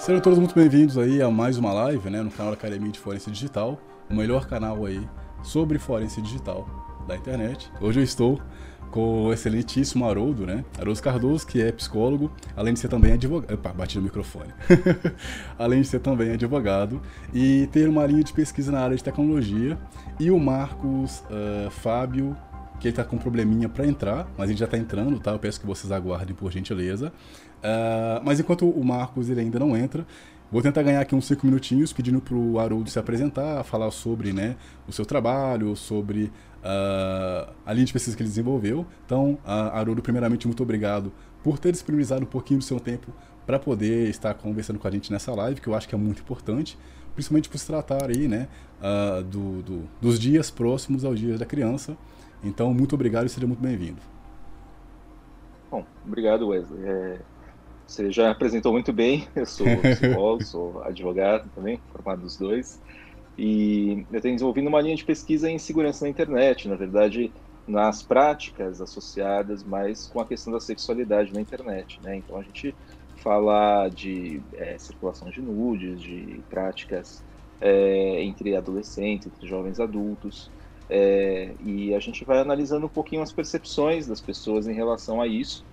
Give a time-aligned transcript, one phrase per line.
[0.00, 3.30] Sejam todos muito bem-vindos aí a mais uma live, né, no canal Academia de Forense
[3.30, 3.78] Digital,
[4.08, 5.06] o melhor canal aí
[5.42, 6.66] sobre forense digital
[7.06, 7.70] da internet.
[7.82, 8.40] Hoje eu estou
[8.90, 10.64] com o excelentíssimo Haroldo, né?
[10.78, 13.52] Haroldo Cardoso, que é psicólogo, além de ser também advogado.
[13.52, 14.48] Opa, bati no microfone.
[15.58, 17.02] além de ser também advogado
[17.34, 19.78] e ter uma linha de pesquisa na área de tecnologia.
[20.18, 22.34] E o Marcos uh, Fábio,
[22.80, 25.30] que ele tá com um probleminha para entrar, mas ele já tá entrando, tá?
[25.32, 27.12] Eu peço que vocês aguardem por gentileza.
[27.58, 30.06] Uh, mas enquanto o Marcos ele ainda não entra,
[30.50, 34.32] Vou tentar ganhar aqui uns 5 minutinhos pedindo para o Haroldo se apresentar, falar sobre
[34.32, 34.56] né,
[34.88, 38.84] o seu trabalho, sobre uh, a linha de pesquisa que ele desenvolveu.
[39.06, 43.12] Então, uh, Haroldo, primeiramente, muito obrigado por ter disponibilizado um pouquinho do seu tempo
[43.46, 46.20] para poder estar conversando com a gente nessa live, que eu acho que é muito
[46.20, 46.76] importante,
[47.14, 48.48] principalmente por se tratar aí, né,
[48.80, 51.96] uh, do, do, dos dias próximos aos dias da criança.
[52.42, 54.00] Então, muito obrigado e seja muito bem-vindo.
[55.70, 56.88] Bom, obrigado, Wesley.
[56.88, 57.18] É
[57.90, 59.26] você já apresentou muito bem.
[59.34, 62.80] Eu sou psicólogo, sou advogado também, formado dos dois.
[63.36, 67.32] E eu tenho desenvolvido uma linha de pesquisa em segurança na internet, na verdade,
[67.66, 71.98] nas práticas associadas mais com a questão da sexualidade na internet.
[72.00, 72.16] Né?
[72.18, 72.74] Então a gente
[73.16, 77.24] fala de é, circulação de nudes, de práticas
[77.60, 80.48] é, entre adolescentes, entre jovens adultos.
[80.92, 85.26] É, e a gente vai analisando um pouquinho as percepções das pessoas em relação a
[85.28, 85.64] isso,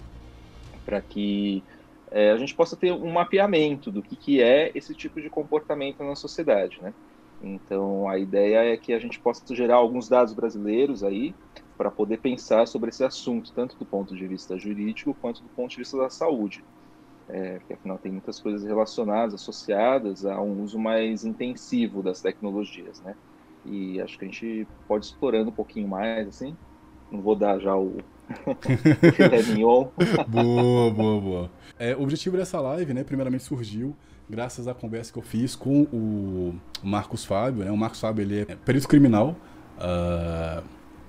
[0.86, 1.64] para que
[2.12, 6.04] é, a gente possa ter um mapeamento do que, que é esse tipo de comportamento
[6.04, 6.94] na sociedade, né?
[7.42, 11.34] Então, a ideia é que a gente possa gerar alguns dados brasileiros aí
[11.76, 15.72] para poder pensar sobre esse assunto, tanto do ponto de vista jurídico quanto do ponto
[15.72, 16.64] de vista da saúde.
[17.28, 23.02] É, porque, afinal, tem muitas coisas relacionadas, associadas a um uso mais intensivo das tecnologias,
[23.02, 23.16] né?
[23.70, 26.56] E acho que a gente pode explorando um pouquinho mais, assim.
[27.12, 27.98] Não vou dar já o,
[30.28, 31.52] boa, boa, boa.
[31.80, 33.96] É, o objetivo dessa live, né, primeiramente surgiu
[34.30, 37.72] graças à conversa que eu fiz com o Marcos Fábio, né?
[37.72, 39.36] O Marcos Fábio, ele é perito criminal
[39.78, 40.64] uh,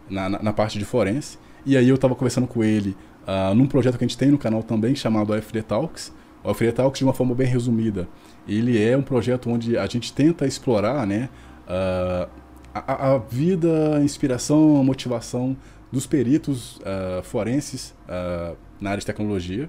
[0.09, 1.39] na, na, na, parte de forense.
[1.67, 4.39] E aí eu estava conversando com ele uh, num projeto que a gente tem no
[4.39, 6.15] canal também, chamado AFD Talks.
[6.45, 8.09] O AFD Talks, de uma forma bem resumida,
[8.47, 11.29] ele é um projeto onde a gente tenta explorar, né,
[11.67, 12.29] uh,
[12.75, 15.57] a, a vida, a inspiração, a motivação
[15.91, 19.69] dos peritos uh, forenses uh, na área de tecnologia.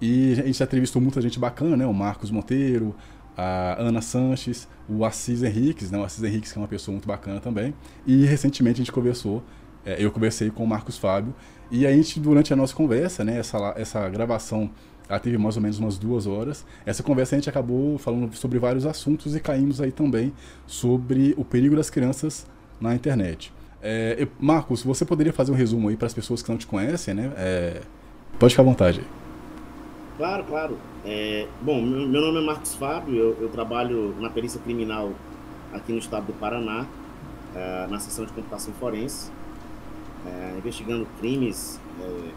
[0.00, 1.86] E a gente já entrevistou muita gente bacana, né?
[1.86, 2.94] O Marcos Monteiro,
[3.36, 5.98] a Ana Sanches, o Assis Henriques, né?
[5.98, 7.72] O Assis Henriques que é uma pessoa muito bacana também.
[8.04, 9.42] E recentemente a gente conversou,
[9.86, 11.32] é, eu conversei com o Marcos Fábio.
[11.70, 13.38] E a gente, durante a nossa conversa, né?
[13.38, 14.70] Essa, essa gravação
[15.12, 16.64] ela teve mais ou menos umas duas horas.
[16.86, 20.32] Essa conversa a gente acabou falando sobre vários assuntos e caímos aí também
[20.66, 22.46] sobre o perigo das crianças
[22.80, 23.52] na internet.
[23.82, 27.12] É, Marcos, você poderia fazer um resumo aí para as pessoas que não te conhecem,
[27.12, 27.30] né?
[27.36, 27.82] É,
[28.38, 29.02] pode ficar à vontade.
[30.16, 30.78] Claro, claro.
[31.04, 35.12] É, bom, meu, meu, nome é Marcos Fábio, eu, eu, trabalho na perícia criminal
[35.74, 36.86] aqui no estado do Paraná,
[37.54, 39.30] é, na seção de computação forense,
[40.26, 42.30] é, investigando crimes é,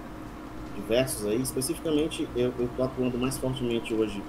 [0.75, 1.41] diversos aí.
[1.41, 4.21] Especificamente, eu estou atuando mais fortemente hoje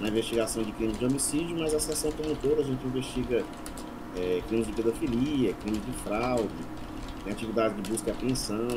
[0.00, 3.44] na investigação de crimes de homicídio, mas a seção como todo a gente investiga
[4.16, 6.48] é, crimes de pedofilia, crimes de fraude,
[7.24, 8.68] tem atividade de busca e apreensão,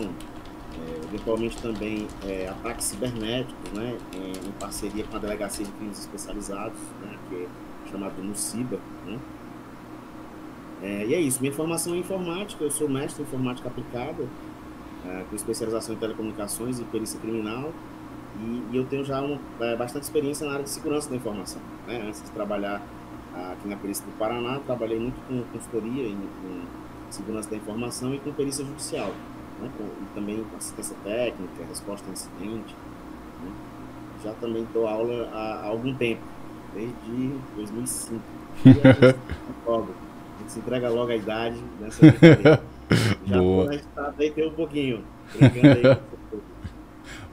[0.73, 5.99] é, eventualmente também é, ataques cibernéticos, né, em, em, parceria com a Delegacia de Crimes
[5.99, 7.47] Especializados, né, que é
[7.91, 8.79] chamado NUCIBA.
[9.05, 9.19] Né.
[10.81, 14.27] É, e é isso, minha formação é informática, eu sou mestre em informática aplicada,
[15.05, 17.71] é, com especialização em telecomunicações e perícia criminal,
[18.39, 21.61] e, e eu tenho já uma, é, bastante experiência na área de segurança da informação.
[21.87, 22.81] Né, antes de trabalhar
[23.33, 26.63] aqui na perícia do Paraná, trabalhei muito com consultoria em, em
[27.09, 29.11] segurança da informação e com perícia judicial,
[29.59, 29.69] né?
[29.77, 32.75] com, e também com assistência técnica, resposta a incidente.
[33.43, 33.51] Né?
[34.23, 36.21] Já também dou aula há, há, algum tempo,
[36.73, 38.21] desde 2005.
[38.65, 39.17] E a gente,
[39.65, 42.01] logo, a gente se entrega logo a idade nessa
[43.25, 43.39] Já
[43.69, 45.03] registrado aí tem um pouquinho.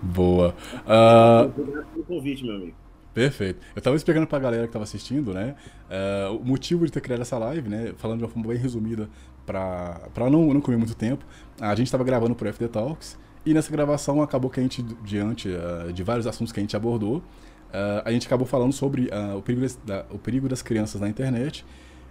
[0.02, 0.54] Boa.
[0.86, 1.46] Uh...
[1.46, 2.74] Obrigado pelo convite, meu amigo.
[3.12, 3.60] Perfeito.
[3.74, 5.56] Eu tava explicando pra galera que tava assistindo, né?
[5.90, 7.92] Uh, o motivo de ter criado essa live, né?
[7.96, 9.08] Falando de uma forma bem resumida,
[9.44, 11.24] pra, pra não, não comer muito tempo.
[11.60, 13.18] A gente tava gravando pro FD Talks.
[13.44, 16.76] E nessa gravação acabou que a gente, diante uh, de vários assuntos que a gente
[16.76, 21.00] abordou, uh, a gente acabou falando sobre o, perigo das, da, o perigo das crianças
[21.00, 21.64] na internet.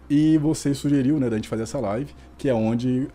[0.10, 3.08] E você sugeriu, né, da gente fazer essa live, que é onde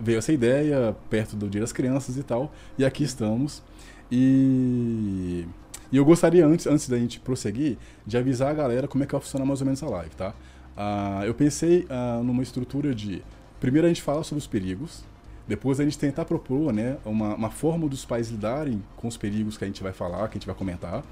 [0.00, 2.50] veio essa ideia, perto do Dia das Crianças e tal.
[2.78, 3.62] E aqui estamos.
[4.10, 5.46] E
[5.94, 9.12] e eu gostaria, antes, antes da gente prosseguir, de avisar a galera como é que
[9.12, 10.34] vai funcionar mais ou menos a live, tá?
[10.76, 13.22] Uh, eu pensei uh, numa estrutura de.
[13.60, 15.04] Primeiro a gente fala sobre os perigos,
[15.46, 19.56] depois a gente tentar propor né, uma, uma forma dos pais lidarem com os perigos
[19.56, 21.04] que a gente vai falar, que a gente vai comentar.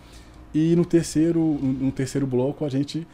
[0.53, 3.07] E no terceiro, no terceiro bloco a gente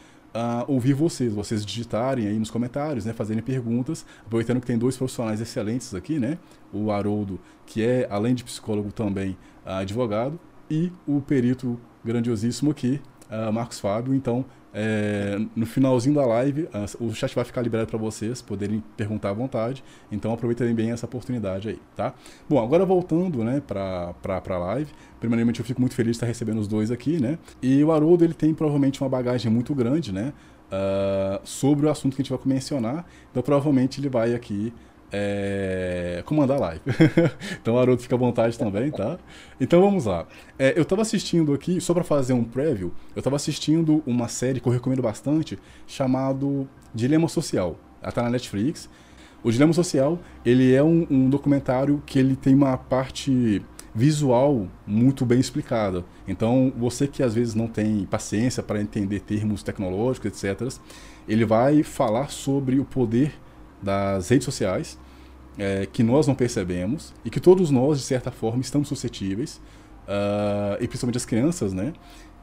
[0.67, 5.41] ouvir vocês, vocês digitarem aí nos comentários, né, fazerem perguntas, aproveitando que tem dois profissionais
[5.41, 6.37] excelentes aqui, né,
[6.73, 9.31] o Haroldo, que é, além de psicólogo, também
[9.65, 10.39] uh, advogado,
[10.69, 14.13] e o perito grandiosíssimo aqui, uh, Marcos Fábio.
[14.13, 18.83] Então, é, no finalzinho da live, uh, o chat vai ficar liberado para vocês poderem
[18.95, 19.83] perguntar à vontade.
[20.11, 22.13] Então, aproveitem bem essa oportunidade aí, tá?
[22.47, 24.91] Bom, agora voltando, né, para a live.
[25.19, 27.37] Primeiramente, eu fico muito feliz de estar recebendo os dois aqui, né?
[27.61, 30.33] E o Haroldo, ele tem provavelmente uma bagagem muito grande, né?
[30.71, 33.05] Uh, sobre o assunto que a gente vai mencionar.
[33.31, 34.71] Então, provavelmente, ele vai aqui
[35.11, 36.81] é, comandar a live.
[37.61, 39.17] então, Haroldo, fica à vontade também, tá?
[39.59, 40.27] Então, vamos lá.
[40.57, 44.59] É, eu estava assistindo aqui, só para fazer um preview, eu estava assistindo uma série
[44.59, 45.57] que eu recomendo bastante,
[45.87, 47.77] chamado Dilema Social.
[48.01, 48.89] Ela tá na Netflix.
[49.43, 53.61] O Dilema Social, ele é um, um documentário que ele tem uma parte
[53.93, 56.05] visual muito bem explicada.
[56.27, 60.79] Então, você que às vezes não tem paciência para entender termos tecnológicos, etc.,
[61.27, 63.33] ele vai falar sobre o poder
[63.81, 64.97] das redes sociais
[65.57, 69.61] é, que nós não percebemos e que todos nós, de certa forma, estamos suscetíveis,
[70.09, 71.93] uh, e principalmente as crianças, né?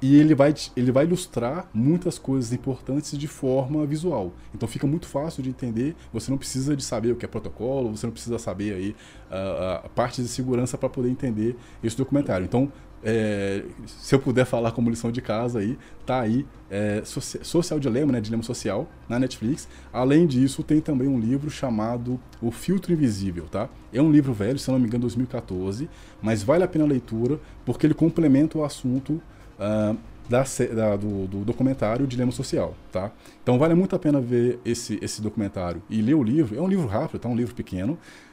[0.01, 4.31] E ele vai, ele vai ilustrar muitas coisas importantes de forma visual.
[4.55, 5.97] Então fica muito fácil de entender.
[6.13, 8.91] Você não precisa de saber o que é protocolo, você não precisa saber aí
[9.31, 12.45] uh, uh, partes de segurança para poder entender esse documentário.
[12.45, 12.71] Então
[13.05, 18.13] é, se eu puder falar como lição de casa aí, tá aí é, Social Dilema,
[18.13, 19.69] né, Dilema Social, na Netflix.
[19.93, 23.69] Além disso, tem também um livro chamado O Filtro Invisível, tá?
[23.93, 25.89] É um livro velho, se não me engano, 2014,
[26.21, 29.23] mas vale a pena a leitura porque ele complementa o assunto
[29.59, 29.97] uh,
[30.29, 30.45] da,
[30.75, 33.13] da, do, do, documentário Dilema Social, tá?
[33.43, 36.57] Então vale muito a pena ver esse, esse documentário e ler o livro.
[36.57, 37.29] É um livro rápido, tá?
[37.29, 37.93] Um livro pequeno,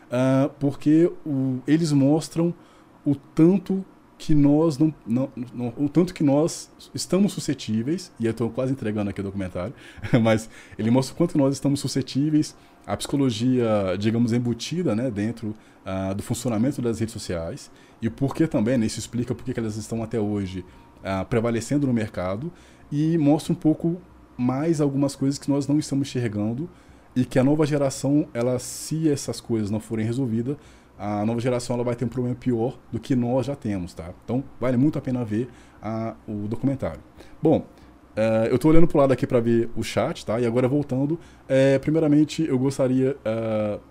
[0.10, 2.54] uh, porque o, eles mostram
[3.06, 3.86] o tanto
[4.18, 8.72] que nós não, não, não, o tanto que nós estamos suscetíveis, e eu estou quase
[8.72, 9.74] entregando aqui o documentário,
[10.22, 12.56] mas ele mostra o quanto nós estamos suscetíveis
[12.86, 15.56] à psicologia, digamos, embutida né, dentro
[15.86, 17.72] uh, do funcionamento das redes sociais,
[18.02, 20.66] e por que também, né, isso explica por que elas estão até hoje
[21.00, 22.52] uh, prevalecendo no mercado,
[22.92, 24.02] e mostra um pouco
[24.38, 26.70] mais algumas coisas que nós não estamos enxergando,
[27.16, 30.58] e que a nova geração, ela, se essas coisas não forem resolvidas,
[31.06, 34.12] a nova geração ela vai ter um problema pior do que nós já temos, tá?
[34.24, 35.50] Então vale muito a pena ver
[35.82, 37.02] a, o documentário.
[37.42, 37.58] Bom,
[38.16, 40.40] uh, eu estou olhando para o lado aqui para ver o chat, tá?
[40.40, 43.82] E agora voltando, é, primeiramente eu gostaria, uh,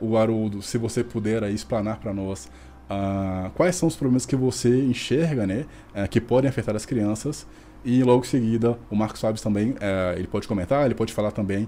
[0.00, 2.46] o Haroldo, se você puder aí explanar para nós
[2.90, 5.66] uh, quais são os problemas que você enxerga, né,
[6.10, 7.46] que podem afetar as crianças.
[7.82, 9.74] E logo em seguida, o Marcos Fábio também,
[10.14, 11.66] ele pode comentar, ele pode falar também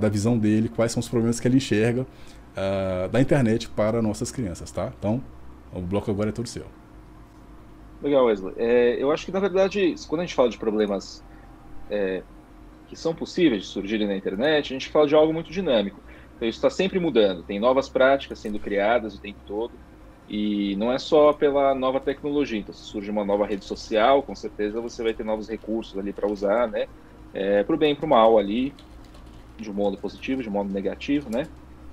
[0.00, 2.06] da visão dele, quais são os problemas que ele enxerga
[2.56, 4.92] uh, da internet para nossas crianças, tá?
[4.98, 5.22] Então,
[5.72, 6.66] o bloco agora é todo seu.
[8.02, 8.54] Legal, Wesley.
[8.56, 11.24] É, eu acho que, na verdade, quando a gente fala de problemas
[11.88, 12.22] é,
[12.88, 16.00] que são possíveis de surgirem na internet, a gente fala de algo muito dinâmico.
[16.36, 17.42] Então, isso está sempre mudando.
[17.44, 19.72] Tem novas práticas sendo criadas o tempo todo.
[20.28, 22.58] E não é só pela nova tecnologia.
[22.58, 26.12] Então, se surge uma nova rede social, com certeza você vai ter novos recursos ali
[26.12, 26.86] para usar, né?
[27.32, 28.74] É, para o bem e para o mal ali,
[29.58, 31.46] de um modo positivo, de um modo negativo, né?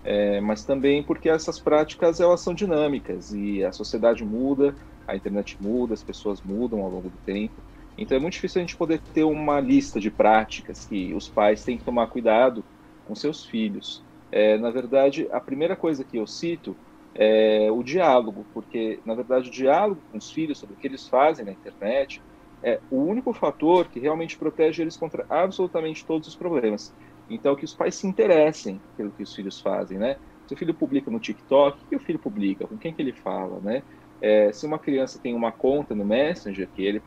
[0.10, 4.76] É, mas também porque essas práticas elas são dinâmicas e a sociedade muda,
[5.06, 7.64] a internet muda, as pessoas mudam ao longo do tempo.
[7.96, 11.64] Então é muito difícil a gente poder ter uma lista de práticas que os pais
[11.64, 12.66] têm que tomar cuidado
[13.04, 14.04] com seus filhos.
[14.32, 16.80] É, na verdade, a primeira coisa que eu cito
[17.14, 21.08] é o diálogo, porque na verdade o diálogo com os filhos sobre o que eles
[21.08, 22.24] fazem na internet
[22.64, 26.94] é o único fator que realmente protege eles contra absolutamente todos os problemas.
[27.30, 30.18] Então, que os pais se interessem pelo que os filhos fazem, né?
[30.48, 32.68] Se o filho publica no TikTok, o que o filho publica?
[32.68, 33.84] Com quem que ele fala, né?
[34.22, 37.04] É, se uma criança tem uma conta no Messenger, que ele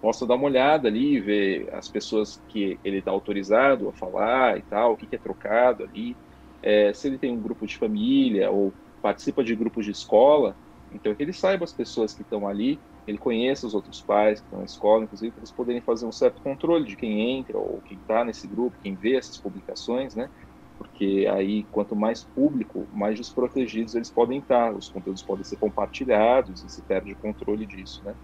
[0.00, 4.62] possa dar uma olhada ali ver as pessoas que ele está autorizado a falar e
[4.64, 6.18] tal, o que, que é trocado ali.
[6.62, 10.58] É, se ele tem um grupo de família ou participa de grupos de escola,
[10.90, 14.46] então que ele saiba as pessoas que estão ali ele conheça os outros pais que
[14.46, 17.82] estão na escola, inclusive, para eles poderem fazer um certo controle de quem entra ou
[17.82, 20.30] quem está nesse grupo, quem vê essas publicações, né?
[20.76, 26.64] Porque aí, quanto mais público, mais desprotegidos eles podem estar, os conteúdos podem ser compartilhados
[26.64, 28.16] e se perde o controle disso, né?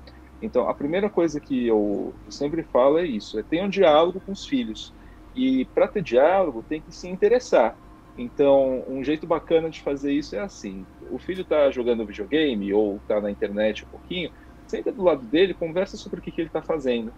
[0.42, 4.32] Então, a primeira coisa que eu, sempre falo é isso: é ter um diálogo com
[4.32, 4.94] os filhos.
[5.34, 7.78] E para ter diálogo, tem que se interessar.
[8.16, 12.96] Então, um jeito bacana de fazer isso é assim: o filho está jogando videogame ou
[12.96, 14.30] está na internet um pouquinho,
[14.71, 17.12] senta do lado dele, conversa sobre o que, que ele está fazendo.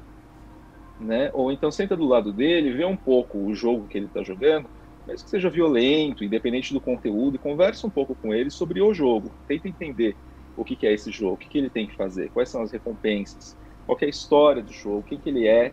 [0.98, 1.30] Né?
[1.34, 4.68] Ou então senta do lado dele, vê um pouco o jogo que ele está jogando,
[5.06, 9.30] mesmo que seja violento, independente do conteúdo, conversa um pouco com ele sobre o jogo.
[9.46, 10.16] Tenta entender
[10.56, 12.62] o que, que é esse jogo, o que, que ele tem que fazer, quais são
[12.62, 13.56] as recompensas.
[13.86, 15.72] qual é a história do jogo, o que, que ele é,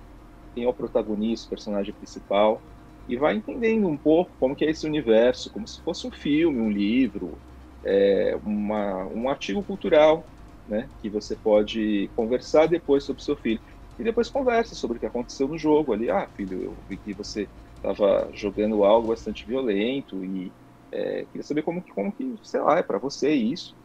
[0.53, 2.61] quem é o protagonista, o personagem principal,
[3.07, 6.59] e vai entendendo um pouco como que é esse universo, como se fosse um filme,
[6.59, 7.37] um livro,
[7.83, 10.25] é, uma, um artigo cultural,
[10.69, 13.61] né, que você pode conversar depois sobre seu filho.
[13.97, 16.09] E depois conversa sobre o que aconteceu no jogo ali.
[16.09, 20.55] Ah, filho, eu vi que você estava jogando algo bastante violento e
[20.91, 23.77] é, queria saber como que, como que, sei lá, é para você isso,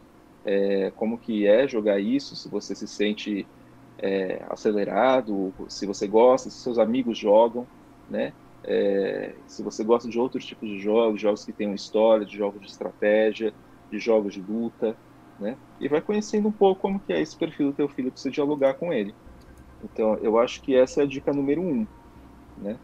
[0.43, 3.49] é, como que é jogar isso, se você se sente
[3.97, 7.69] é, acelerado, se você gosta, se seus amigos jogam,
[8.07, 8.35] né?
[8.63, 12.35] É, se você gosta de outros tipos de jogos, jogos que têm uma história, de
[12.37, 13.55] jogos de estratégia,
[13.91, 14.99] de jogos de luta,
[15.39, 15.57] né?
[15.79, 18.29] E vai conhecendo um pouco como que é esse perfil do teu filho para você
[18.29, 19.13] dialogar com ele.
[19.83, 21.85] Então, eu acho que essa é a dica número um,
[22.57, 22.77] né?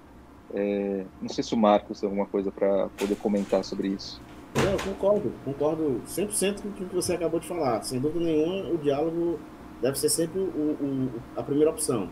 [0.54, 4.22] É, não sei se o Marcos tem alguma coisa para poder comentar sobre isso.
[4.56, 7.82] Não, eu concordo, concordo 100% com o que você acabou de falar.
[7.84, 9.40] Sem dúvida nenhuma, o diálogo
[9.82, 12.10] deve ser sempre o, o, a primeira opção,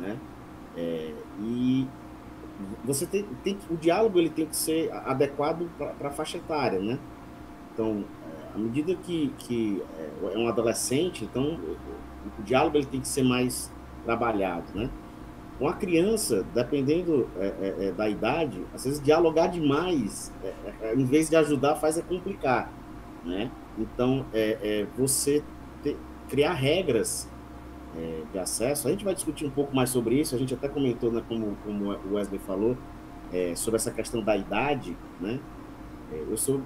[0.00, 0.18] né?
[0.76, 1.86] É, e
[2.84, 6.98] você tem, tem, o diálogo ele tem que ser adequado para a faixa etária, né?
[7.72, 8.04] Então,
[8.54, 11.58] à medida que, que é, é um adolescente, então
[12.38, 13.72] o, diálogo ele tem que ser mais
[14.04, 14.90] trabalhado, né?
[15.58, 21.04] Uma criança, dependendo é, é, é, da idade, às vezes dialogar demais, é, é, em
[21.04, 22.72] vez de ajudar, faz é complicar,
[23.24, 23.50] né?
[23.78, 25.42] Então, é, você
[25.82, 25.96] ter,
[26.28, 27.28] criar regras
[28.32, 31.10] de acesso, a gente vai discutir um pouco mais sobre isso, a gente até comentou,
[31.10, 32.76] né, como, como o Wesley falou,
[33.56, 35.40] sobre essa questão da idade, né?
[36.12, 36.60] eu sou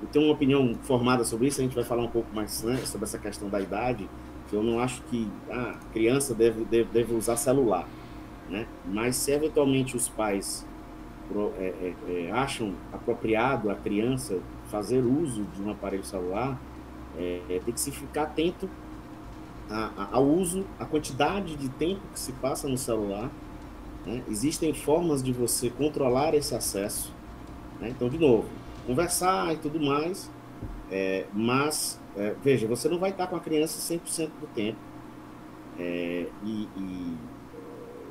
[0.00, 2.76] eu tenho uma opinião formada sobre isso, a gente vai falar um pouco mais né,
[2.78, 4.08] sobre essa questão da idade,
[4.48, 7.86] que eu não acho que a ah, criança deve, deve, deve usar celular.
[8.48, 8.66] Né?
[8.86, 10.66] Mas se eventualmente os pais
[11.58, 14.38] é, é, é, acham apropriado a criança
[14.70, 16.58] fazer uso de um aparelho celular,
[17.18, 18.68] é, é, tem que se ficar atento
[19.68, 23.30] a, a, ao uso, a quantidade de tempo que se passa no celular.
[24.06, 24.22] Né?
[24.28, 27.12] Existem formas de você controlar esse acesso.
[27.78, 27.90] Né?
[27.90, 28.48] Então, de novo,
[28.88, 30.30] conversar e tudo mais,
[30.90, 32.00] é, mas
[32.42, 34.78] veja, você não vai estar com a criança 100% do tempo.
[35.78, 37.16] e, e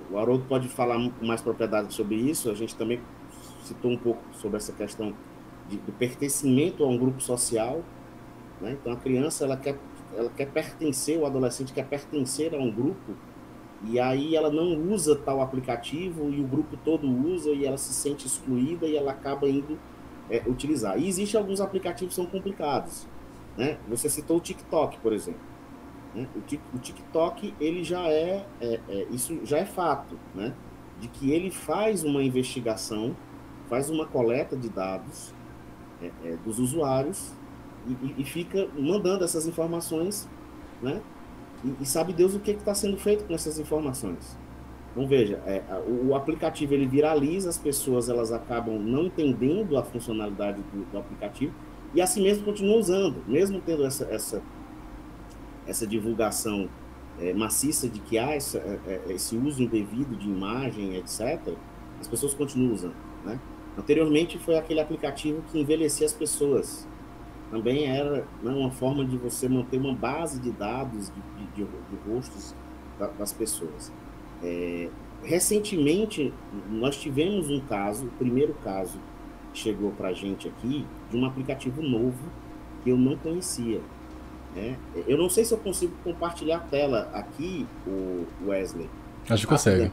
[0.09, 2.49] o Haroldo pode falar com mais propriedade sobre isso.
[2.49, 3.01] A gente também
[3.63, 5.13] citou um pouco sobre essa questão
[5.67, 7.83] de, do pertencimento a um grupo social.
[8.61, 8.77] Né?
[8.79, 9.77] Então, a criança ela quer,
[10.15, 13.13] ela quer pertencer, o adolescente quer pertencer a um grupo,
[13.83, 17.93] e aí ela não usa tal aplicativo e o grupo todo usa e ela se
[17.93, 19.77] sente excluída e ela acaba indo
[20.29, 20.99] é, utilizar.
[20.99, 23.07] E existem alguns aplicativos que são complicados.
[23.57, 23.77] Né?
[23.89, 25.41] Você citou o TikTok, por exemplo.
[26.13, 26.27] Né?
[26.73, 30.53] O, TikTok ele já é, é, é, isso já é fato, né?
[30.99, 33.15] De que ele faz uma investigação,
[33.69, 35.33] faz uma coleta de dados
[36.01, 37.33] é, é dos usuários
[37.87, 40.27] e, e, fica mandando essas informações,
[40.81, 41.01] né?
[41.63, 44.37] E, e sabe Deus o que está sendo feito com essas informações.
[44.97, 50.59] Então veja, é, o, aplicativo ele viraliza, as pessoas elas acabam não entendendo a funcionalidade
[50.73, 51.53] do, do aplicativo
[51.93, 54.41] e assim mesmo continuam usando, mesmo tendo essa, essa
[55.67, 56.67] essa divulgação
[57.19, 61.53] é, maciça de que há essa, é, é, esse uso indevido de imagem, etc.,
[62.01, 62.95] as pessoas continuam usando.
[63.23, 63.39] Né?
[63.77, 66.87] Anteriormente foi aquele aplicativo que envelhecia as pessoas.
[67.51, 72.11] Também era né, uma forma de você manter uma base de dados de, de, de
[72.11, 72.55] rostos
[73.19, 73.91] das pessoas.
[74.43, 74.89] É,
[75.23, 76.33] recentemente,
[76.69, 78.99] nós tivemos um caso, o primeiro caso
[79.53, 82.23] que chegou para a gente aqui, de um aplicativo novo
[82.83, 83.81] que eu não conhecia.
[84.55, 84.77] Né?
[85.07, 88.89] Eu não sei se eu consigo compartilhar a tela aqui, o Wesley.
[89.29, 89.91] Acho que consegue.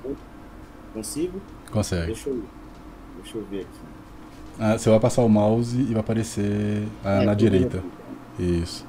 [0.93, 1.41] Consigo?
[1.71, 2.07] Consegue.
[2.07, 2.43] Deixa eu,
[3.21, 3.81] deixa eu ver aqui.
[4.59, 7.79] Ah, você vai passar o mouse e vai aparecer ah, é, na direita.
[7.79, 8.87] Aqui, Isso.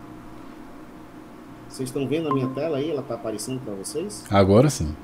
[1.67, 2.89] Vocês estão vendo a minha tela aí?
[2.89, 4.24] Ela está aparecendo para vocês?
[4.29, 4.95] Agora sim.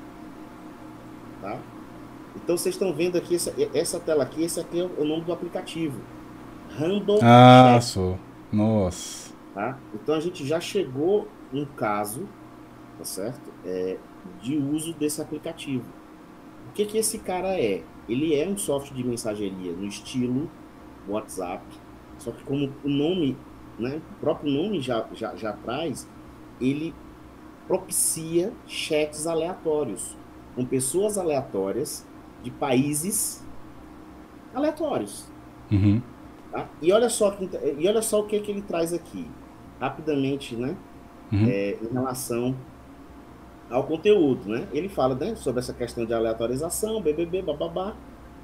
[1.42, 1.58] Tá?
[2.36, 5.32] Então vocês estão vendo aqui essa, essa tela aqui, esse aqui é o nome do
[5.32, 6.00] aplicativo.
[6.70, 8.16] Random Ah, sou.
[8.52, 9.34] Nossa.
[9.52, 9.76] Tá?
[9.92, 12.28] Então a gente já chegou um caso,
[12.96, 13.52] tá certo?
[13.64, 13.98] É,
[14.40, 15.84] de uso desse aplicativo.
[16.70, 17.82] O que, que esse cara é?
[18.08, 20.48] Ele é um software de mensageria no estilo
[21.08, 21.64] WhatsApp,
[22.18, 23.36] só que como o nome,
[23.78, 26.08] né, o próprio nome já, já, já traz,
[26.60, 26.94] ele
[27.66, 30.16] propicia chats aleatórios
[30.54, 32.06] com pessoas aleatórias
[32.42, 33.44] de países
[34.54, 35.30] aleatórios.
[35.70, 36.02] Uhum.
[36.50, 36.68] Tá?
[36.80, 37.36] E olha só
[37.78, 39.26] e olha só o que, que ele traz aqui
[39.80, 40.76] rapidamente, né?
[41.32, 41.46] Uhum.
[41.46, 42.54] É, em relação
[43.70, 44.68] ao conteúdo, né?
[44.72, 47.96] Ele fala né, sobre essa questão de aleatorização, BBB, bababá.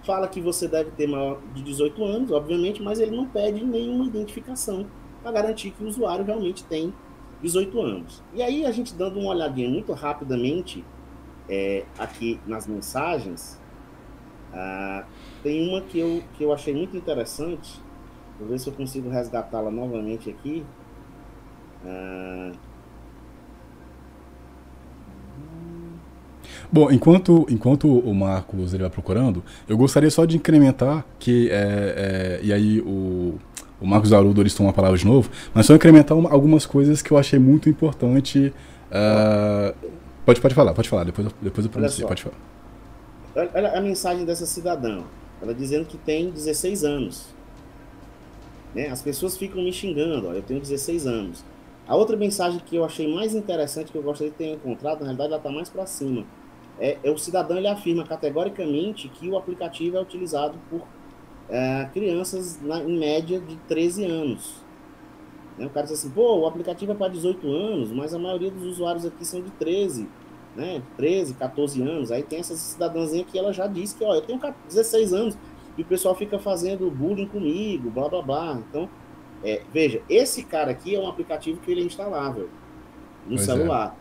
[0.03, 4.07] Fala que você deve ter maior de 18 anos, obviamente, mas ele não pede nenhuma
[4.07, 4.87] identificação
[5.23, 6.95] para garantir que o usuário realmente tem
[7.43, 8.23] 18 anos.
[8.33, 10.85] E aí a gente dando uma olhadinha muito rapidamente
[11.49, 13.59] é, aqui nas mensagens,
[14.53, 15.05] ah,
[15.43, 17.81] tem uma que eu, que eu achei muito interessante.
[18.39, 20.65] Vou ver se eu consigo resgatá-la novamente aqui.
[21.85, 22.53] Ah,
[26.71, 32.41] Bom, enquanto, enquanto o Marcos ele vai procurando, eu gostaria só de incrementar que, é,
[32.41, 33.39] é, e aí o,
[33.81, 37.01] o Marcos Arudo eles tomam a palavra de novo, mas só incrementar uma, algumas coisas
[37.01, 38.53] que eu achei muito importante.
[38.91, 39.75] Uh,
[40.29, 42.37] pode, pode falar, pode falar, depois, depois eu pronuncio, pode falar.
[43.55, 45.03] Olha a mensagem dessa cidadã,
[45.41, 47.29] ela dizendo que tem 16 anos.
[48.75, 48.89] Né?
[48.89, 51.45] As pessoas ficam me xingando, ó, eu tenho 16 anos.
[51.87, 55.07] A outra mensagem que eu achei mais interessante, que eu gostaria de ter encontrado, na
[55.07, 56.27] realidade ela está mais para cima
[56.81, 60.83] é, é, o cidadão ele afirma categoricamente que o aplicativo é utilizado por
[61.49, 64.55] é, crianças na, em média de 13 anos.
[65.57, 65.67] Né?
[65.67, 68.65] O cara diz assim, pô, o aplicativo é para 18 anos, mas a maioria dos
[68.65, 70.09] usuários aqui são de 13,
[70.59, 70.83] né?
[70.97, 72.11] 13, 14 anos.
[72.11, 75.39] Aí tem essa cidadãzinha que ela já disse que, ó, eu tenho 16 anos
[75.77, 78.61] e o pessoal fica fazendo bullying comigo, blá blá blá.
[78.69, 78.89] Então,
[79.45, 82.51] é, veja, esse cara aqui é um aplicativo que ele é instalável
[83.25, 83.45] no pois é.
[83.45, 83.97] celular,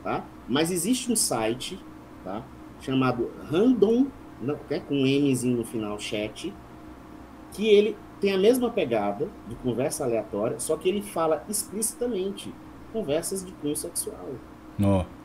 [0.00, 0.04] é.
[0.04, 0.24] tá?
[0.46, 1.80] Mas existe um site
[2.22, 2.44] tá?
[2.78, 4.06] chamado Random,
[4.42, 4.54] né,
[4.86, 6.52] com um Mzinho no final, chat,
[7.52, 12.52] que ele tem a mesma pegada de conversa aleatória, só que ele fala explicitamente
[12.92, 14.28] conversas de cunho sexual.
[14.78, 15.21] Oh.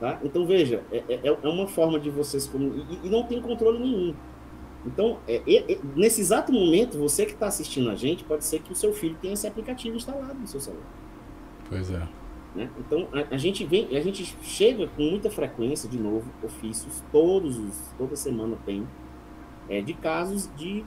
[0.00, 0.20] Tá?
[0.22, 4.14] Então veja, é, é, é uma forma de vocês e, e, não tem controle nenhum.
[4.84, 8.70] Então, é, é, nesse exato momento, você que está assistindo a gente, pode ser que
[8.70, 10.86] o seu filho tenha esse aplicativo instalado no seu celular.
[11.68, 12.06] Pois é.
[12.56, 12.70] Né?
[12.78, 17.58] Então a, a, gente vem, a gente chega com muita frequência, de novo, ofícios, todos
[17.58, 18.86] os, toda semana tem,
[19.68, 20.82] é, de casos de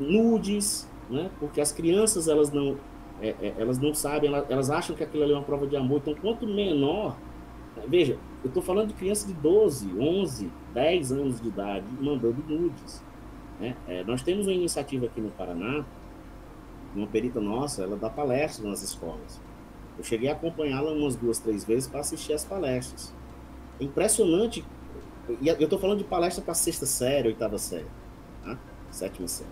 [0.00, 1.30] nudes, né?
[1.38, 2.78] porque as crianças elas não,
[3.20, 5.76] é, é, elas não sabem, elas, elas, acham que aquilo ali é uma prova de
[5.76, 7.16] amor, então quanto menor,
[7.86, 13.02] veja, eu estou falando de criança de 12, 11, 10 anos de idade mandando nudes.
[13.60, 13.76] Né?
[13.88, 15.84] É, nós temos uma iniciativa aqui no Paraná,
[16.94, 19.40] uma perita nossa, ela dá palestras nas escolas.
[19.98, 23.14] Eu cheguei a acompanhá-la umas duas, três vezes para assistir as palestras.
[23.80, 24.64] É impressionante.
[25.40, 27.86] E eu estou falando de palestra para sexta série, oitava série,
[28.44, 28.58] tá?
[28.90, 29.50] sétima série.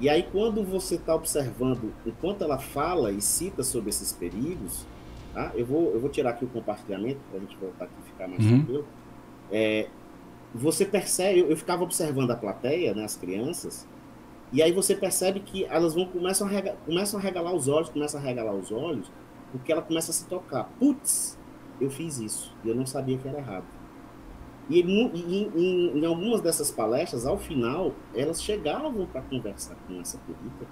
[0.00, 4.84] E aí, quando você está observando, enquanto ela fala e cita sobre esses perigos,
[5.34, 5.52] tá?
[5.54, 8.28] eu, vou, eu vou tirar aqui o compartilhamento para a gente voltar aqui e ficar
[8.28, 8.56] mais uhum.
[8.58, 8.86] tranquilo.
[9.50, 9.88] É,
[10.54, 13.86] você percebe, eu, eu, ficava observando a plateia, né, as crianças,
[14.52, 17.88] e aí você percebe que elas vão começam a, rega, começam a regalar os olhos,
[17.88, 19.10] começam a regalar os olhos,
[19.50, 20.70] porque ela começa a se tocar.
[20.78, 21.38] Putz,
[21.80, 23.64] eu fiz isso e eu não sabia que era errado.
[24.70, 30.18] E em, em, em algumas dessas palestras, ao final, elas chegavam para conversar com essa
[30.18, 30.66] perita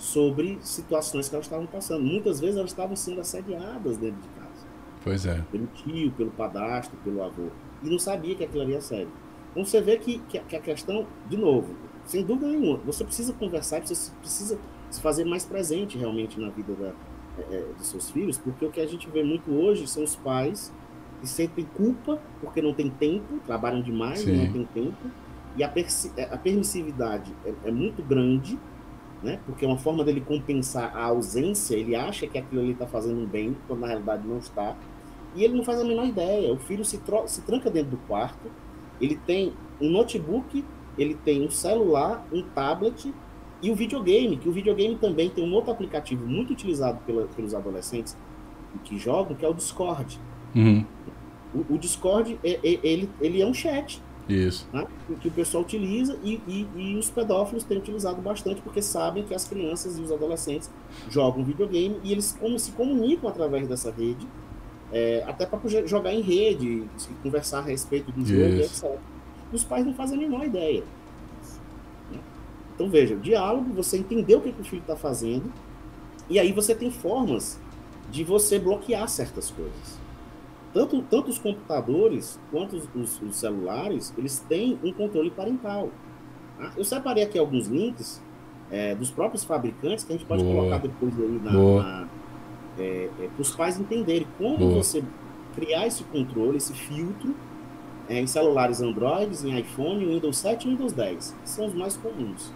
[0.00, 2.02] sobre situações que elas estavam passando.
[2.02, 4.66] Muitas vezes elas estavam sendo assediadas dentro de casa.
[5.04, 5.44] Pois é.
[5.52, 7.48] Pelo tio, pelo padastro, pelo avô.
[7.82, 9.08] E não sabia que aquilo ali era sério.
[9.50, 11.74] Então você vê que, que, que a questão, de novo,
[12.06, 14.58] sem dúvida nenhuma, você precisa conversar, você precisa
[14.90, 16.92] se fazer mais presente realmente na vida da,
[17.38, 20.16] é, é, dos seus filhos, porque o que a gente vê muito hoje são os
[20.16, 20.72] pais
[21.20, 24.46] que sentem culpa porque não tem tempo, trabalham demais, Sim.
[24.46, 25.10] não tem tempo,
[25.56, 25.72] e a,
[26.16, 28.58] é, a permissividade é, é, muito grande,
[29.22, 29.38] né?
[29.46, 33.20] Porque é uma forma dele compensar a ausência, ele acha que aquilo ali está fazendo
[33.20, 34.76] um bem, quando na realidade não está,
[35.34, 36.52] e ele não faz a menor ideia.
[36.52, 38.50] O filho se, se tranca dentro do quarto,
[39.00, 40.64] ele tem um notebook,
[40.98, 43.12] ele tem um celular, um tablet
[43.62, 47.54] e o videogame, que o videogame também tem um outro aplicativo muito utilizado pela, pelos
[47.54, 48.16] adolescentes
[48.84, 50.18] que jogam, que é o Discord.
[50.54, 50.84] Uhum.
[51.54, 54.02] O, o, Discord, é, é, ele, ele é um chat.
[54.30, 54.66] Isso.
[54.72, 54.86] Né,
[55.20, 59.34] que o pessoal utiliza e, e, e, os pedófilos têm utilizado bastante porque sabem que
[59.34, 60.70] as crianças e os adolescentes
[61.08, 64.26] jogam videogame e eles como, se comunicam através dessa rede,
[64.92, 66.84] é, até para jogar em rede,
[67.22, 68.98] conversar a respeito do jogo, etc.
[69.52, 70.84] E os pais não fazem a menor ideia.
[72.74, 75.52] Então veja, diálogo, você entender o que, que o filho está fazendo,
[76.30, 77.60] e aí você tem formas
[78.10, 79.99] de você bloquear certas coisas.
[80.72, 85.90] Tanto, tanto os computadores quanto os, os, os celulares, eles têm um controle parental.
[86.56, 86.72] Tá?
[86.76, 88.22] Eu separei aqui alguns links
[88.70, 90.56] é, dos próprios fabricantes que a gente pode Boa.
[90.56, 92.08] colocar depois aí na, na
[92.78, 94.74] é, é, para os pais entenderem como Boa.
[94.74, 95.02] você
[95.54, 97.34] criar esse controle, esse filtro
[98.08, 101.36] é, em celulares Android, em iPhone, Windows 7 e Windows 10.
[101.44, 102.52] São os mais comuns.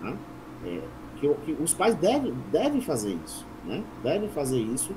[0.00, 0.16] Né?
[0.64, 0.80] É,
[1.16, 3.82] que, que, os pais devem, devem fazer isso, né?
[4.02, 4.92] devem fazer isso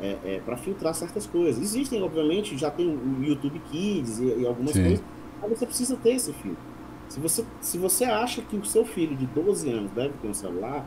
[0.00, 1.62] é, é, para filtrar certas coisas.
[1.62, 4.82] Existem, obviamente, já tem o YouTube Kids e, e algumas Sim.
[4.82, 5.04] coisas,
[5.40, 6.70] mas você precisa ter esse filtro.
[7.08, 10.34] Se você, se você acha que o seu filho de 12 anos deve ter um
[10.34, 10.86] celular,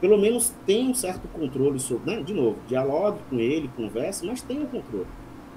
[0.00, 2.22] pelo menos tenha um certo controle sobre, né?
[2.22, 5.06] De novo, dialogue com ele, converse, mas tenha um controle.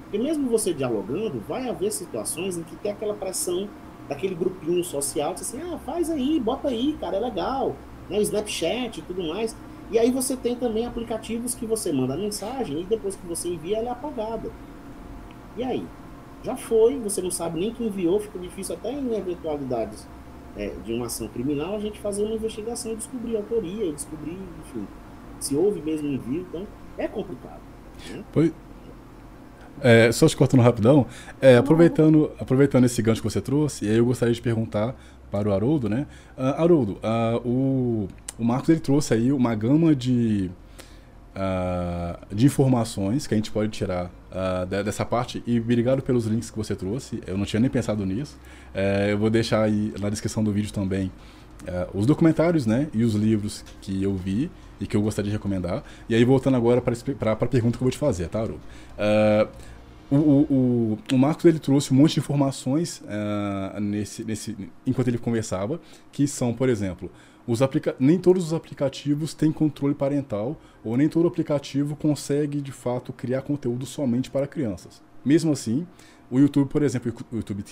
[0.04, 3.70] Porque mesmo você dialogando, vai haver situações em que tem aquela pressão
[4.10, 7.76] daquele grupinho social, que assim, ah, faz aí, bota aí, cara, é legal,
[8.10, 8.20] né?
[8.20, 9.56] O Snapchat e tudo mais.
[9.91, 13.49] E aí você tem também aplicativos que você manda a mensagem e depois que você
[13.49, 14.49] envia, ela é apagada.
[15.58, 15.86] E aí?
[16.43, 20.08] Já foi, você não sabe nem quem enviou, fica difícil até em eventualidades
[20.56, 24.88] é, de uma ação criminal a gente fazer uma investigação, descobrir a autoria, descobrir, enfim,
[25.39, 26.65] se houve mesmo envio, então
[26.97, 27.62] é complicado.
[28.10, 28.23] Né?
[28.32, 28.51] Pois,
[29.82, 31.06] é, só te cortando rapidão,
[31.39, 34.95] é, aproveitando, aproveitando esse gancho que você trouxe, aí eu gostaria de perguntar
[35.32, 36.06] para o Haroldo, né?
[36.38, 40.52] Uh, Haroldo, uh, o, o Marcos ele trouxe aí uma gama de,
[41.36, 44.12] uh, de informações que a gente pode tirar
[44.86, 48.39] dessa parte, e obrigado pelos links que você trouxe, eu não tinha nem pensado nisso.
[48.74, 51.12] É, eu vou deixar aí na descrição do vídeo também
[51.94, 52.88] os documentários, né?
[52.94, 55.84] E os livros que eu vi e que eu gostaria de recomendar.
[56.08, 58.62] E aí, voltando agora para a pergunta que eu vou te fazer, tá, Haroldo?
[60.12, 65.17] O, o, o, Marcos ele trouxe um monte de informações uh, nesse, nesse, enquanto ele
[65.17, 65.80] conversava,
[66.12, 67.10] que são, por exemplo,
[67.47, 72.74] os aplica nem todos os aplicativos têm controle parental, ou nem todo aplicativo consegue, de
[72.74, 75.02] fato, criar conteúdo somente para crianças.
[75.24, 75.88] Mesmo assim,
[76.30, 77.63] o YouTube, por exemplo, o YouTube,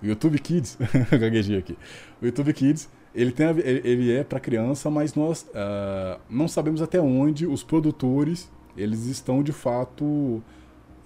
[0.00, 0.78] o YouTube Kids,
[1.10, 1.76] gaguejei aqui,
[2.20, 7.00] o YouTube Kids, ele, tem, ele é para criança, mas nós uh, não sabemos até
[7.00, 10.42] onde os produtores eles estão, de fato,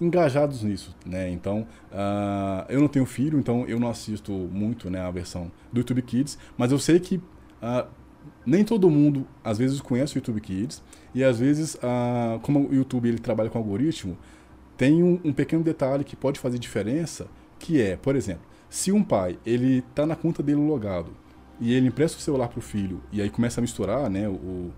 [0.01, 1.31] engajados nisso, né?
[1.31, 5.81] Então, uh, eu não tenho filho, então eu não assisto muito, né, a versão do
[5.81, 7.87] YouTube Kids, mas eu sei que uh,
[8.45, 10.83] nem todo mundo, às vezes, conhece o YouTube Kids
[11.15, 14.17] e às vezes, uh, como o YouTube ele trabalha com algoritmo,
[14.77, 17.27] tem um, um, pequeno detalhe que pode fazer diferença,
[17.59, 21.13] que é, por exemplo, se um pai ele está na conta dele logado
[21.59, 24.71] e ele empresta o celular para o filho e aí começa a misturar, né, o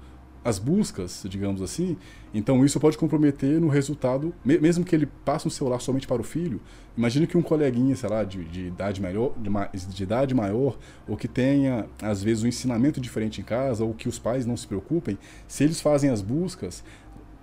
[0.45, 1.97] as buscas, digamos assim,
[2.33, 6.25] então isso pode comprometer no resultado, mesmo que ele passe um celular somente para o
[6.25, 6.61] filho,
[6.97, 11.17] imagine que um coleguinha, sei lá, de, de idade maior, de, de, idade maior, ou
[11.17, 14.67] que tenha, às vezes, um ensinamento diferente em casa, ou que os pais não se
[14.67, 16.83] preocupem, se eles fazem as buscas,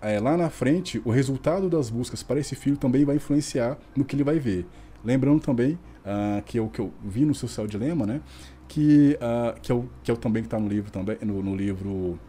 [0.01, 4.05] é, lá na frente, o resultado das buscas para esse filho também vai influenciar no
[4.05, 4.65] que ele vai ver.
[5.03, 8.21] Lembrando também uh, que, o que eu vi no céu dilema, né,
[8.67, 11.41] que, uh, que, é o, que é o também que está no livro também, no,
[11.41, 12.19] no livro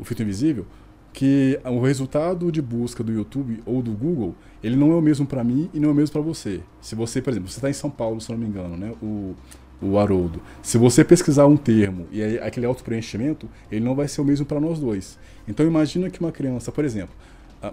[0.00, 0.66] o filtro invisível,
[1.12, 5.26] que o resultado de busca do YouTube ou do Google, ele não é o mesmo
[5.26, 6.60] para mim e não é o mesmo para você.
[6.80, 8.92] Se você, por exemplo, você está em São Paulo, se não me engano, né?
[9.02, 9.34] O,
[9.82, 10.40] o Haroldo.
[10.62, 14.46] Se você pesquisar um termo e aí, aquele auto-preenchimento, ele não vai ser o mesmo
[14.46, 15.18] para nós dois.
[15.48, 17.14] Então imagina que uma criança, por exemplo,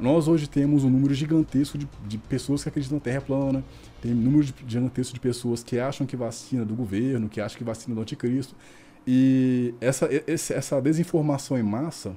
[0.01, 3.63] nós hoje temos um número gigantesco de, de pessoas que acreditam na Terra plana,
[4.01, 7.57] tem um número de, gigantesco de pessoas que acham que vacina do governo, que acham
[7.57, 8.55] que vacina do anticristo.
[9.07, 12.13] E essa, essa desinformação em massa,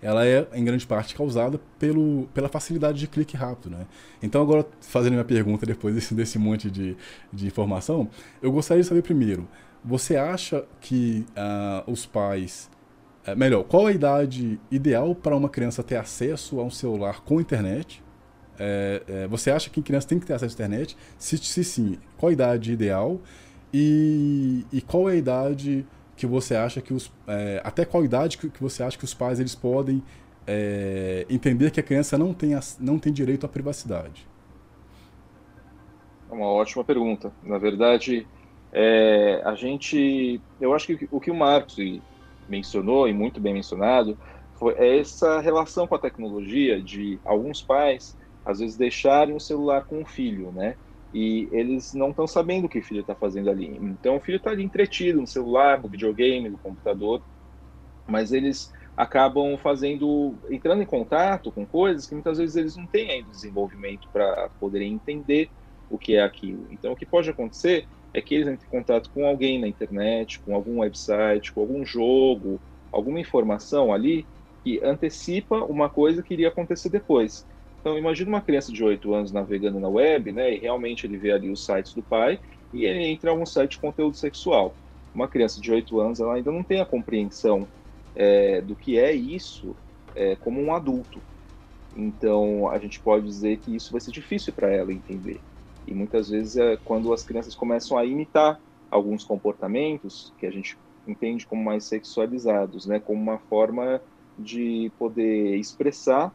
[0.00, 3.86] ela é em grande parte causada pelo, pela facilidade de clique rápido, né?
[4.22, 6.96] Então agora, fazendo minha pergunta depois desse, desse monte de,
[7.32, 8.08] de informação,
[8.40, 9.48] eu gostaria de saber primeiro,
[9.84, 12.70] você acha que uh, os pais...
[13.26, 17.40] Uh, melhor, qual a idade ideal para uma criança ter acesso a um celular com
[17.40, 18.04] internet?
[18.58, 20.96] É, é, você acha que criança tem que ter acesso à internet?
[21.18, 23.20] Se, se sim, qual a idade ideal?
[23.76, 25.84] E, e qual é a idade
[26.16, 27.12] que você acha que os.
[27.26, 30.00] É, até qual idade que, você acha que os pais eles podem
[30.46, 34.28] é, entender que a criança não tem, não tem direito à privacidade?
[36.30, 37.32] É uma ótima pergunta.
[37.42, 38.28] Na verdade,
[38.72, 40.40] é, a gente.
[40.60, 41.76] Eu acho que o que o Marcos
[42.48, 44.16] mencionou, e muito bem mencionado,
[44.54, 50.00] foi essa relação com a tecnologia de alguns pais, às vezes, deixarem o celular com
[50.00, 50.76] o filho, né?
[51.14, 53.68] E eles não estão sabendo o que o filho está fazendo ali.
[53.80, 57.22] Então o filho está ali entretido no celular, no videogame, no computador,
[58.08, 63.10] mas eles acabam fazendo, entrando em contato com coisas que muitas vezes eles não têm
[63.12, 65.50] ainda desenvolvimento para poderem entender
[65.88, 66.66] o que é aquilo.
[66.70, 70.40] Então o que pode acontecer é que eles entrem em contato com alguém na internet,
[70.40, 74.26] com algum website, com algum jogo, alguma informação ali
[74.64, 77.46] que antecipa uma coisa que iria acontecer depois.
[77.84, 81.32] Então, imagina uma criança de 8 anos navegando na web, né, e realmente ele vê
[81.32, 82.40] ali os sites do pai,
[82.72, 84.74] e ele entra em algum site de conteúdo sexual.
[85.12, 87.68] Uma criança de 8 anos, ela ainda não tem a compreensão
[88.14, 89.76] é, do que é isso
[90.14, 91.20] é, como um adulto.
[91.94, 95.42] Então, a gente pode dizer que isso vai ser difícil para ela entender.
[95.86, 98.58] E muitas vezes é quando as crianças começam a imitar
[98.90, 104.00] alguns comportamentos que a gente entende como mais sexualizados, né, como uma forma
[104.38, 106.34] de poder expressar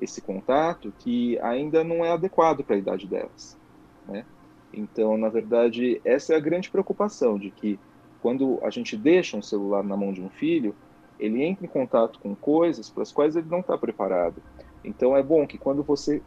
[0.00, 3.58] esse contato que ainda não é adequado para a idade delas,
[4.06, 4.24] né?
[4.72, 7.78] Então, na verdade, essa é a grande preocupação de que
[8.20, 10.74] quando a gente deixa um celular na mão de um filho,
[11.18, 14.42] ele entra em contato com coisas para as quais ele não está preparado.
[14.84, 16.22] Então, é bom que quando você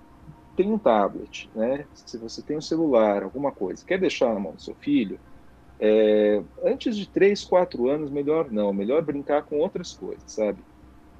[0.55, 1.87] tem um tablet, né?
[1.93, 5.19] Se você tem um celular, alguma coisa, quer deixar na mão do seu filho,
[5.79, 10.63] é, antes de 3, 4 anos, melhor não, melhor brincar com outras coisas, sabe?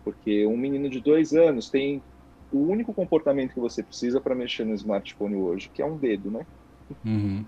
[0.04, 2.04] Porque um menino de 2 anos tem
[2.52, 6.30] o único comportamento que você precisa para mexer no smartphone hoje, que é um dedo,
[6.30, 6.46] né?
[7.04, 7.46] Uhum.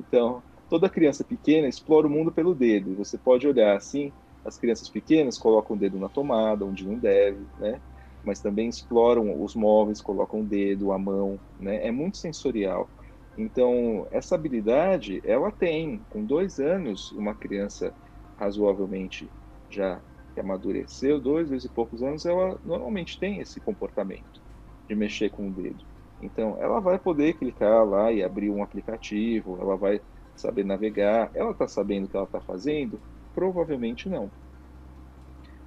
[0.00, 2.94] Então, toda criança pequena explora o mundo pelo dedo.
[2.96, 4.12] Você pode olhar assim,
[4.44, 7.80] as crianças pequenas colocam o dedo na tomada, onde não deve, né?
[8.24, 11.86] Mas também exploram os móveis, colocam o dedo, a mão, né?
[11.86, 12.90] É muito sensorial.
[13.36, 16.04] Então, essa habilidade, ela tem.
[16.08, 17.94] Com dois anos, uma criança
[18.38, 19.32] razoavelmente
[19.68, 20.02] já
[20.34, 24.45] que amadureceu, dois, dois e poucos anos, ela normalmente tem esse comportamento
[24.88, 25.84] de mexer com o dedo.
[26.20, 30.00] Então, ela vai poder clicar lá e abrir um aplicativo, ela vai
[30.34, 31.30] saber navegar.
[31.34, 33.00] Ela está sabendo o que ela está fazendo?
[33.34, 34.30] Provavelmente não.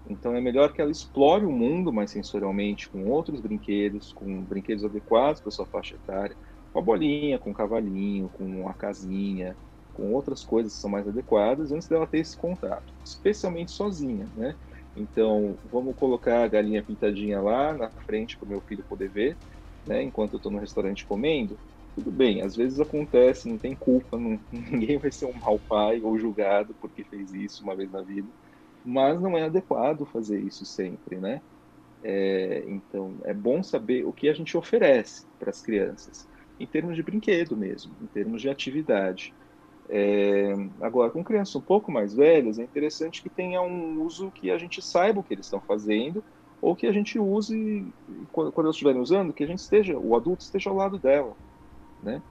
[0.09, 4.83] Então, é melhor que ela explore o mundo mais sensorialmente, com outros brinquedos, com brinquedos
[4.83, 6.35] adequados para sua faixa etária,
[6.71, 9.55] com a bolinha, com o cavalinho, com a casinha,
[9.93, 14.55] com outras coisas que são mais adequadas, antes dela ter esse contato, especialmente sozinha, né?
[14.95, 19.39] Então, vamos colocar a galinha pintadinha lá na frente para o meu filho poder ver,
[19.85, 20.01] né?
[20.03, 21.59] Enquanto eu estou no restaurante comendo.
[21.95, 26.01] Tudo bem, às vezes acontece, não tem culpa, não, ninguém vai ser um mau pai
[26.01, 28.31] ou julgado porque fez isso uma vez na vida,
[28.83, 31.41] mas não é adequado fazer isso sempre, né?
[32.01, 36.27] É, então, é bom saber o que a gente oferece para as crianças,
[36.59, 39.35] em termos de brinquedo mesmo, em termos de atividade.
[39.91, 44.51] É, agora, com crianças um pouco mais velhas, é interessante que tenha um uso que
[44.51, 46.23] a gente saiba o que eles estão fazendo,
[46.61, 47.93] ou que a gente use,
[48.31, 51.35] quando, eles estiverem usando, que a gente esteja, o adulto esteja ao lado dela,
[52.01, 52.21] né?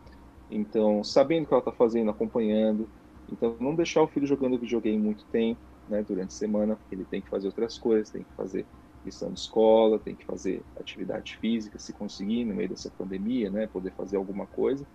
[0.49, 2.89] Então, sabendo o que ela está fazendo, acompanhando.
[3.29, 7.05] Então, não deixar o filho jogando videogame muito tempo, né, durante a semana, porque ele
[7.07, 8.69] tem que fazer outras coisas, tem que fazer
[9.05, 13.67] lição de escola, tem que fazer atividade física, se conseguir no meio dessa pandemia, né,
[13.67, 14.87] poder fazer alguma coisa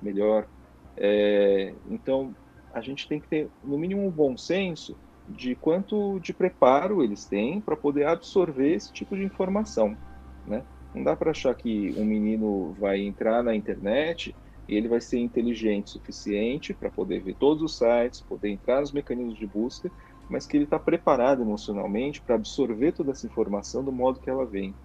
[0.00, 0.48] melhor
[0.96, 2.34] é, então,
[2.72, 7.26] a gente tem que ter, no mínimo, um bom senso de quanto de preparo eles
[7.26, 9.96] têm para poder absorver esse tipo de informação,
[10.44, 10.64] né?
[10.92, 14.36] Não dá para achar que um menino vai entrar na internet
[14.68, 18.80] e ele vai ser inteligente o suficiente para poder ver todos os sites, poder entrar
[18.80, 19.90] nos mecanismos de busca,
[20.28, 24.46] mas que ele está preparado emocionalmente para absorver toda essa informação do modo que ela
[24.46, 24.76] vem,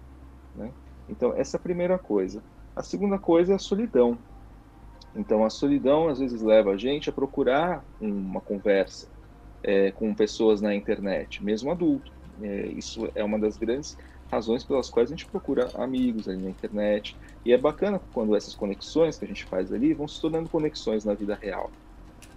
[0.54, 0.74] né?
[1.08, 2.44] Então, essa é a primeira coisa.
[2.74, 4.18] A segunda coisa é a solidão.
[5.16, 9.08] Então, a solidão às vezes leva a gente a procurar uma conversa
[9.62, 12.12] é, com pessoas na internet, mesmo adulto.
[12.42, 13.96] É, isso é uma das grandes
[14.30, 17.16] razões pelas quais a gente procura amigos ali na internet.
[17.44, 21.04] E é bacana quando essas conexões que a gente faz ali vão se tornando conexões
[21.04, 21.70] na vida real.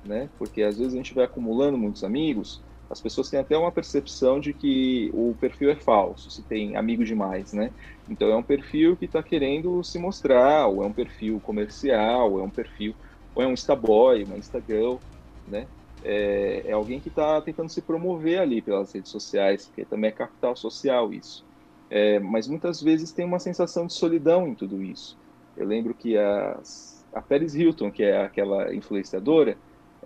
[0.05, 0.29] Né?
[0.37, 4.39] Porque às vezes a gente vai acumulando muitos amigos as pessoas têm até uma percepção
[4.39, 7.71] de que o perfil é falso, se tem amigo demais, né?
[8.07, 12.39] Então é um perfil que está querendo se mostrar, ou é um perfil comercial, ou
[12.39, 12.95] é um perfil,
[13.35, 14.97] ou é um instaboy, uma instagram,
[15.47, 15.67] né?
[16.01, 20.13] É, é alguém que está tentando se promover ali pelas redes sociais, porque também é
[20.13, 21.45] capital social isso.
[21.89, 25.17] É, mas muitas vezes tem uma sensação de solidão em tudo isso.
[25.55, 26.59] Eu lembro que a,
[27.13, 29.57] a Paris Hilton, que é aquela influenciadora,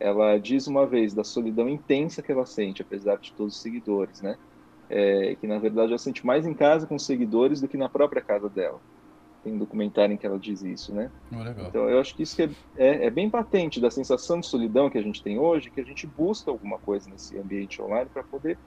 [0.04, 4.22] ela diz uma vez da solidão intensa que ela sente, apesar de todos os seguidores,
[4.22, 4.38] né?
[4.90, 7.88] É, que na verdade ela sente mais em casa com os seguidores do que na
[7.88, 8.82] própria casa dela.
[9.42, 11.10] Tem um documentário em que ela diz isso, né?
[11.32, 14.48] Oh, então eu acho que isso que é, é, é, bem patente da sensação de
[14.48, 18.10] solidão que a gente tem hoje, que a gente busca alguma coisa nesse ambiente online
[18.14, 18.60] para poder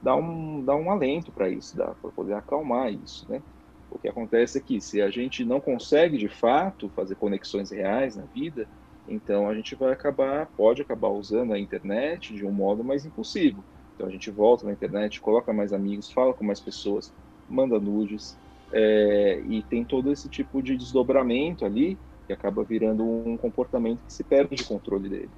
[0.00, 3.42] dar um, dar um alento para isso, para poder acalmar isso, né?
[3.90, 8.14] O que acontece é que se a gente não consegue de fato fazer conexões reais
[8.14, 8.68] na vida,
[9.06, 13.64] então a gente vai acabar, pode acabar usando a internet de um modo mais impulsivo.
[13.94, 17.14] Então a gente volta na internet, coloca mais amigos, fala com mais pessoas,
[17.48, 18.38] manda nudes,
[18.72, 24.12] é, e tem todo esse tipo de desdobramento ali que acaba virando um comportamento que
[24.12, 25.32] se perde de controle dele,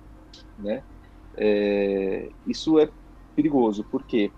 [0.56, 0.84] né?
[1.36, 2.90] É, isso é
[3.34, 4.34] perigoso, por quê?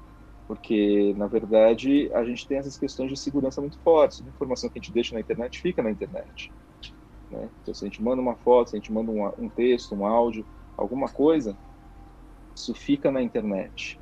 [0.47, 4.21] Porque, na verdade, a gente tem essas questões de segurança muito fortes.
[4.27, 6.53] A informação que a gente deixa na internet fica na internet.
[7.31, 7.49] Né?
[7.63, 10.05] Então, se a gente manda uma foto, se a gente manda um, um texto, um
[10.05, 10.45] áudio,
[10.77, 11.57] alguma coisa,
[12.55, 13.99] isso fica na internet.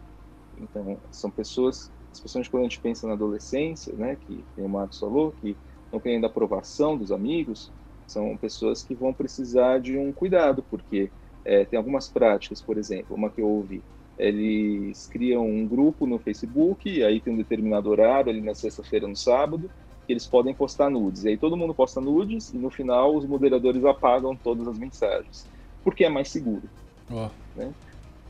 [0.57, 5.33] Então, são pessoas, especialmente quando a gente pensa na adolescência, né, que o Marcos falou,
[5.33, 5.57] que
[5.93, 7.71] não tem ainda aprovação dos amigos,
[8.07, 11.11] são pessoas que vão precisar de um cuidado, porque
[11.45, 13.85] é, tem algumas práticas, por exemplo, uma que eu ouvi,
[14.19, 19.15] eles criam um grupo no Facebook, aí tem um determinado horário, ali na sexta-feira, no
[19.15, 19.71] sábado,
[20.09, 21.25] que eles podem postar nudes.
[21.25, 25.47] E aí todo mundo posta nudes e no final os moderadores apagam todas as mensagens,
[25.85, 26.63] porque é mais seguro.
[27.11, 27.29] Oh.
[27.55, 27.71] Né?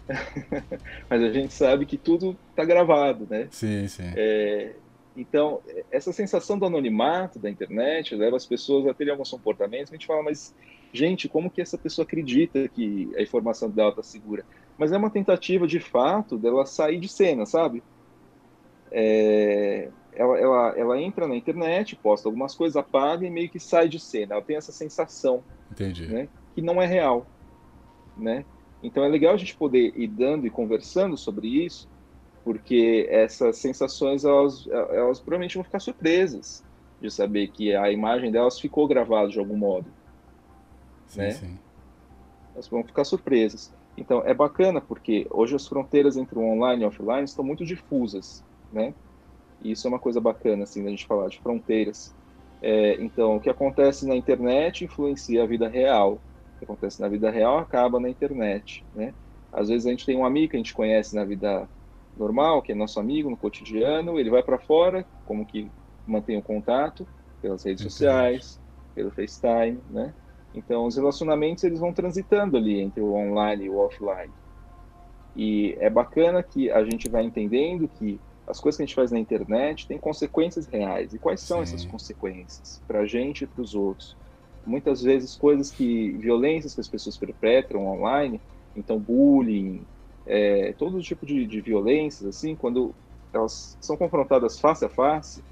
[1.08, 3.46] Mas a gente sabe que tudo está gravado, né?
[3.52, 4.10] Sim, sim.
[4.16, 4.72] É,
[5.16, 9.92] Então, essa sensação do anonimato da internet leva as pessoas a terem alguns comportamentos.
[9.92, 10.52] A gente fala, mas,
[10.92, 14.44] gente, como que essa pessoa acredita que a informação dela está segura?
[14.76, 17.84] Mas é uma tentativa, de fato, dela sair de cena, sabe?
[18.90, 23.88] É, ela, ela, ela entra na internet, posta algumas coisas, apaga e meio que sai
[23.88, 24.34] de cena.
[24.34, 26.08] Ela tem essa sensação, Entendi.
[26.08, 26.28] né?
[26.54, 27.24] Que não é real,
[28.16, 28.44] né?
[28.82, 31.88] Então é legal a gente poder ir dando e conversando sobre isso,
[32.44, 36.64] porque essas sensações elas, elas provavelmente vão ficar surpresas
[37.00, 39.88] de saber que a imagem delas ficou gravada de algum modo.
[41.06, 41.30] Sim, né?
[41.30, 41.58] sim.
[42.54, 43.72] Elas vão ficar surpresas.
[43.96, 47.64] Então é bacana porque hoje as fronteiras entre o online e o offline estão muito
[47.64, 48.92] difusas, né?
[49.60, 52.14] E isso é uma coisa bacana assim da gente falar de fronteiras.
[52.60, 56.14] É, então o que acontece na internet influencia a vida real.
[56.14, 59.14] O que acontece na vida real acaba na internet, né?
[59.52, 61.68] Às vezes a gente tem um amigo que a gente conhece na vida
[62.16, 65.70] normal, que é nosso amigo no cotidiano, ele vai para fora, como que
[66.06, 67.06] mantém o contato
[67.40, 67.92] pelas redes Entendi.
[67.92, 68.60] sociais,
[68.94, 70.12] pelo FaceTime, né?
[70.52, 74.32] Então os relacionamentos eles vão transitando ali entre o online e o offline.
[75.36, 79.12] E é bacana que a gente vai entendendo que as coisas que a gente faz
[79.12, 81.12] na internet têm consequências reais.
[81.12, 81.62] E quais são Sim.
[81.62, 84.16] essas consequências para a gente e para os outros?
[84.66, 88.40] Muitas vezes coisas que violências que as pessoas perpetram online,
[88.74, 89.82] então bullying,
[90.26, 92.94] é, todo tipo de, de violências assim, quando
[93.32, 95.42] elas são confrontadas face a face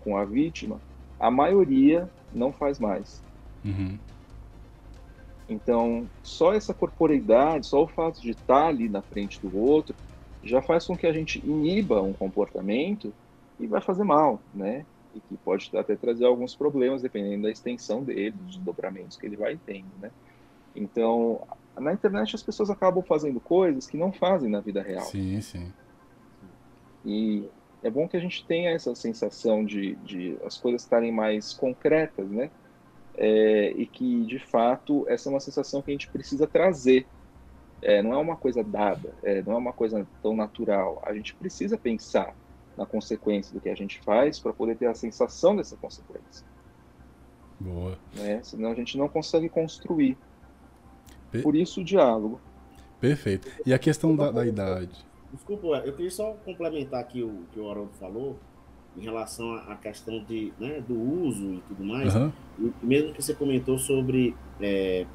[0.00, 0.80] com a vítima,
[1.18, 3.22] a maioria não faz mais.
[3.64, 3.98] Uhum.
[5.48, 9.94] Então, só essa corporeidade, só o fato de estar ali na frente do outro,
[10.42, 13.12] já faz com que a gente iniba um comportamento
[13.58, 14.84] e vai fazer mal, né?
[15.14, 19.36] E que pode até trazer alguns problemas, dependendo da extensão dele, dos dobramentos que ele
[19.36, 20.10] vai tendo, né?
[20.74, 21.40] Então,
[21.78, 25.04] na internet as pessoas acabam fazendo coisas que não fazem na vida real.
[25.04, 25.72] Sim, sim.
[27.04, 27.48] E
[27.82, 32.30] é bom que a gente tenha essa sensação de, de as coisas estarem mais concretas,
[32.30, 32.50] né?
[33.14, 37.06] É, e que, de fato, essa é uma sensação que a gente precisa trazer.
[37.82, 41.02] É, não é uma coisa dada, é, não é uma coisa tão natural.
[41.04, 42.34] A gente precisa pensar
[42.78, 46.46] na consequência do que a gente faz para poder ter a sensação dessa consequência.
[47.60, 47.98] Boa.
[48.14, 48.40] Né?
[48.42, 50.16] Senão a gente não consegue construir.
[51.30, 52.40] Pe- Por isso o diálogo.
[53.00, 53.48] Perfeito.
[53.66, 55.04] E a questão da, da idade?
[55.32, 58.38] Desculpa, eu queria só complementar aqui o que o Haroldo falou
[58.96, 62.14] em relação à questão de, né, do uso e tudo mais.
[62.58, 65.06] E mesmo que você comentou sobre é,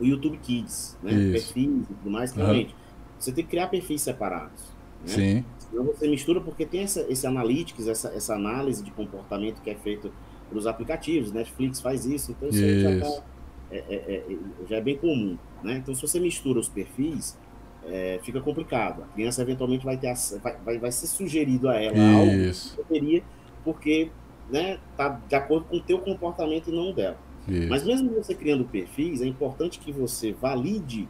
[0.00, 1.12] o YouTube Kids, né?
[1.12, 1.32] Isso.
[1.32, 2.74] Perfis e tudo mais, realmente
[3.18, 4.72] você tem que criar perfis separados.
[5.02, 5.08] Né?
[5.08, 5.44] Sim.
[5.70, 9.74] Senão você mistura porque tem essa, esse analytics, essa, essa análise de comportamento que é
[9.74, 10.12] feito
[10.48, 11.32] pelos aplicativos.
[11.32, 13.16] Netflix faz isso, então isso, aí já, Isso.
[13.16, 13.22] tá-
[13.70, 14.36] é, é- é-
[14.68, 15.38] já é bem comum.
[15.62, 15.76] Né?
[15.76, 17.38] Então, se você mistura os perfis,
[17.86, 19.02] é, fica complicado.
[19.02, 22.76] A criança eventualmente vai, ter, vai, vai, vai ser sugerido a ela algo Isso.
[22.76, 23.22] que deveria,
[23.64, 24.10] porque
[24.50, 27.16] né, tá de acordo com o teu comportamento e não o dela.
[27.48, 27.68] Isso.
[27.68, 31.08] Mas mesmo você criando perfis, é importante que você valide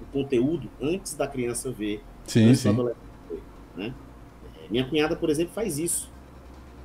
[0.00, 2.68] o conteúdo antes da criança ver, Sim, antes do sim.
[2.70, 3.00] adolescente
[3.30, 3.42] ver,
[3.76, 3.94] né?
[4.64, 6.10] É, Minha cunhada, por exemplo, faz isso.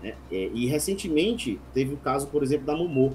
[0.04, 0.14] né?
[0.32, 3.12] É, E recentemente teve o caso, por exemplo, da Momô.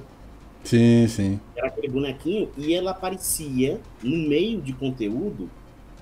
[0.64, 1.40] Sim, sim.
[1.56, 5.48] Era aquele bonequinho e ela aparecia no meio de conteúdo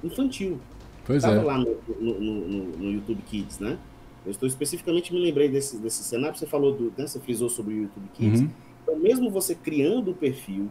[0.02, 0.58] infantil.
[1.04, 1.44] Pois Estava é.
[1.44, 3.78] lá no, no, no, no YouTube Kids, né?
[4.26, 6.36] Eu estou especificamente me lembrei desse, desse cenário.
[6.36, 8.40] Você falou do, né, você frisou sobre o YouTube Kids.
[8.40, 8.50] Uhum.
[8.88, 10.70] Então, mesmo você criando o perfil,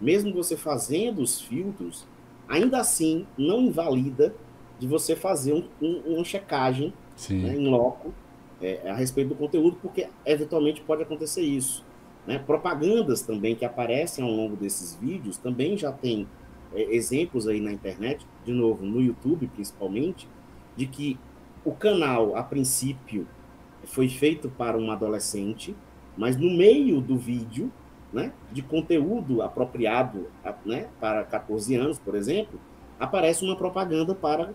[0.00, 2.08] mesmo você fazendo os filtros,
[2.48, 4.38] ainda assim não invalida
[4.78, 6.94] de você fazer um, um- uma checagem
[7.40, 8.14] né, em loco
[8.60, 11.84] é, a respeito do conteúdo, porque eventualmente pode acontecer isso.
[12.26, 12.38] né?
[12.38, 16.32] Propagandas também que aparecem ao longo desses vídeos também já tem
[16.72, 20.30] é, exemplos aí na internet, de novo, no YouTube principalmente,
[20.76, 21.24] de que
[21.64, 23.28] o canal, a princípio,
[23.84, 25.76] foi feito para um adolescente,
[26.16, 27.70] mas no meio do vídeo,
[28.12, 30.26] né, de conteúdo apropriado
[30.64, 32.58] né, para 14 anos, por exemplo,
[32.98, 34.50] aparece uma propaganda para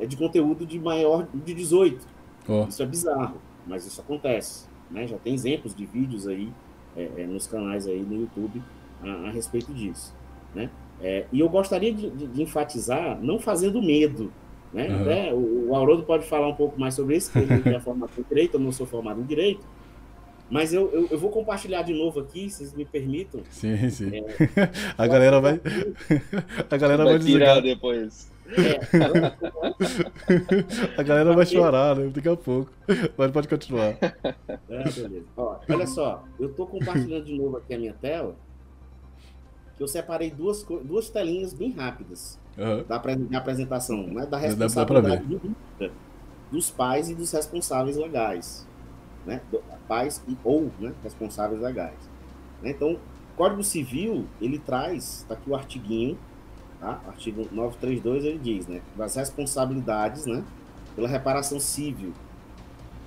[0.00, 2.06] é, de conteúdo de maior de 18.
[2.48, 3.36] Ó, Isso é bizarro,
[3.66, 4.66] mas isso acontece.
[4.90, 5.06] Né?
[5.06, 6.52] Já tem exemplos de vídeos aí
[6.96, 8.62] é, é, nos canais aí no YouTube
[9.02, 10.14] a, a respeito disso.
[10.54, 10.70] Né?
[11.00, 14.32] É, e eu gostaria de, de- de enfatizar, não fazendo medo.
[14.72, 14.88] Né?
[14.88, 15.00] Uhum.
[15.02, 17.80] Até o, o Haroldo pode falar um pouco mais sobre isso, porque ele tem a
[17.80, 19.60] formação em direito, eu não sou formado em direito.
[20.52, 23.40] Mas eu, eu, eu vou compartilhar de novo aqui, se vocês me permitam.
[23.50, 24.10] sim, sim.
[24.14, 24.22] É.
[24.98, 25.58] A galera vai.
[26.70, 27.62] A galera vai Vai tirar desligar.
[27.62, 28.30] depois.
[28.48, 28.78] É,
[30.98, 32.10] A galera vai chorar, né?
[32.14, 32.70] Daqui a pouco.
[33.16, 33.96] Mas pode continuar.
[34.02, 35.24] É, beleza.
[35.36, 38.36] Ó, olha só, eu estou compartilhando de novo aqui a minha tela,
[39.76, 42.84] que eu separei duas, duas telinhas bem rápidas Aham.
[42.86, 45.40] da, da apresentação, né, da Dá- dá pra responsabilidade
[46.50, 48.68] dos pais e dos responsáveis legais,
[49.26, 49.40] né?
[49.88, 51.98] Pais e ou né, responsáveis legais.
[52.62, 52.70] Né?
[52.70, 56.18] Então, o Código Civil ele traz, está aqui o artiguinho,
[56.80, 57.00] tá?
[57.06, 60.44] Artigo 932 ele diz, né, das responsabilidades, né,
[60.94, 62.12] pela reparação civil.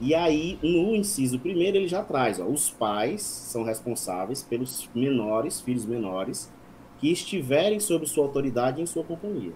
[0.02, 5.62] E aí, no inciso primeiro, ele já traz, ó, os pais são responsáveis pelos menores,
[5.62, 6.52] filhos menores,
[7.00, 9.54] que estiverem sob sua autoridade em sua companhia.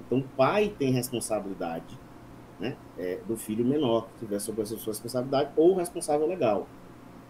[0.00, 1.98] Então, o pai tem responsabilidade
[2.58, 6.66] né, é, do filho menor que estiver sob a sua responsabilidade ou responsável legal.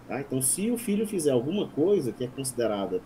[0.07, 0.21] Tá?
[0.21, 3.03] Então, se o filho fizer alguma coisa que é considerada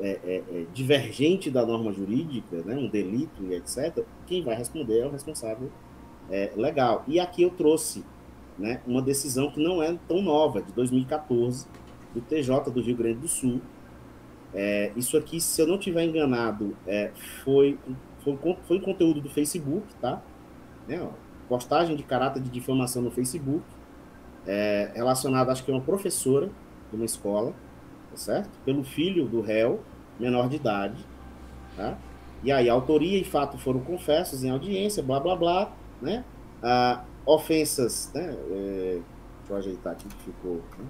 [0.00, 5.00] é, é, é, divergente da norma jurídica, né, um delito e etc., quem vai responder
[5.00, 5.70] é o responsável
[6.30, 7.04] é, legal.
[7.08, 8.04] E aqui eu trouxe
[8.56, 11.66] né, uma decisão que não é tão nova, de 2014,
[12.14, 13.60] do TJ do Rio Grande do Sul,
[14.54, 17.10] é, isso aqui, se eu não tiver enganado, é,
[17.44, 17.78] foi,
[18.24, 20.22] foi, foi conteúdo do Facebook, tá?
[20.86, 21.10] Né, ó,
[21.48, 23.62] postagem de caráter de difamação no Facebook,
[24.46, 26.50] é, relacionada, acho que é uma professora
[26.90, 27.52] de uma escola,
[28.10, 28.50] tá certo?
[28.64, 29.80] Pelo filho do réu,
[30.18, 31.04] menor de idade,
[31.76, 31.98] tá?
[32.42, 36.24] E aí, autoria e fato foram confessos em audiência, blá, blá, blá, né?
[36.62, 38.36] Ah, ofensas, né?
[38.50, 39.00] É,
[39.40, 40.62] deixa eu ajeitar aqui que ficou...
[40.78, 40.84] Né?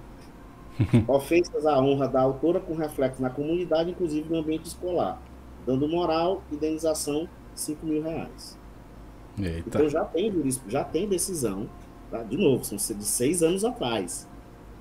[1.07, 5.21] Ofensas à honra da autora com reflexo na comunidade, inclusive no ambiente escolar.
[5.65, 8.58] Dando moral, indenização, 5 mil reais.
[9.41, 9.63] Eita.
[9.67, 10.31] Então já tem
[10.67, 11.69] já tem decisão,
[12.09, 12.23] tá?
[12.23, 14.27] de novo, são de seis anos atrás.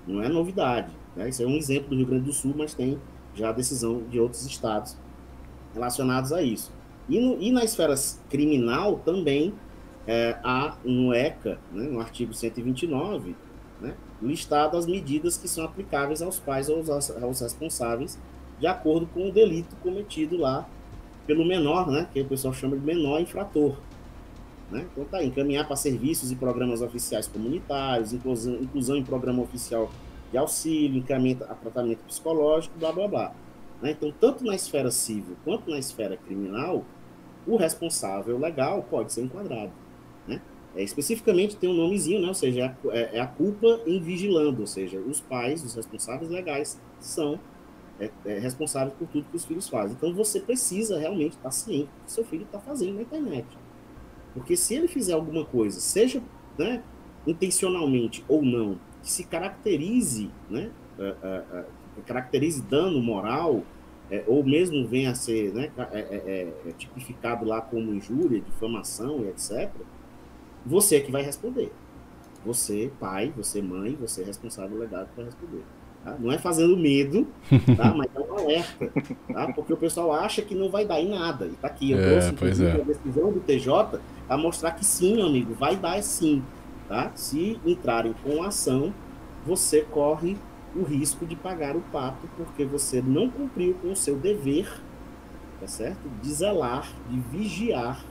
[0.07, 0.91] Não é novidade.
[1.15, 1.29] Né?
[1.29, 2.99] Isso é um exemplo do Rio Grande do Sul, mas tem
[3.35, 4.97] já decisão de outros estados
[5.75, 6.73] relacionados a isso.
[7.09, 7.95] E, no, e na esfera
[8.29, 9.55] criminal também
[10.07, 13.37] é, há no ECA, né, no artigo 129,
[13.81, 18.19] né, listado as medidas que são aplicáveis aos pais ou aos, aos responsáveis,
[18.59, 20.69] de acordo com o delito cometido lá
[21.27, 23.77] pelo menor, né, que o pessoal chama de menor infrator.
[24.71, 24.87] Né?
[24.93, 29.91] Então tá, encaminhar para serviços e programas oficiais comunitários, inclusão, inclusão em programa oficial
[30.31, 33.35] de auxílio, encaminhamento a tratamento psicológico, blá blá blá.
[33.81, 33.93] Né?
[33.93, 36.85] Então, tanto na esfera civil quanto na esfera criminal,
[37.47, 39.73] o responsável legal pode ser enquadrado.
[40.77, 42.29] É, especificamente tem um nomezinho, né?
[42.29, 46.31] ou seja, é é, é a, culpa em vigilando, ou seja, os pais, os responsáveis
[46.31, 47.41] legais, são
[47.99, 49.97] é, é, responsáveis por tudo que os filhos fazem.
[49.97, 53.47] Então você precisa realmente estar ciente do que seu filho está fazendo na internet.
[54.35, 56.23] Porque se ele fizer alguma coisa, seja
[56.57, 56.83] né,
[57.27, 60.71] intencionalmente ou não, que se caracterize, né,
[62.07, 63.63] caracterize dano moral,
[64.27, 65.71] ou mesmo venha a ser né,
[66.77, 69.71] tipificado lá como injúria, difamação e etc.,
[70.65, 71.73] você é que vai responder.
[72.45, 75.63] Você, pai, você, mãe, você é responsável que vai responder.
[76.05, 76.17] Tá?
[76.19, 77.27] Não é fazendo medo,
[77.77, 77.93] tá?
[77.97, 78.93] mas é um alerta.
[79.33, 79.53] Tá?
[79.53, 81.47] Porque o pessoal acha que não vai dar em nada.
[81.47, 82.73] E tá aqui, eu é, trouxe é.
[82.73, 86.43] a decisão do TJ a mostrar que sim, meu amigo, vai dar sim.
[86.89, 87.11] Tá?
[87.15, 88.95] Se entrarem com ação,
[89.45, 90.37] você corre
[90.75, 94.81] o risco de pagar o pato porque você não cumpriu com o seu dever,
[95.61, 96.09] tá certo?
[96.23, 98.05] De zelar, de vigiar,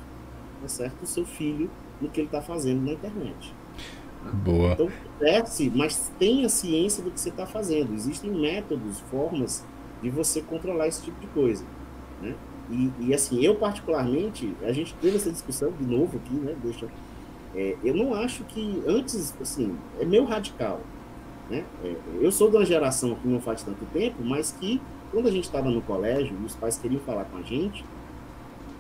[0.62, 1.04] tá certo?
[1.04, 1.70] O seu filho
[2.02, 3.54] no que ele está fazendo na internet.
[4.44, 4.74] Boa.
[4.74, 7.94] Então, desce, mas tenha ciência do que você está fazendo.
[7.94, 9.64] Existem métodos, formas
[10.02, 11.64] de você controlar esse tipo de coisa.
[12.22, 12.36] Né?
[12.70, 16.56] E, e, assim, eu particularmente, a gente teve essa discussão de novo aqui, né?
[16.62, 16.88] Deixa.
[17.56, 20.82] É, eu não acho que antes, assim, é meio radical.
[21.50, 21.64] Né?
[21.84, 25.32] É, eu sou de uma geração que não faz tanto tempo, mas que quando a
[25.32, 27.86] gente estava no colégio os pais queriam falar com a gente,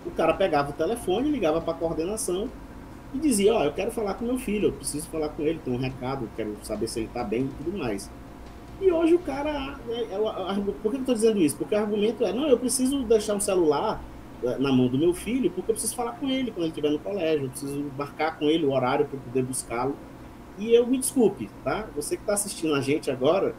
[0.05, 2.49] o cara pegava o telefone, ligava para a coordenação
[3.13, 5.59] e dizia, ó, oh, eu quero falar com meu filho, eu preciso falar com ele,
[5.63, 8.09] tem um recado, quero saber se ele tá bem e tudo mais.
[8.79, 9.75] E hoje o cara.
[9.89, 11.57] É, é, por que eu tô dizendo isso?
[11.57, 14.01] Porque o argumento é, não, eu preciso deixar um celular
[14.43, 16.91] é, na mão do meu filho, porque eu preciso falar com ele quando ele estiver
[16.91, 19.95] no colégio, eu preciso marcar com ele o horário para poder buscá-lo.
[20.59, 21.87] E eu me desculpe, tá?
[21.95, 23.55] Você que está assistindo a gente agora,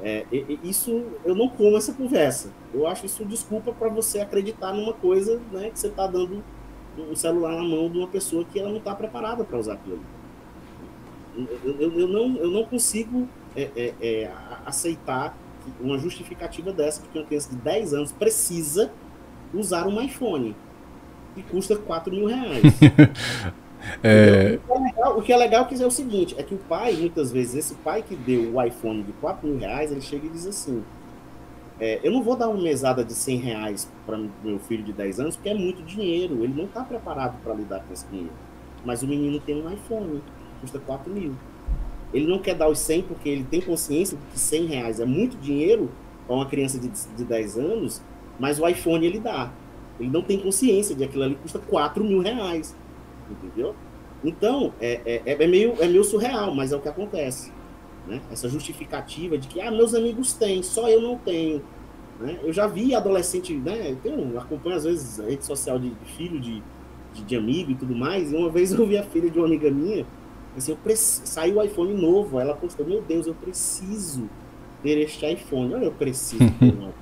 [0.00, 0.26] é,
[0.62, 2.52] isso eu não como essa conversa.
[2.74, 6.42] Eu acho isso desculpa para você acreditar numa coisa né, que você está dando
[6.98, 10.00] um celular na mão de uma pessoa que ela não está preparada para usar aquilo.
[11.36, 14.30] Eu, eu, eu, não, eu não consigo é, é, é,
[14.64, 15.36] aceitar
[15.80, 18.92] uma justificativa dessa, porque uma criança de 10 anos precisa
[19.52, 20.54] usar um iPhone
[21.34, 22.62] que custa 4 mil reais.
[24.02, 24.58] É...
[24.66, 26.94] O, que é legal, o que é legal é o seguinte, é que o pai,
[26.94, 30.28] muitas vezes, esse pai que deu o iPhone de 4 mil reais, ele chega e
[30.28, 30.82] diz assim,
[31.78, 35.20] é, eu não vou dar uma mesada de 100 reais para meu filho de 10
[35.20, 36.42] anos, porque é muito dinheiro.
[36.42, 38.32] Ele não está preparado para lidar com esse dinheiro.
[38.84, 40.22] Mas o menino tem um iPhone,
[40.60, 41.34] custa 4 mil.
[42.16, 45.04] Ele não quer dar os 100 porque ele tem consciência de que 100 reais é
[45.04, 45.90] muito dinheiro
[46.26, 48.02] para uma criança de, de 10 anos,
[48.38, 49.52] mas o iPhone ele dá.
[50.00, 52.74] Ele não tem consciência de que aquilo ali custa 4 mil reais.
[53.30, 53.74] Entendeu?
[54.24, 57.52] Então, é, é, é, meio, é meio surreal, mas é o que acontece.
[58.06, 58.20] Né?
[58.30, 61.62] Essa justificativa de que, ah, meus amigos têm, só eu não tenho.
[62.20, 62.38] Né?
[62.42, 63.90] Eu já vi adolescente, né?
[63.90, 66.62] Eu tenho, acompanho às vezes a rede social de, de filho de,
[67.12, 69.46] de, de, amigo e tudo mais, e uma vez eu vi a filha de uma
[69.46, 70.06] amiga minha,
[70.56, 74.28] assim, eu saiu o iPhone novo, ela postou, meu Deus, eu preciso
[74.82, 75.74] ter este iPhone.
[75.74, 76.94] Olha, eu preciso ter um iPhone.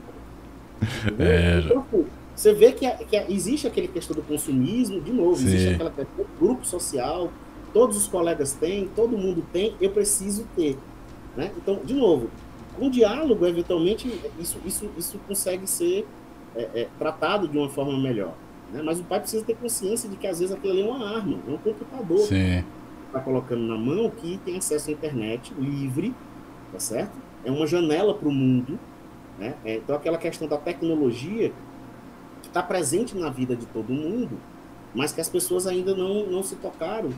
[1.18, 1.86] é, então,
[2.34, 5.46] você vê que, que, existe aquele questão do consumismo, de novo, Sim.
[5.46, 7.30] existe aquela questão do grupo social,
[7.72, 10.76] todos os colegas têm, todo mundo tem, eu preciso ter.
[11.36, 11.52] Né?
[11.56, 12.30] Então, de novo,
[12.76, 16.06] com diálogo, eventualmente, isso, isso, isso consegue ser
[16.56, 18.34] é, é, tratado de uma forma melhor.
[18.72, 18.82] Né?
[18.82, 21.38] Mas o pai precisa ter consciência de que às vezes aquilo ali é uma arma,
[21.46, 22.64] é um computador Sim.
[23.14, 26.12] Está colocando na mão que tem acesso à internet livre,
[26.72, 27.12] tá certo?
[27.44, 28.78] É uma janela para o mundo.
[29.38, 29.54] Né?
[29.64, 31.52] É, então, aquela questão da tecnologia
[32.42, 34.38] que está presente na vida de todo mundo,
[34.94, 37.10] mas que as pessoas ainda não, não se tocaram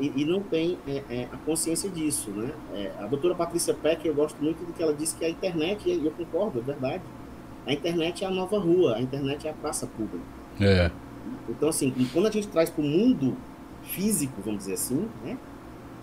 [0.00, 2.30] e, e não têm é, é, a consciência disso.
[2.30, 2.50] Né?
[2.74, 5.88] É, a doutora Patrícia Peck, eu gosto muito do que ela disse que a internet,
[5.88, 7.02] e eu concordo, é verdade,
[7.66, 10.24] a internet é a nova rua, a internet é a praça pública.
[10.60, 10.90] É.
[11.48, 13.36] Então, assim, quando a gente traz para o mundo
[13.84, 15.38] físico, vamos dizer assim, né?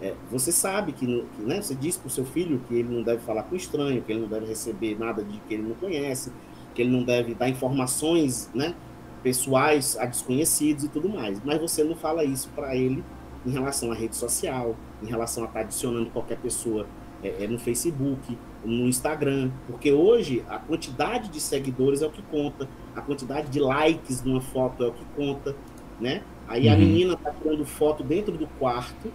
[0.01, 3.03] É, você sabe que, que né, você diz para o seu filho que ele não
[3.03, 6.31] deve falar com estranho, que ele não deve receber nada de que ele não conhece,
[6.73, 8.73] que ele não deve dar informações né,
[9.21, 11.39] pessoais a desconhecidos e tudo mais.
[11.45, 13.03] Mas você não fala isso para ele
[13.45, 16.87] em relação à rede social, em relação a estar tá adicionando qualquer pessoa
[17.23, 22.21] é, é, no Facebook, no Instagram, porque hoje a quantidade de seguidores é o que
[22.23, 25.55] conta, a quantidade de likes numa foto é o que conta,
[25.99, 26.23] né?
[26.51, 26.73] Aí uhum.
[26.73, 29.11] a menina tá tirando foto dentro do quarto,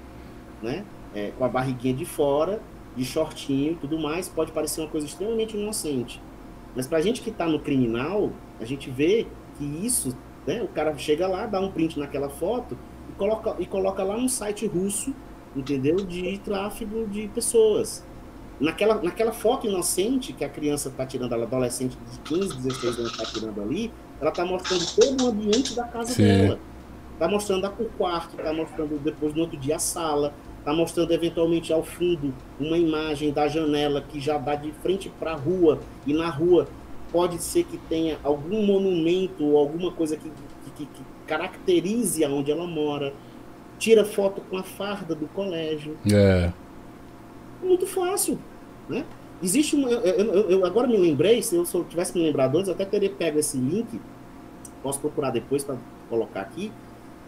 [0.63, 0.85] né?
[1.15, 2.61] É, com a barriguinha de fora,
[2.97, 6.21] de shortinho e tudo mais, pode parecer uma coisa extremamente inocente.
[6.75, 9.27] Mas para a gente que está no criminal, a gente vê
[9.59, 10.17] que isso,
[10.47, 12.77] né, o cara chega lá, dá um print naquela foto
[13.11, 15.15] e coloca, e coloca lá no site russo,
[15.55, 15.97] entendeu?
[15.97, 18.03] De tráfego de pessoas.
[18.59, 23.13] Naquela, naquela foto inocente que a criança está tirando, ela adolescente de 15, 16 anos
[23.13, 26.23] está tirando ali, ela está mostrando todo o ambiente da casa Sim.
[26.25, 26.59] dela.
[27.17, 31.73] Está mostrando o quarto, está mostrando depois no outro dia a sala, está mostrando eventualmente
[31.73, 36.13] ao fundo uma imagem da janela que já dá de frente para a rua, e
[36.13, 36.69] na rua
[37.11, 40.31] pode ser que tenha algum monumento ou alguma coisa que,
[40.77, 43.15] que, que caracterize aonde ela mora.
[43.79, 45.97] Tira foto com a farda do colégio.
[46.13, 46.53] É.
[47.63, 48.39] Muito fácil,
[48.91, 49.07] né?
[49.43, 49.89] Existe um.
[49.89, 52.75] Eu, eu, eu agora me lembrei, se eu, se eu tivesse me lembrado antes, eu
[52.75, 54.01] até teria pego esse link,
[54.83, 55.77] posso procurar depois para
[56.11, 56.71] colocar aqui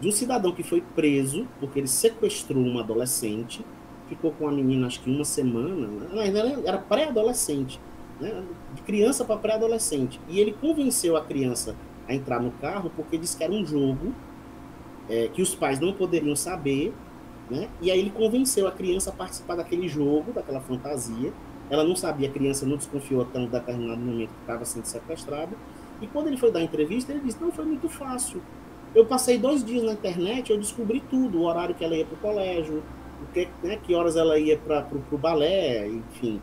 [0.01, 3.65] de um cidadão que foi preso porque ele sequestrou uma adolescente,
[4.09, 6.33] ficou com a menina acho que uma semana, né?
[6.65, 7.81] era pré-adolescente,
[8.21, 8.45] né?
[8.75, 10.21] de criança para pré-adolescente.
[10.29, 11.75] E ele convenceu a criança
[12.07, 14.15] a entrar no carro porque disse que era um jogo
[15.09, 16.93] é, que os pais não poderiam saber,
[17.51, 17.69] né?
[17.81, 21.33] E aí ele convenceu a criança a participar daquele jogo, daquela fantasia.
[21.71, 25.57] Ela não sabia, a criança não desconfiou até um determinado momento que estava sendo sequestrada.
[26.01, 28.43] E quando ele foi dar a entrevista, ele disse: Não, foi muito fácil.
[28.99, 32.17] Eu passei dois dias na internet, eu descobri tudo, o horário que ela ia para
[32.17, 32.83] o colégio,
[33.23, 36.41] o que, né, que horas ela ia para o balé, enfim,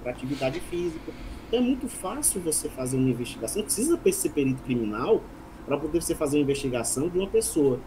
[0.00, 1.10] para atividade física.
[1.48, 5.20] Então é muito fácil você fazer uma investigação, não precisa ser perito criminal
[5.66, 7.80] para poder você fazer uma investigação de uma pessoa.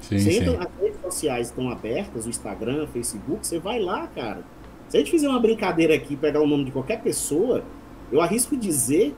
[0.00, 4.06] Sim, você entra, as redes sociais estão abertas, o Instagram, o Facebook, você vai lá,
[4.06, 4.42] cara.
[4.88, 7.62] Se a gente fizer uma brincadeira aqui, pegar o nome de qualquer pessoa,
[8.10, 9.14] eu arrisco dizer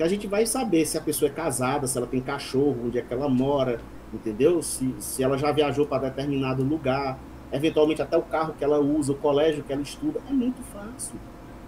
[0.00, 2.98] que a gente vai saber se a pessoa é casada, se ela tem cachorro, onde
[2.98, 3.82] é que ela mora,
[4.14, 4.62] entendeu?
[4.62, 7.18] Se, se ela já viajou para determinado lugar,
[7.52, 10.18] eventualmente até o carro que ela usa, o colégio que ela estuda.
[10.26, 11.16] É muito fácil.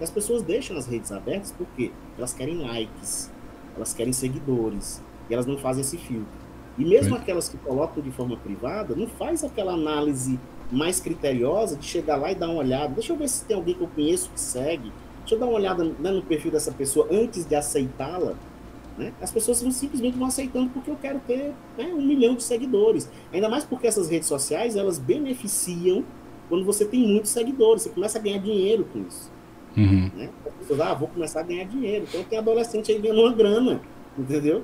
[0.01, 3.31] E as pessoas deixam as redes abertas porque elas querem likes,
[3.77, 6.33] elas querem seguidores, e elas não fazem esse filtro.
[6.79, 11.85] E mesmo aquelas que colocam de forma privada, não faz aquela análise mais criteriosa de
[11.85, 12.95] chegar lá e dar uma olhada.
[12.95, 14.91] Deixa eu ver se tem alguém que eu conheço que segue.
[15.23, 18.35] Deixa eu dar uma olhada né, no perfil dessa pessoa antes de aceitá-la.
[18.99, 19.13] Né?
[19.21, 23.11] As pessoas simplesmente vão aceitando porque eu quero ter né, um milhão de seguidores.
[23.33, 26.05] Ainda mais porque essas redes sociais elas beneficiam
[26.49, 27.83] quando você tem muitos seguidores.
[27.83, 29.31] Você começa a ganhar dinheiro com isso.
[29.77, 30.11] Uhum.
[30.15, 30.31] Né?
[30.47, 32.05] As pessoas, ah, vou começar a ganhar dinheiro.
[32.09, 33.81] Então tem adolescente aí ganhando uma grana,
[34.19, 34.63] entendeu?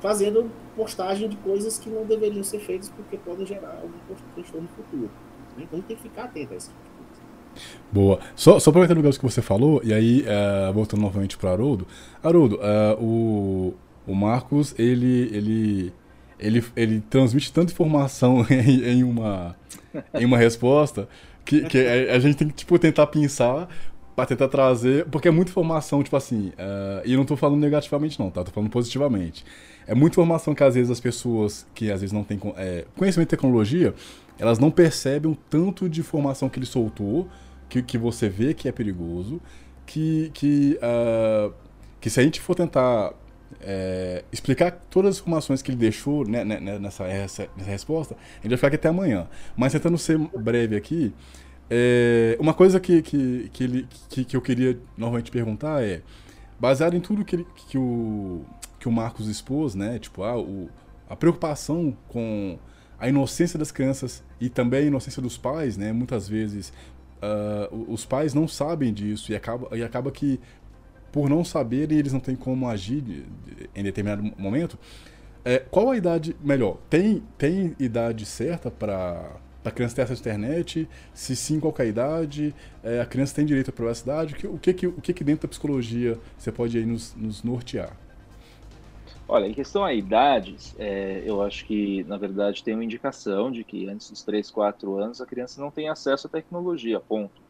[0.00, 3.98] Fazendo postagem de coisas que não deveriam ser feitas porque podem gerar algum
[4.34, 5.10] transtorno no futuro.
[5.56, 5.64] Né?
[5.64, 6.70] Então tem que ficar atento a isso.
[7.92, 8.18] Boa.
[8.34, 11.86] Só, só aproveitando o que você falou, e aí, uh, voltando novamente para Haroldo.
[12.22, 13.74] Haroldo, uh, o,
[14.06, 15.92] o Marcos, ele, ele,
[16.38, 19.56] ele, ele transmite tanta informação em, em uma,
[20.14, 21.08] em uma resposta
[21.44, 23.68] que, que a, a, gente tem que tipo, tentar pensar
[24.14, 28.18] para tentar trazer, porque é muita informação, tipo assim, uh, e não tô falando negativamente
[28.18, 28.42] não, tá?
[28.42, 29.44] Tô falando positivamente.
[29.86, 33.28] É muita informação que às vezes as pessoas que às vezes não têm é, conhecimento
[33.28, 33.94] de tecnologia
[34.38, 37.28] elas não percebem o tanto de informação que ele soltou,
[37.68, 39.40] que, que você vê que é perigoso,
[39.84, 41.52] que, que, uh,
[42.00, 43.12] que se a gente for tentar
[43.60, 48.14] é, explicar todas as informações que ele deixou né, né, né, nessa, essa, nessa resposta,
[48.14, 49.28] a gente vai ficar aqui até amanhã.
[49.56, 51.14] Mas tentando ser breve aqui,
[51.70, 56.02] é, uma coisa que, que, que, ele, que, que eu queria novamente perguntar é,
[56.58, 58.44] baseado em tudo que, ele, que, o,
[58.78, 59.98] que o Marcos expôs, né?
[59.98, 60.68] Tipo, ah, o,
[61.08, 62.58] a preocupação com
[62.98, 65.92] a inocência das crianças e também a inocência dos pais, né?
[65.92, 66.72] Muitas vezes
[67.22, 70.40] uh, os pais não sabem disso e acaba, e acaba que
[71.12, 73.26] por não saberem eles não têm como agir
[73.74, 74.78] em determinado momento.
[75.44, 76.78] É, qual a idade melhor?
[76.90, 80.88] Tem, tem idade certa para a criança ter acesso à internet?
[81.14, 82.54] Se sim, qual é a idade?
[82.82, 84.34] É, a criança tem direito à privacidade?
[84.34, 87.96] O que, o que, o que, dentro da psicologia você pode aí nos, nos nortear?
[89.28, 93.64] Olha, em questão a idades, é, eu acho que, na verdade, tem uma indicação de
[93.64, 97.44] que antes dos 3, 4 anos a criança não tem acesso à tecnologia, ponto.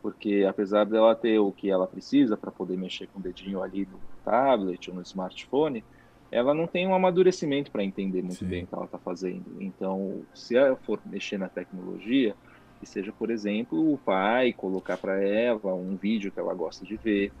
[0.00, 3.84] Porque apesar dela ter o que ela precisa para poder mexer com o dedinho ali
[3.84, 5.84] no tablet ou no smartphone,
[6.30, 8.48] ela não tem um amadurecimento para entender muito Sim.
[8.48, 9.60] bem o que ela está fazendo.
[9.60, 12.36] Então, se ela for mexer na tecnologia,
[12.78, 16.96] que seja, por exemplo, o pai colocar para ela um vídeo que ela gosta de
[16.96, 17.34] ver,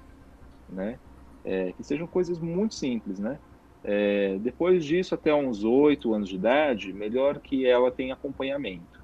[0.68, 1.00] né?
[1.48, 3.40] É, que sejam coisas muito simples, né?
[3.82, 8.98] É, depois disso, até uns oito anos de idade, melhor que ela tenha acompanhamento.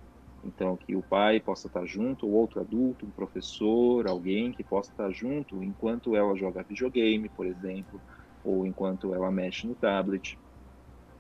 [0.44, 4.90] Então, que o pai possa estar junto, ou outro adulto, um professor, alguém que possa
[4.90, 7.98] estar junto enquanto ela joga videogame, por exemplo,
[8.44, 10.38] ou enquanto ela mexe no tablet.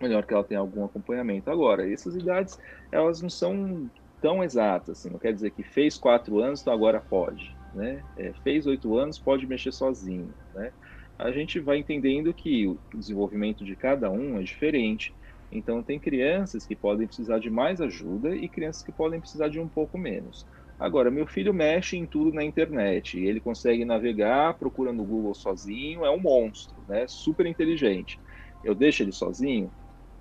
[0.02, 1.50] Melhor que ela tenha algum acompanhamento.
[1.50, 2.58] Agora, essas idades,
[2.92, 7.00] elas não são tão exatas, assim, não quer dizer que fez quatro anos, então agora
[7.00, 7.56] pode.
[7.72, 8.02] Né?
[8.18, 10.34] É, fez oito anos, pode mexer sozinho.
[10.54, 10.70] Né?
[11.18, 15.14] A gente vai entendendo que o desenvolvimento de cada um é diferente.
[15.50, 19.60] Então, tem crianças que podem precisar de mais ajuda e crianças que podem precisar de
[19.60, 20.46] um pouco menos.
[20.78, 26.04] Agora, meu filho mexe em tudo na internet, ele consegue navegar procurando no Google sozinho,
[26.04, 27.06] é um monstro, né?
[27.08, 28.18] super inteligente.
[28.62, 29.72] Eu deixo ele sozinho?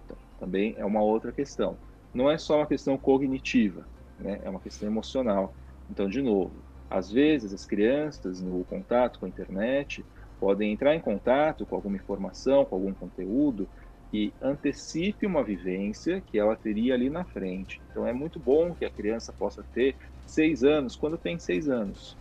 [0.06, 1.80] Então, também é uma outra questão.
[2.14, 3.88] Não é só uma questão cognitiva,
[4.20, 4.40] né?
[4.44, 5.56] é uma questão emocional.
[5.90, 10.06] Então, de novo, às vezes as crianças, no contato com a internet,
[10.44, 13.66] podem entrar em contato com alguma informação, com algum conteúdo
[14.12, 17.80] que antecipe uma vivência que ela teria ali na frente.
[17.90, 19.96] Então é muito bom que a criança possa ter
[20.28, 22.18] seis anos quando tem seis anos.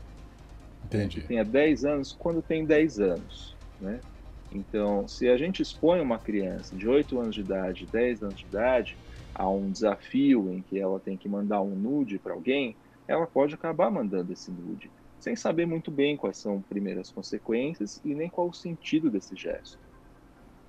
[0.84, 1.22] Entendi.
[1.22, 3.98] Tenha dez anos quando tem dez anos, né?
[4.52, 8.44] Então, se a gente expõe uma criança de 8 anos de idade, 10 anos de
[8.44, 8.96] idade,
[9.34, 12.76] a um desafio em que ela tem que mandar um nude para alguém,
[13.08, 14.90] ela pode acabar mandando esse nude
[15.22, 19.36] sem saber muito bem quais são as primeiras consequências e nem qual o sentido desse
[19.36, 19.78] gesto.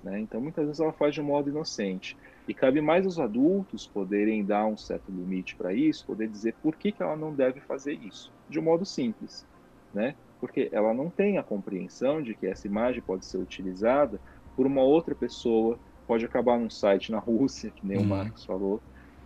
[0.00, 0.20] Né?
[0.20, 2.16] Então, muitas vezes ela faz de um modo inocente.
[2.46, 6.76] E cabe mais aos adultos poderem dar um certo limite para isso, poder dizer por
[6.76, 9.44] que, que ela não deve fazer isso, de um modo simples.
[9.92, 10.14] Né?
[10.38, 14.20] Porque ela não tem a compreensão de que essa imagem pode ser utilizada
[14.54, 15.76] por uma outra pessoa,
[16.06, 18.04] pode acabar num site na Rússia, que nem uhum.
[18.04, 18.80] o Marcos falou.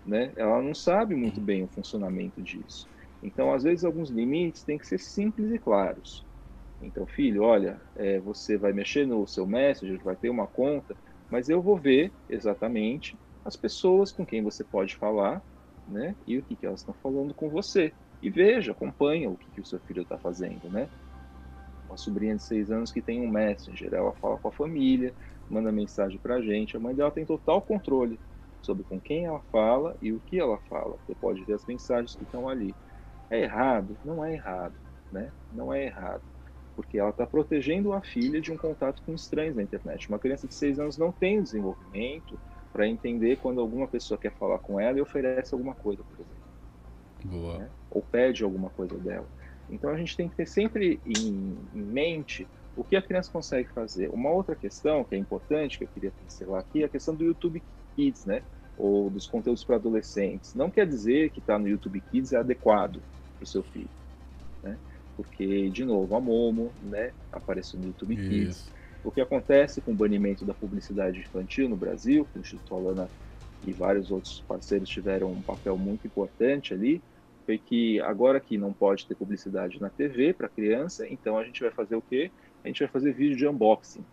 [0.07, 0.33] Né?
[0.37, 2.89] Ela não sabe muito bem o funcionamento disso.
[3.23, 6.27] Então, às vezes, alguns limites têm que ser simples e claros.
[6.81, 10.97] Então, filho, olha, é, você vai mexer no seu Messenger, vai ter uma conta,
[11.31, 15.43] mas eu vou ver exatamente as pessoas com quem você pode falar,
[15.87, 16.17] né?
[16.27, 17.95] E o que, que elas estão falando com você.
[18.23, 20.91] E veja, acompanha o que, que o seu filho está fazendo, né?
[21.89, 25.15] Uma sobrinha de seis anos que tem um Messenger, ela fala com a família,
[25.49, 26.77] manda mensagem para a gente.
[26.77, 28.21] A mãe dela tem total controle
[28.61, 30.99] sobre com quem ela fala e o que ela fala.
[30.99, 32.77] Você pode ver as mensagens que estão ali.
[33.31, 33.97] É errado?
[34.05, 34.75] Não é errado,
[35.13, 35.31] né?
[35.53, 36.23] Não é errado.
[36.75, 40.09] Porque ela está protegendo a filha de um contato com estranhos na internet.
[40.09, 42.39] Uma criança de 6 anos não tem desenvolvimento
[42.73, 47.59] para entender quando alguma pessoa quer falar com ela e oferece alguma coisa, por exemplo.
[47.59, 47.69] Né?
[47.91, 49.27] Ou pede alguma coisa dela.
[49.69, 53.69] Então a gente tem que ter sempre em, em mente o que a criança consegue
[53.71, 54.09] fazer.
[54.11, 57.25] Uma outra questão que é importante, que eu queria pincelar aqui, é a questão do
[57.25, 57.63] YouTube
[57.97, 58.43] Kids, né?
[58.79, 60.55] Ou dos conteúdos para adolescentes.
[60.55, 63.03] Não quer dizer que está no YouTube Kids é adequado
[63.39, 63.89] para o seu filho.
[64.63, 64.77] Né?
[65.17, 68.29] Porque, de novo, a Momo né, apareceu no YouTube Isso.
[68.29, 68.71] Kids.
[69.05, 73.09] O que acontece com o banimento da publicidade infantil no Brasil, que o Instituto Alana
[73.67, 77.01] e vários outros parceiros tiveram um papel muito importante ali,
[77.47, 81.63] foi que agora que não pode ter publicidade na TV para criança, então a gente
[81.63, 82.31] vai fazer o quê?
[82.63, 84.05] A gente vai fazer vídeo de unboxing.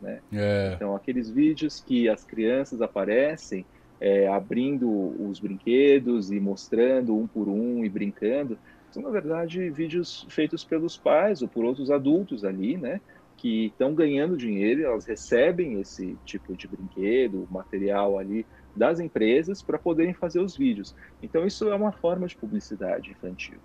[0.00, 0.20] Né?
[0.32, 0.72] É.
[0.74, 3.64] Então, aqueles vídeos que as crianças aparecem
[4.00, 4.88] é, abrindo
[5.22, 8.58] os brinquedos e mostrando um por um e brincando.
[8.90, 13.00] São, na verdade, vídeos feitos pelos pais ou por outros adultos ali, né?
[13.36, 19.78] Que estão ganhando dinheiro, elas recebem esse tipo de brinquedo, material ali das empresas para
[19.78, 20.94] poderem fazer os vídeos.
[21.22, 23.58] Então, isso é uma forma de publicidade infantil.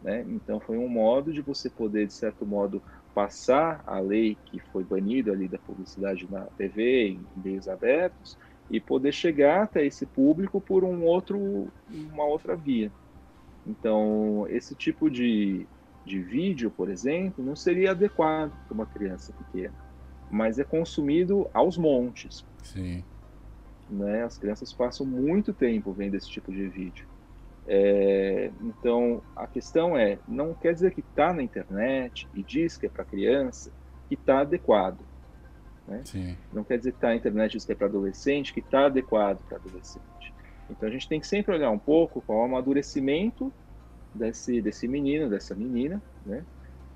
[0.00, 0.24] Né?
[0.28, 2.82] Então, foi um modo de você poder, de certo modo,
[3.14, 8.36] passar a lei que foi banida ali da publicidade na TV, em meios abertos,
[8.70, 12.90] e poder chegar até esse público por um outro, uma outra via.
[13.66, 15.66] Então, esse tipo de,
[16.04, 19.74] de vídeo, por exemplo, não seria adequado para uma criança pequena,
[20.30, 22.44] mas é consumido aos montes.
[22.62, 23.04] Sim.
[23.88, 24.22] Né?
[24.24, 27.06] As crianças passam muito tempo vendo esse tipo de vídeo.
[27.66, 32.86] É, então, a questão é, não quer dizer que está na internet e diz que
[32.86, 33.70] é para criança
[34.08, 34.98] que está adequado.
[35.86, 36.02] Né?
[36.52, 39.38] Não quer dizer que está na internet diz que é para adolescente que está adequado
[39.48, 40.32] para adolescente.
[40.70, 43.52] Então, a gente tem que sempre olhar um pouco qual é o amadurecimento
[44.14, 46.42] desse, desse menino, dessa menina, né?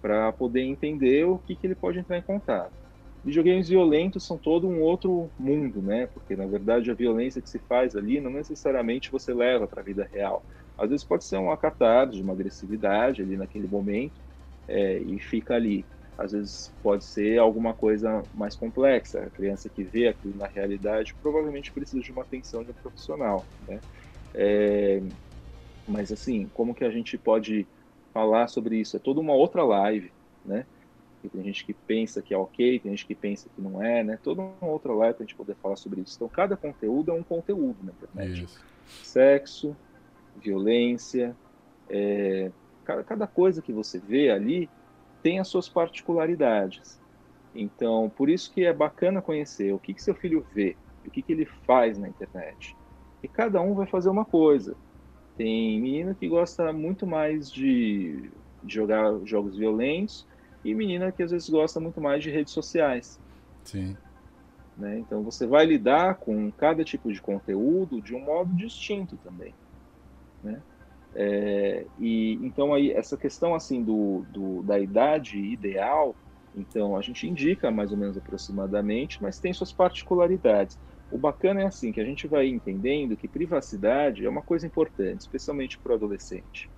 [0.01, 2.72] para poder entender o que, que ele pode entrar em contato.
[3.24, 6.07] Videogames violentos são todo um outro mundo, né?
[6.07, 9.84] Porque na verdade a violência que se faz ali não necessariamente você leva para a
[9.84, 10.45] vida real.
[10.78, 14.14] Às vezes pode ser um acatado de uma agressividade ali naquele momento
[14.68, 15.84] é, e fica ali.
[16.19, 19.21] Às vezes pode ser alguma coisa mais complexa.
[19.21, 23.47] A criança que vê aquilo na realidade provavelmente precisa de uma atenção de um profissional,
[23.66, 23.81] né?
[24.35, 25.01] É,
[25.87, 27.69] mas assim, como que a gente pode
[28.12, 28.97] falar sobre isso?
[28.97, 30.12] É toda uma outra live,
[30.45, 30.66] né?
[31.33, 34.19] Tem gente que pensa que é ok, tem gente que pensa que não é, né?
[34.23, 36.14] Toda uma outra live para a gente poder falar sobre isso.
[36.16, 38.45] Então, cada conteúdo é um conteúdo na internet.
[38.45, 38.64] Isso.
[38.87, 39.77] Sexo,
[40.37, 41.37] violência,
[41.89, 42.51] é,
[42.85, 44.69] cada, cada coisa que você vê ali
[45.23, 47.01] tem as suas particularidades.
[47.55, 51.23] Então, por isso que é bacana conhecer o que, que seu filho vê, o que,
[51.23, 52.77] que ele faz na internet.
[53.23, 54.77] E cada um vai fazer uma coisa.
[55.37, 58.31] Tem menino que gosta muito mais de,
[58.62, 60.27] de jogar jogos violentos,
[60.64, 63.21] e menina que às vezes gosta muito mais de redes sociais.
[63.64, 63.97] Sim.
[64.77, 64.99] Né?
[64.99, 69.55] Então você vai lidar com cada tipo de conteúdo de um modo distinto também.
[70.43, 70.62] Né?
[71.15, 76.15] É, e então aí essa questão assim do, do, da idade ideal,
[76.55, 80.79] então a gente indica mais ou menos aproximadamente, mas tem suas particularidades.
[81.11, 85.23] O bacana é assim que a gente vai entendendo que privacidade é uma coisa importante,
[85.23, 86.71] especialmente para o adolescente,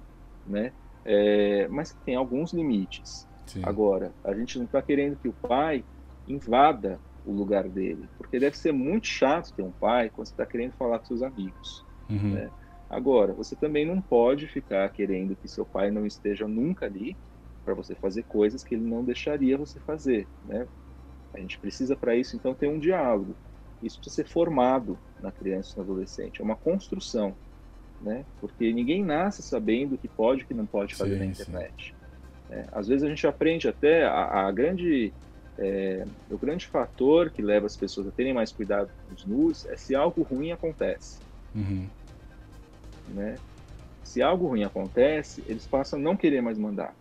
[0.47, 0.73] né?
[1.05, 3.27] É, mas tem alguns limites.
[3.47, 3.63] Sim.
[3.65, 5.85] Agora, a gente não está querendo que o pai
[6.29, 10.47] invada o lugar dele, porque deve ser muito chato ter um pai quando você está
[10.47, 11.85] querendo falar com seus amigos.
[12.09, 12.35] Uhum.
[12.35, 12.51] Né?
[12.91, 17.17] Agora, você também não pode ficar querendo que seu pai não esteja nunca ali
[17.65, 20.67] para você fazer coisas que ele não deixaria você fazer, né?
[21.33, 23.37] A gente precisa para isso então ter um diálogo.
[23.81, 26.41] Isso precisa ser formado na criança e no adolescente.
[26.41, 27.37] É uma construção,
[28.01, 28.27] né?
[28.41, 31.27] Porque ninguém nasce sabendo o que pode e o que não pode fazer sim, na
[31.27, 31.95] internet.
[32.51, 35.13] É, às vezes a gente aprende até a, a grande
[35.59, 39.67] é, o grande fator que leva as pessoas a terem mais cuidado com os nus
[39.67, 41.21] é se algo ruim acontece.
[41.55, 41.89] Uhum.
[43.11, 43.37] Né?
[44.03, 46.95] Se algo ruim acontece, eles passam a não querer mais mandar.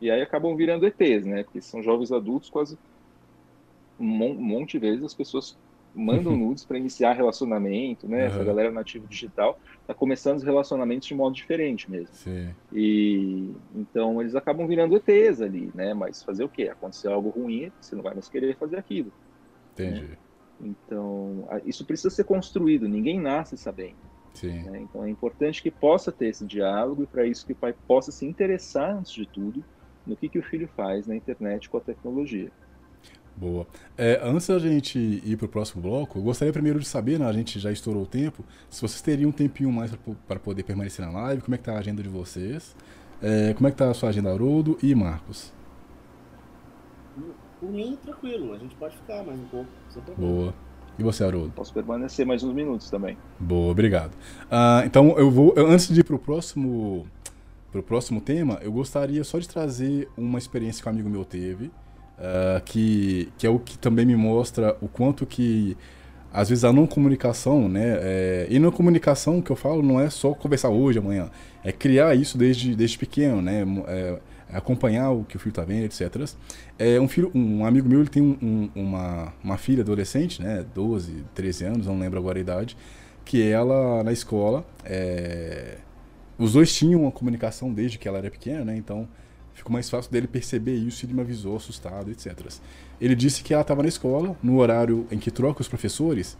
[0.00, 1.44] E aí acabam virando ETs, né?
[1.44, 2.78] Porque são jovens adultos, quase
[3.98, 5.56] um monte de vezes as pessoas
[5.94, 8.20] mandam nudes para iniciar relacionamento, né?
[8.20, 8.26] Uhum.
[8.26, 12.14] Essa galera nativa digital tá começando os relacionamentos de modo diferente mesmo.
[12.14, 12.50] Sim.
[12.72, 15.94] E então eles acabam virando ETs ali, né?
[15.94, 16.68] Mas fazer o quê?
[16.68, 19.10] Aconteceu algo ruim, você não vai mais querer fazer aquilo.
[19.72, 20.02] Entendi.
[20.02, 20.16] Né?
[20.60, 24.05] Então, isso precisa ser construído, ninguém nasce sabendo.
[24.36, 24.62] Sim.
[24.64, 24.80] Né?
[24.82, 28.12] Então é importante que possa ter esse diálogo e para isso que o pai possa
[28.12, 29.64] se interessar, antes de tudo,
[30.06, 32.52] no que, que o filho faz na internet com a tecnologia.
[33.34, 33.66] Boa.
[33.96, 37.26] É, antes da gente ir para o próximo bloco, eu gostaria primeiro de saber, né,
[37.26, 39.90] a gente já estourou o tempo, se vocês teriam um tempinho mais
[40.28, 42.76] para poder permanecer na live, como é que está a agenda de vocês,
[43.22, 45.52] é, como é que está a sua agenda, Haroldo e Marcos?
[47.58, 50.32] Por mim, tranquilo, a gente pode ficar mais um pouco, sem problema.
[50.32, 50.54] Boa.
[50.98, 51.52] E você, Haroldo?
[51.54, 53.16] Posso permanecer mais uns minutos também.
[53.38, 54.12] Boa, obrigado.
[54.50, 57.06] Ah, então, eu vou, eu, antes de ir para o próximo,
[57.70, 61.66] pro próximo tema, eu gostaria só de trazer uma experiência que um amigo meu teve,
[61.66, 65.76] uh, que, que é o que também me mostra o quanto que
[66.32, 67.98] às vezes a não comunicação, né?
[67.98, 71.30] É, e não comunicação que eu falo não é só conversar hoje, amanhã,
[71.64, 73.64] é criar isso desde, desde pequeno, né?
[73.86, 74.18] É
[74.52, 76.28] acompanhar o que o filho está vendo, etc.
[76.78, 80.64] É, um, filho, um amigo meu ele tem um, um, uma, uma filha adolescente, né?
[80.74, 82.76] 12, 13 anos, não lembro agora a idade,
[83.24, 84.64] que ela na escola.
[84.84, 85.78] É,
[86.38, 88.76] os dois tinham uma comunicação desde que ela era pequena, né?
[88.76, 89.08] Então
[89.54, 92.38] ficou mais fácil dele perceber isso ele me avisou, assustado, etc.
[93.00, 96.36] Ele disse que ela estava na escola, no horário em que troca os professores,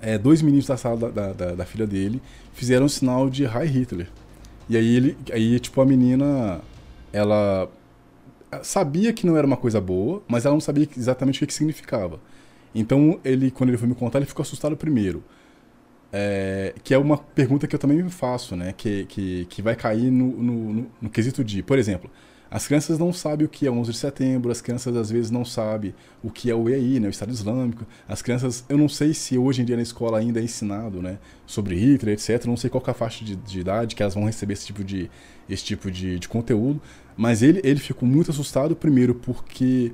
[0.00, 2.20] é, dois meninos da sala da, da, da, filha dele
[2.52, 4.08] fizeram um sinal de High Hitler.
[4.68, 6.60] E aí, ele, aí, tipo, a menina,
[7.12, 7.70] ela
[8.62, 12.20] sabia que não era uma coisa boa, mas ela não sabia exatamente o que, significava.
[12.74, 15.22] Então, ele, quando ele foi me contar, ele ficou assustado primeiro.
[16.12, 18.74] é, que é uma pergunta que eu também me faço, né?
[18.76, 22.10] Que, que, que vai cair no, no, no, no quesito de, por exemplo,
[22.52, 25.42] as crianças não sabem o que é 11 de setembro, as crianças às vezes não
[25.42, 27.86] sabem o que é o EI, né, o Estado Islâmico.
[28.06, 31.18] As crianças, eu não sei se hoje em dia na escola ainda é ensinado né,
[31.46, 32.44] sobre Hitler, etc.
[32.44, 34.84] Não sei qual é a faixa de, de, idade que elas vão receber esse tipo
[34.84, 35.10] de,
[35.48, 36.78] esse tipo de, de conteúdo.
[37.16, 39.92] Mas ele, ele ficou muito assustado, primeiro, porque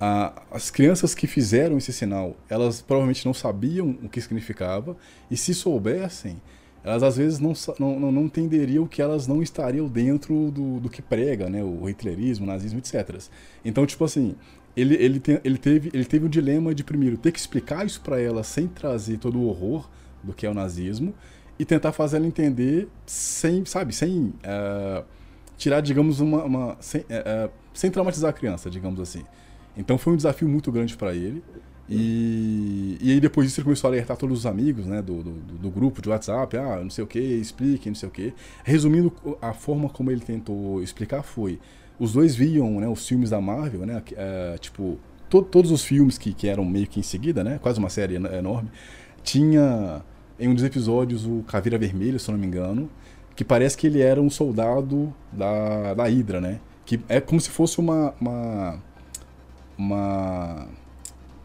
[0.00, 4.96] a, as crianças que fizeram esse sinal, elas provavelmente não sabiam o que significava,
[5.30, 6.40] e se soubessem,
[6.82, 11.02] elas às vezes não, não, não entenderiam que elas não estariam dentro do, do que
[11.02, 11.62] prega, né?
[11.62, 13.20] O hitlerismo, o nazismo, etc.
[13.62, 14.34] Então, tipo assim,
[14.74, 18.00] ele, ele, tem, ele, teve, ele teve o dilema de, primeiro, ter que explicar isso
[18.00, 19.90] para ela sem trazer todo o horror
[20.22, 21.14] do que é o nazismo
[21.58, 25.04] e tentar fazer ela entender sem, sabe, sem uh,
[25.60, 26.42] tirar, digamos, uma...
[26.42, 29.22] uma sem, uh, sem traumatizar a criança, digamos assim.
[29.76, 31.42] Então foi um desafio muito grande para ele.
[31.88, 35.32] E, e aí depois disso ele começou a alertar todos os amigos né, do, do,
[35.32, 38.32] do grupo de WhatsApp, ah, não sei o que, explique, não sei o que.
[38.62, 41.58] Resumindo, a forma como ele tentou explicar foi,
[41.98, 46.16] os dois viam né, os filmes da Marvel, né, uh, tipo, to, todos os filmes
[46.16, 48.70] que, que eram meio que em seguida, né, quase uma série enorme,
[49.24, 50.00] tinha
[50.38, 52.88] em um dos episódios o Caveira Vermelha, se eu não me engano,
[53.40, 57.48] que parece que ele era um soldado da, da Hydra, né, que é como se
[57.48, 58.78] fosse uma, uma,
[59.78, 60.68] uma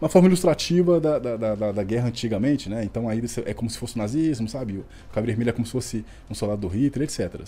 [0.01, 2.83] uma forma ilustrativa da, da, da, da, guerra antigamente, né?
[2.83, 4.73] Então aí é como se fosse o nazismo, sabe?
[4.73, 7.41] O Cabo Vermelho é como se fosse um soldado do Hitler, etc.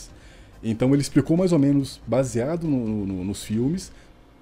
[0.63, 3.91] Então ele explicou mais ou menos, baseado no, no, nos filmes,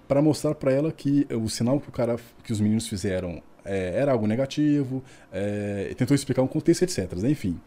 [0.08, 4.00] para mostrar para ela que o sinal que o cara, que os meninos fizeram é,
[4.00, 5.04] era algo negativo,
[5.34, 7.12] é, tentou explicar um contexto, etc.
[7.24, 7.60] Enfim.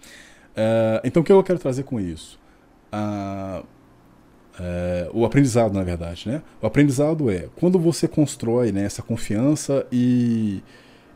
[0.56, 2.38] Uh, então o que eu quero trazer com isso?
[2.92, 3.64] Uh,
[4.60, 6.42] é, o aprendizado, na verdade, né?
[6.60, 10.62] O aprendizado é quando você constrói né, essa confiança e,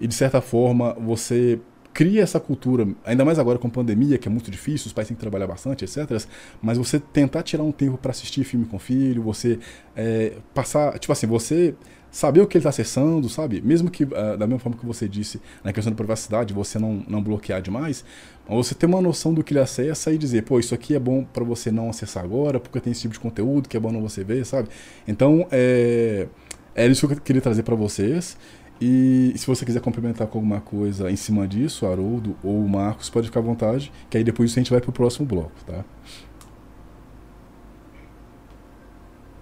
[0.01, 1.59] e, de certa forma, você
[1.93, 5.15] cria essa cultura, ainda mais agora com pandemia, que é muito difícil, os pais têm
[5.15, 6.25] que trabalhar bastante, etc.
[6.63, 9.59] Mas você tentar tirar um tempo para assistir filme com filho, você
[9.95, 11.75] é, passar, tipo assim, você
[12.13, 13.63] saber o que ele está acessando, sabe?
[13.63, 17.03] Mesmo que, uh, da mesma forma que você disse na questão da privacidade, você não,
[17.09, 18.05] não bloquear demais,
[18.47, 21.25] você ter uma noção do que ele acessa e dizer, pô, isso aqui é bom
[21.25, 24.03] para você não acessar agora, porque tem esse tipo de conteúdo que é bom não
[24.03, 24.69] você ver, sabe?
[25.09, 26.29] Então, é,
[26.75, 28.37] é isso que eu queria trazer para vocês.
[28.81, 33.29] E se você quiser complementar com alguma coisa em cima disso, Haroldo ou Marcos, pode
[33.29, 35.85] ficar à vontade, que aí depois a gente vai para o próximo bloco, tá?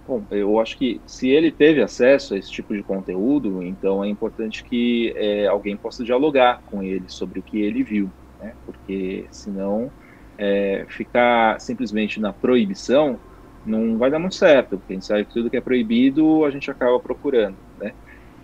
[0.31, 4.63] eu acho que se ele teve acesso a esse tipo de conteúdo, então é importante
[4.63, 8.55] que é, alguém possa dialogar com ele sobre o que ele viu, né?
[8.65, 9.93] Porque senão
[10.37, 13.21] é, ficar simplesmente na proibição
[13.63, 16.51] não vai dar muito certo, porque a gente sabe que tudo que é proibido a
[16.51, 17.93] gente acaba procurando, né?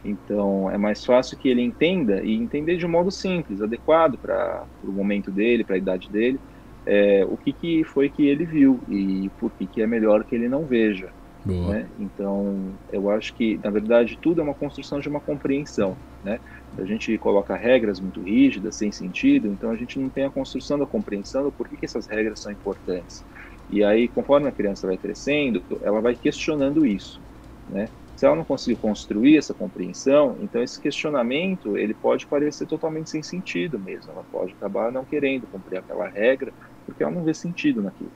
[0.04, 4.68] Então é mais fácil que ele entenda e entender de um modo simples, adequado para
[4.84, 6.42] o momento dele, para a idade dele,
[6.86, 10.36] é, o que, que foi que ele viu e por que, que é melhor que
[10.36, 11.12] ele não veja.
[11.46, 11.90] Né?
[11.98, 15.98] Então, eu acho que, na verdade, tudo é uma construção de uma compreensão.
[16.24, 16.40] Né?
[16.78, 20.78] A gente coloca regras muito rígidas, sem sentido, então a gente não tem a construção
[20.78, 23.24] da compreensão do porquê que essas regras são importantes.
[23.70, 27.22] E aí, conforme a criança vai crescendo, ela vai questionando isso.
[27.68, 27.90] Né?
[28.16, 33.22] Se ela não conseguir construir essa compreensão, então esse questionamento ele pode parecer totalmente sem
[33.22, 34.12] sentido mesmo.
[34.12, 36.52] Ela pode acabar não querendo cumprir aquela regra
[36.84, 38.12] porque ela não vê sentido naquilo.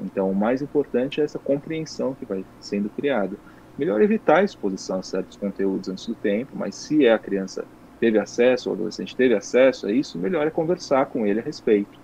[0.00, 3.38] Então, o mais importante é essa compreensão que vai sendo criada.
[3.76, 7.66] Melhor evitar a exposição a certos conteúdos antes do tempo, mas se a criança
[7.98, 11.98] teve acesso, o adolescente teve acesso a isso, melhor é conversar com ele a respeito.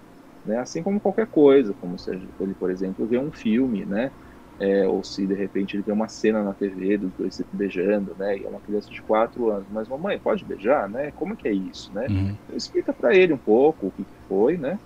[0.44, 0.56] Né?
[0.58, 4.12] Assim como qualquer coisa, como se ele, por exemplo, vê um filme, né?
[4.60, 8.14] É, ou se de repente ele vê uma cena na TV dos dois se beijando,
[8.16, 8.38] né?
[8.38, 11.12] E é uma criança de 4 anos, mas mamãe, pode beijar, né?
[11.12, 12.06] Como é que é isso, né?
[12.08, 12.36] Uhum.
[12.42, 14.80] Então, explica para ele um pouco o que foi, né?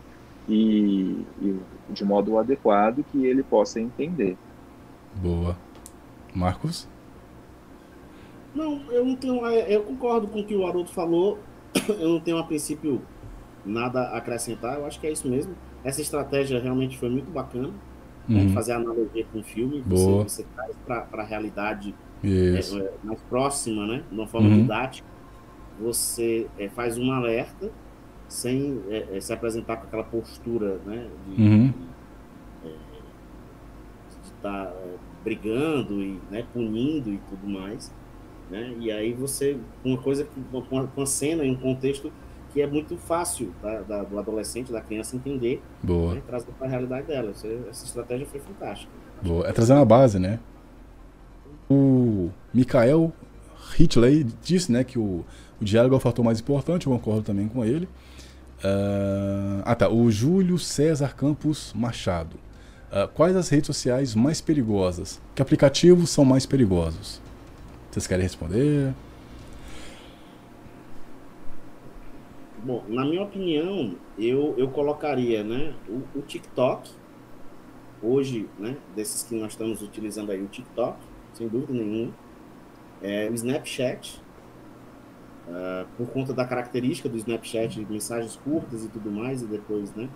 [0.48, 4.36] E, e de modo adequado que ele possa entender.
[5.16, 5.56] Boa.
[6.34, 6.88] Marcos?
[8.54, 9.46] Não, eu não tenho.
[9.46, 11.38] É, eu concordo com o que o Haroldo falou.
[11.88, 13.00] Eu não tenho a princípio
[13.64, 14.78] nada a acrescentar.
[14.78, 15.54] Eu acho que é isso mesmo.
[15.82, 17.70] Essa estratégia realmente foi muito bacana.
[18.28, 18.52] Né, uhum.
[18.52, 19.80] fazer analogia com o filme.
[19.80, 20.24] Boa.
[20.24, 24.04] Você, você traz para a realidade é, é, mais próxima, né?
[24.08, 24.62] De uma forma uhum.
[24.62, 25.08] didática.
[25.80, 27.70] Você é, faz um alerta
[28.32, 31.72] sem é, é, se apresentar com aquela postura né, de uhum.
[34.24, 37.92] estar é, tá, é, brigando e né, punindo e tudo mais.
[38.50, 38.74] Né?
[38.80, 42.10] E aí você, uma coisa, com uma, uma cena e um contexto
[42.54, 46.14] que é muito fácil da, da, do adolescente, da criança entender, Boa.
[46.14, 47.32] Né, trazendo para a realidade dela.
[47.32, 48.90] Essa, estratégia foi fantástica.
[49.22, 49.46] Boa.
[49.46, 50.40] É trazer uma base, né?
[51.68, 53.12] O Mikael
[53.78, 55.22] Hitley disse né, que o,
[55.60, 57.86] o diálogo é o fator mais importante, eu concordo também com ele.
[58.64, 62.36] Uh, ah tá, o Júlio César Campos Machado.
[62.92, 65.20] Uh, quais as redes sociais mais perigosas?
[65.34, 67.20] Que aplicativos são mais perigosos?
[67.90, 68.94] Vocês querem responder?
[72.64, 76.88] Bom, na minha opinião, eu, eu colocaria né, o, o TikTok,
[78.00, 80.96] hoje, né, desses que nós estamos utilizando aí, o TikTok,
[81.34, 82.14] sem dúvida nenhuma,
[83.02, 84.21] é, o Snapchat,
[85.52, 89.94] uh, por conta da característica do Snapchat, de mensagens curtas e tudo mais, e depois,
[89.94, 90.08] né,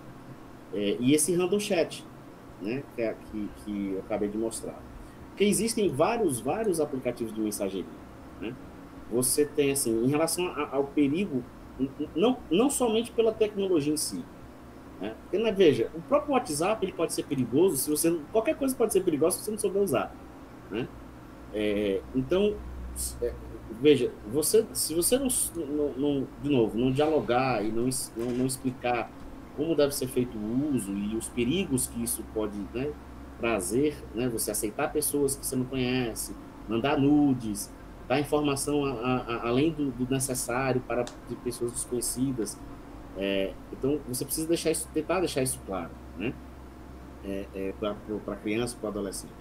[0.74, 2.04] é, e esse Random Chat,
[2.60, 4.78] né, que, é, que, que eu acabei de mostrar.
[5.28, 7.84] Porque existem vários, vários aplicativos de mensageria,
[8.40, 8.54] né?
[9.12, 11.44] Você tem, assim, em relação ao perigo,
[12.14, 14.24] não, não somente pela tecnologia em si,
[15.00, 15.14] né?
[15.22, 18.92] Porque, né, veja, o próprio WhatsApp ele pode ser perigoso se você qualquer coisa pode
[18.92, 20.14] ser perigosa se você não souber usar,
[20.70, 20.88] né?
[21.52, 22.56] É, então,
[23.22, 23.32] é,
[23.80, 28.46] veja, você, se você não, não, não, de novo, não dialogar e não, não, não,
[28.46, 29.10] explicar
[29.56, 32.92] como deve ser feito o uso e os perigos que isso pode né,
[33.38, 36.34] trazer, né, você aceitar pessoas que você não conhece,
[36.68, 37.72] mandar nudes,
[38.08, 42.58] dar informação a, a, a, além do, do, necessário para de pessoas desconhecidas.
[43.16, 46.32] É, então, você precisa deixar isso, tentar deixar isso claro, né?
[47.24, 49.32] É, é, para criança, para adolescente.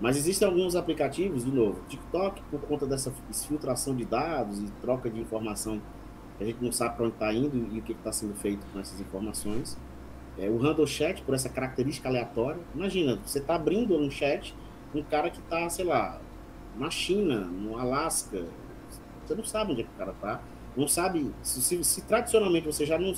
[0.00, 5.10] Mas existem alguns aplicativos, de novo, TikTok, por conta dessa filtração de dados e troca
[5.10, 5.80] de informação,
[6.40, 8.80] a gente não sabe para onde está indo e o que está sendo feito com
[8.80, 9.76] essas informações.
[10.38, 14.54] É, o handle chat, por essa característica aleatória, imagina, você está abrindo um chat,
[14.94, 16.18] um cara que está, sei lá,
[16.78, 18.46] na China, no Alasca,
[19.26, 20.40] você não sabe onde é que o cara está,
[20.74, 23.12] não sabe, se, se, se, tradicionalmente você já não,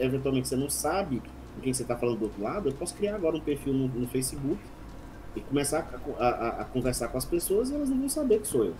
[0.00, 1.20] eventualmente você não sabe
[1.54, 3.88] com quem você está falando do outro lado, eu posso criar agora um perfil no,
[3.88, 4.58] no Facebook
[5.36, 8.48] e começar a, a, a, conversar com as pessoas e elas não vão saber que
[8.48, 8.74] sou eu.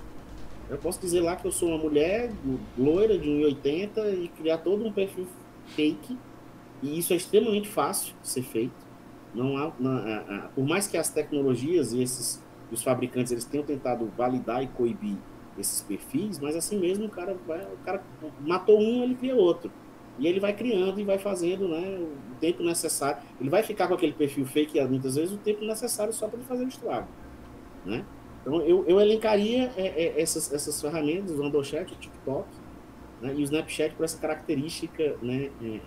[0.68, 2.32] Eu posso dizer lá que eu sou uma mulher
[2.76, 5.26] loira de 1,80 e criar todo um perfil
[5.68, 6.18] fake.
[6.82, 8.74] E isso é extremamente fácil de ser feito.
[9.32, 14.10] Não há, não, por mais que as tecnologias e esses os fabricantes eles tenham tentado
[14.16, 15.16] validar e coibir
[15.58, 18.02] esses perfis, mas assim mesmo o cara vai, o cara
[18.40, 19.70] matou um, ele cria outro.
[20.18, 23.22] E ele vai criando e vai fazendo né, o tempo necessário.
[23.40, 26.46] Ele vai ficar com aquele perfil fake muitas vezes o tempo necessário só para ele
[26.46, 27.08] fazer o estrago.
[27.84, 28.04] Né?
[28.40, 32.48] Então eu, eu elencaria é, é, essas, essas ferramentas, o Andochat, o TikTok
[33.20, 35.16] né, e o Snapchat por essa característica.
[35.20, 35.80] Né, é, é.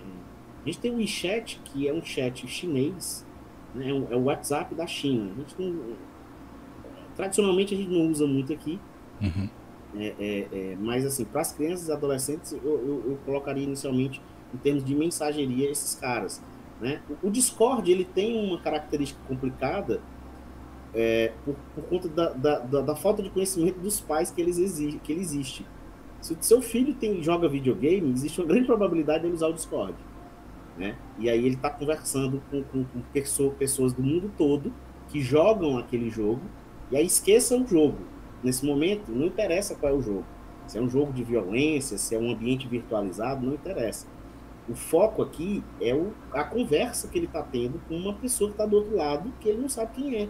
[0.62, 3.26] a gente tem o WeChat, que é um chat chinês,
[3.74, 5.32] né, é, o, é o WhatsApp da China.
[5.34, 5.96] A gente tem,
[7.16, 8.78] tradicionalmente a gente não usa muito aqui.
[9.20, 9.48] Uhum.
[9.96, 14.22] É, é, é, mas, assim, para as crianças e adolescentes, eu, eu, eu, colocaria inicialmente,
[14.54, 16.42] em termos de mensageria, esses caras.
[16.80, 17.00] Né?
[17.22, 20.00] O, o Discord ele tem uma característica complicada
[20.94, 24.56] é, por, por, conta da, da, da, da, falta de conhecimento dos pais que, eles
[25.02, 25.66] que ele existe.
[26.20, 29.52] Se o seu filho tem, joga videogame, existe uma grande probabilidade de ele usar o
[29.52, 29.94] Discord.
[30.76, 30.96] Né?
[31.18, 34.72] E aí ele está conversando com, com, com pessoas do mundo todo
[35.08, 36.42] que jogam aquele jogo,
[36.90, 37.98] e aí esqueça o jogo
[38.42, 40.24] Nesse momento, não interessa qual é o jogo.
[40.66, 44.06] Se é um jogo de violência, se é um ambiente virtualizado, não interessa.
[44.68, 48.54] O foco aqui é o, a conversa que ele está tendo com uma pessoa que
[48.54, 50.28] está do outro lado, que ele não sabe quem é.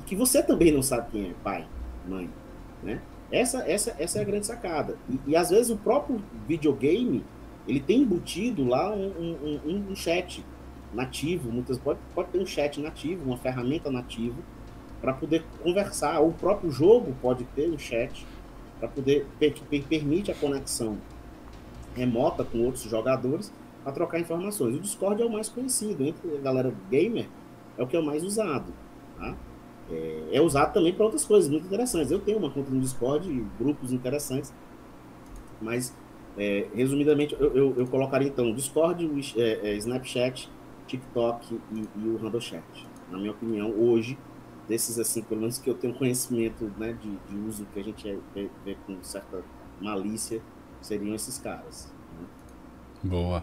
[0.00, 1.66] E que você também não sabe quem é, pai,
[2.08, 2.30] mãe.
[2.82, 3.02] Né?
[3.30, 4.96] Essa, essa, essa é a grande sacada.
[5.08, 7.22] E, e às vezes o próprio videogame,
[7.66, 10.42] ele tem embutido lá um, um, um, um chat
[10.94, 14.36] nativo, muitas pode, pode ter um chat nativo, uma ferramenta nativa,
[15.00, 16.20] para poder conversar.
[16.20, 18.26] O próprio jogo pode ter um chat
[18.78, 20.98] para poder que permite a conexão
[21.94, 24.76] remota com outros jogadores para trocar informações.
[24.76, 27.28] O Discord é o mais conhecido entre a galera gamer,
[27.76, 28.72] é o que é o mais usado.
[29.16, 29.36] Tá?
[29.90, 32.10] É, é usado também para outras coisas muito interessantes.
[32.10, 34.52] Eu tenho uma conta no Discord, grupos interessantes,
[35.60, 35.94] mas
[36.36, 40.48] é, resumidamente eu, eu, eu, colocaria então Discord, é, é, Snapchat,
[40.86, 42.64] TikTok e, e o Handlechat.
[43.10, 44.16] Na minha opinião, hoje
[44.68, 48.18] desses assim, pelo menos que eu tenho conhecimento né, de, de uso que a gente
[48.34, 49.42] vê, vê, com certa
[49.80, 50.42] malícia,
[50.80, 51.92] seriam esses caras.
[52.20, 52.26] Né?
[53.04, 53.42] Boa.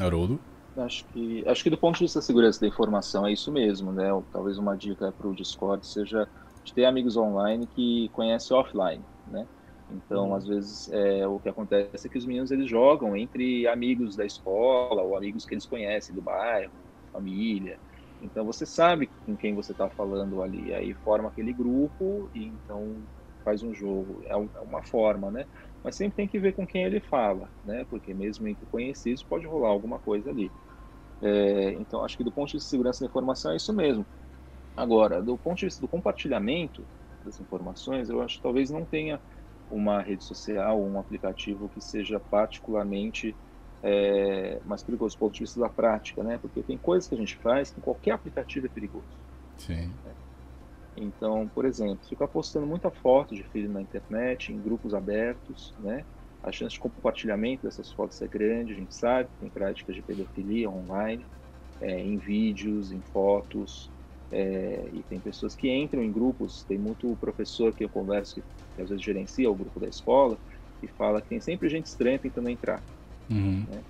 [0.00, 0.40] Haroldo?
[0.76, 3.92] Acho que, acho que do ponto de vista da segurança da informação é isso mesmo,
[3.92, 4.08] né?
[4.32, 6.28] Talvez uma dica para o Discord seja
[6.62, 9.46] de ter amigos online que conhecem offline, né?
[9.90, 10.34] Então, hum.
[10.34, 14.24] às vezes, é, o que acontece é que os meninos eles jogam entre amigos da
[14.24, 16.72] escola ou amigos que eles conhecem do bairro,
[17.12, 17.78] família.
[18.20, 23.06] Então você sabe com quem você está falando ali, aí forma aquele grupo e então
[23.44, 24.22] faz um jogo.
[24.24, 25.46] É, é uma forma, né?
[25.82, 27.84] Mas sempre tem que ver com quem ele fala, né?
[27.86, 30.52] Porque mesmo entre conhecidos pode rolar alguma coisa ali.
[31.22, 34.06] É, então acho que do ponto de segurança da informação é isso mesmo.
[34.76, 36.88] Agora, do ponto de vista do compartilhamento
[37.22, 39.20] das informações, eu acho que talvez não tenha
[39.68, 43.36] uma rede social ou um aplicativo que seja particularmente
[43.86, 46.38] é, mais perigoso do ponto de vista da prática, né?
[46.38, 49.16] Porque tem coisas que a gente faz que qualquer aplicativo é perigoso.
[49.56, 49.94] Sim.
[50.04, 50.16] Né?
[50.96, 56.04] Então, por exemplo, ficar postando muita foto de filho na internet, em grupos abertos, né?
[56.42, 60.68] A chance de compartilhamento dessas fotos é grande, a gente sabe, tem práticas de pedofilia
[60.68, 61.26] online,
[61.80, 63.92] é, em vídeos, em fotos,
[64.30, 68.44] é, e tem pessoas que entram em grupos, tem muito professor que eu converso, que,
[68.80, 70.40] às vezes gerencia o grupo da escola,
[70.80, 72.84] que fala que tem sempre gente estranha tentando entrar.
[73.30, 73.66] Uhum.
[73.70, 73.82] Né?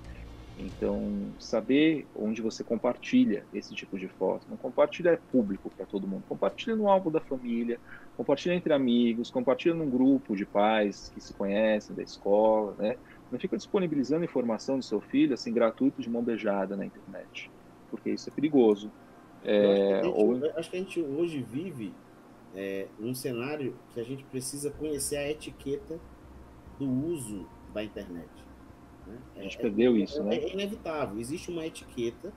[0.58, 4.46] Então, saber onde você compartilha esse tipo de foto.
[4.48, 6.24] Não compartilha é público para todo mundo.
[6.26, 7.78] Compartilha no álbum da família,
[8.16, 12.96] compartilha entre amigos, compartilha num grupo de pais que se conhecem da escola, né?
[13.30, 17.50] Não fica disponibilizando informação do seu filho assim gratuito de mão beijada na internet,
[17.90, 18.90] porque isso é perigoso.
[19.44, 20.50] É, acho, que ou...
[20.56, 21.92] acho, que a gente hoje vive
[22.54, 26.00] é, num cenário que a gente precisa conhecer a etiqueta
[26.78, 28.45] do uso da internet.
[29.06, 29.18] Né?
[29.36, 30.36] A gente é, perdeu isso, né?
[30.36, 31.18] É inevitável.
[31.18, 32.32] Existe uma etiqueta.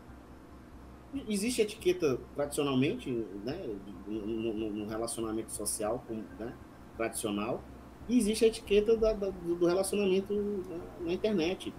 [1.28, 3.10] Existe etiqueta tradicionalmente,
[3.44, 3.76] né,
[4.08, 6.06] no, no, no relacionamento social
[6.40, 6.54] né,
[6.96, 7.64] tradicional,
[8.08, 11.74] e existe a etiqueta da, da, do relacionamento na, na, internet.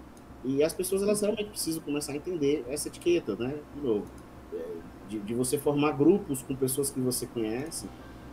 [0.45, 3.57] E as pessoas elas realmente precisam começar a entender essa etiqueta, né?
[3.77, 4.07] De novo,
[4.53, 4.65] é,
[5.09, 7.89] de, de você formar grupos com pessoas que você conhece,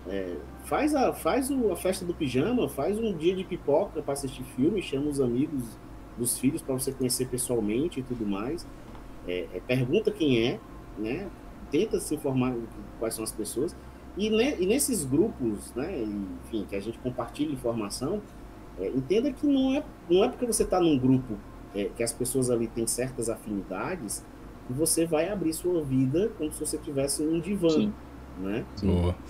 [0.08, 4.14] é, faz a, faz o, a festa do pijama, faz um dia de pipoca para
[4.14, 5.78] assistir filme, chama os amigos
[6.18, 8.66] dos filhos para você conhecer pessoalmente e tudo mais.
[9.28, 10.60] É, é, pergunta quem é,
[10.98, 11.28] né?
[11.70, 12.56] Tenta se informar
[13.00, 13.76] quais são as pessoas.
[14.18, 16.04] E, né, e nesses grupos, né,
[16.46, 18.20] enfim, que a gente compartilha informação,
[18.80, 21.36] é, entenda que não é, não é porque você está num grupo
[21.76, 24.26] é, que as pessoas ali têm certas afinidades
[24.66, 27.70] que você vai abrir sua vida como se você tivesse um divã.
[27.70, 27.94] Sim
[28.40, 28.66] né?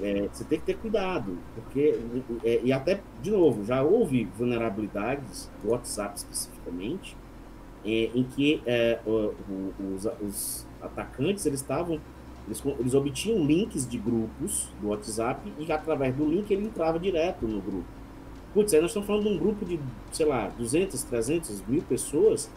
[0.01, 1.99] É, você tem que ter cuidado, porque
[2.43, 6.56] é, e até de novo já houve vulnerabilidades do WhatsApp especificamente,
[7.85, 11.99] é, em que é, os, os, atacantes eles estavam
[12.47, 17.47] eles, eles obtinham links de grupos do WhatsApp e através do link ele entrava direto
[17.47, 17.85] no grupo.
[18.53, 19.79] Putz, aí nós estamos falando de um grupo de,
[20.11, 22.49] sei lá, 200, 300, mil pessoas.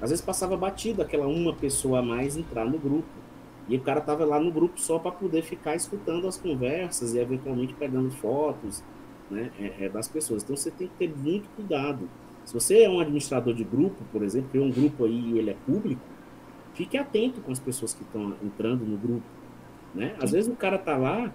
[0.00, 3.08] Às vezes passava batido aquela uma pessoa a mais entrar no grupo.
[3.68, 7.18] E o cara tava lá no grupo só para poder ficar escutando as conversas e
[7.18, 8.82] eventualmente pegando fotos
[9.30, 10.42] né, é, é, das pessoas.
[10.42, 12.08] Então você tem que ter muito cuidado.
[12.48, 15.50] Se você é um administrador de grupo, por exemplo, tem um grupo aí e ele
[15.50, 16.00] é público,
[16.72, 19.26] fique atento com as pessoas que estão entrando no grupo.
[19.94, 20.16] Né?
[20.18, 21.30] Às vezes o cara tá lá,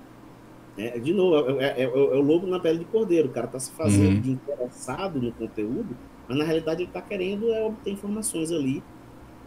[0.76, 3.60] é, de novo, é, é, é, o lobo na pele de cordeiro, o cara tá
[3.60, 4.22] se fazendo uhum.
[4.22, 5.96] de interessado no conteúdo,
[6.28, 8.82] mas na realidade ele está querendo obter informações ali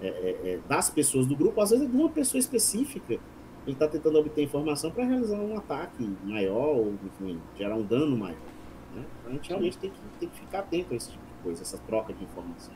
[0.00, 3.72] é, é, é, das pessoas do grupo, às vezes é de uma pessoa específica, ele
[3.72, 8.38] está tentando obter informação para realizar um ataque maior, ou enfim, gerar um dano maior.
[8.94, 9.02] Né?
[9.18, 11.78] Então, a gente realmente tem que, tem que ficar atento a esse tipo coisa, essa
[11.86, 12.74] troca de informação.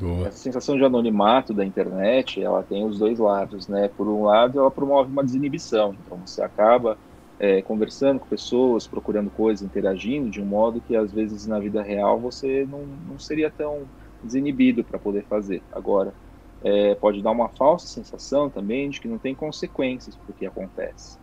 [0.00, 0.28] Boa.
[0.28, 3.90] Essa sensação de anonimato da internet, ela tem os dois lados, né?
[3.94, 6.96] Por um lado, ela promove uma desinibição, então você acaba
[7.38, 11.82] é, conversando com pessoas, procurando coisas, interagindo de um modo que às vezes na vida
[11.82, 13.82] real você não, não seria tão
[14.24, 15.62] desinibido para poder fazer.
[15.70, 16.14] Agora,
[16.64, 20.46] é, pode dar uma falsa sensação também de que não tem consequências para o que
[20.46, 21.18] acontece.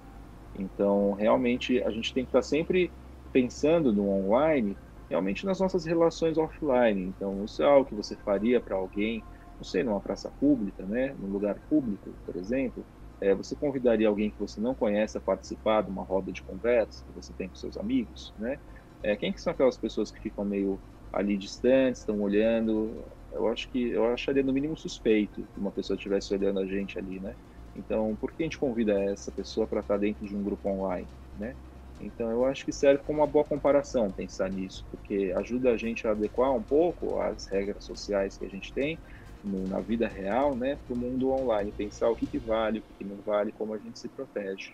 [0.58, 2.92] Então, realmente, a gente tem que estar sempre
[3.32, 4.76] pensando no online,
[5.10, 7.02] realmente nas nossas relações offline.
[7.08, 9.26] Então, isso é algo que você faria para alguém,
[9.60, 12.88] não sei, numa praça pública, né, num lugar público, por exemplo.
[13.20, 17.04] É, você convidaria alguém que você não conhece a participar de uma roda de conversa
[17.06, 18.60] que você tem com seus amigos, né?
[19.02, 20.82] É, quem que são aquelas pessoas que ficam meio
[21.12, 23.10] ali distantes, estão olhando.
[23.32, 26.98] Eu acho que eu acharia no mínimo suspeito que uma pessoa estivesse olhando a gente
[27.00, 27.38] ali, né?
[27.76, 31.12] Então, por que a gente convida essa pessoa para estar dentro de um grupo online,
[31.36, 31.58] né?
[32.00, 36.08] Então, eu acho que serve como uma boa comparação pensar nisso, porque ajuda a gente
[36.08, 38.98] a adequar um pouco as regras sociais que a gente tem
[39.44, 42.82] no, na vida real, né, para o mundo online, pensar o que, que vale, o
[42.82, 44.74] que, que não vale, como a gente se protege.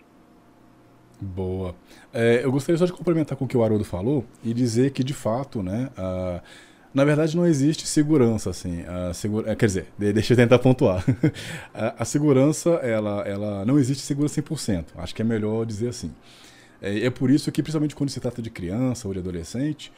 [1.21, 1.73] Boa.
[2.13, 5.03] É, eu gostaria só de complementar com o que o Haroldo falou e dizer que,
[5.03, 5.89] de fato, né,
[6.93, 8.83] na verdade não existe segurança, assim.
[9.13, 11.03] segura, é, quer dizer, deixa eu tentar pontuar.
[11.73, 14.85] a, a, segurança, ela, ela não existe segura 100%.
[14.97, 16.11] Acho que é melhor dizer assim.
[16.83, 19.91] É, é por isso que, principalmente quando se trata de criança ou de adolescente,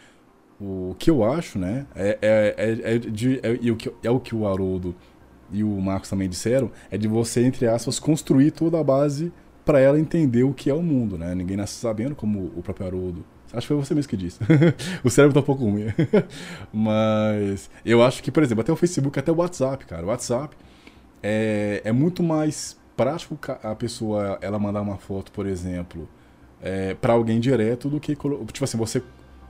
[0.62, 4.20] o que eu acho, né, é, é, é, é de, é, o que, é o
[4.20, 4.96] que o Haroldo
[5.52, 9.34] e o Marcos também disseram, é de você, entre aspas, construir toda a base
[9.66, 11.34] para ela entender o que é o mundo, né?
[11.34, 13.26] Ninguém nasce sabendo, como o próprio Haroldo.
[13.52, 14.40] Acho que foi você mesmo que disse.
[15.04, 15.88] o cérebro tá um pouco ruim.
[16.72, 20.06] Mas eu acho que, por exemplo, até o Facebook, até o WhatsApp, cara.
[20.06, 20.56] O WhatsApp
[21.24, 26.08] é, é muito mais prático a pessoa ela mandar uma foto, por exemplo,
[26.66, 29.02] é, para alguém direto do que, tipo assim, você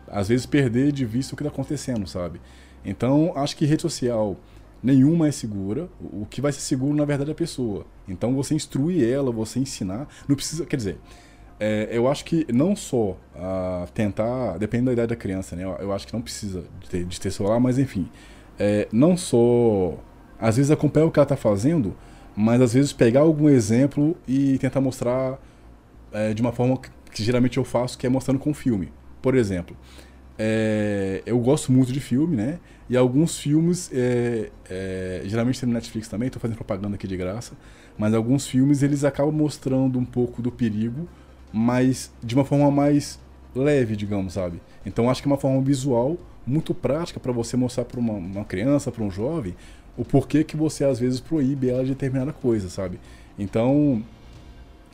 [0.08, 2.42] às vezes perder de vista o que tá acontecendo, sabe?
[2.84, 4.38] Então, acho que rede social
[4.84, 5.90] nenhuma é segura.
[6.00, 7.86] O que vai ser seguro, na verdade, é a pessoa.
[8.08, 10.08] Então você instrui ela, você ensinar.
[10.28, 10.66] Não precisa.
[10.66, 10.98] Quer dizer,
[11.60, 13.18] é, eu acho que não só
[13.96, 14.58] tentar.
[14.60, 15.64] Depende da idade da criança, né?
[15.64, 18.08] Eu, eu acho que não precisa de ter, de ter celular, mas enfim.
[18.60, 19.98] É, não só.
[20.40, 21.96] Às vezes acompanhar o que ela está fazendo,
[22.36, 25.40] mas às vezes pegar algum exemplo e tentar mostrar
[26.12, 26.78] é, de uma forma
[27.16, 28.92] que, geralmente eu faço, que é mostrando com filme.
[29.22, 29.76] Por exemplo,
[30.38, 32.60] é, eu gosto muito de filme, né?
[32.90, 37.16] E alguns filmes, é, é, geralmente tem no Netflix também, estou fazendo propaganda aqui de
[37.16, 37.54] graça,
[37.98, 41.08] mas alguns filmes eles acabam mostrando um pouco do perigo,
[41.54, 43.18] mas de uma forma mais
[43.56, 44.62] leve, digamos, sabe?
[44.86, 48.44] Então acho que é uma forma visual muito prática para você mostrar para uma, uma,
[48.44, 49.56] criança, para um jovem,
[49.98, 53.00] o porquê que você às vezes proíbe ela de determinada coisa, sabe?
[53.40, 54.04] Então,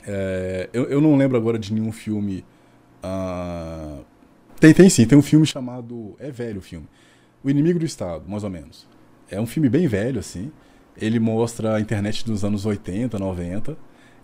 [0.06, 2.44] é, eu, eu não lembro agora de nenhum filme.
[3.02, 4.04] Uh,
[4.60, 6.14] tem, tem sim, tem um filme chamado.
[6.18, 6.88] É velho o filme.
[7.42, 8.86] O Inimigo do Estado, mais ou menos.
[9.30, 10.52] É um filme bem velho, assim.
[10.96, 13.76] Ele mostra a internet dos anos 80, 90,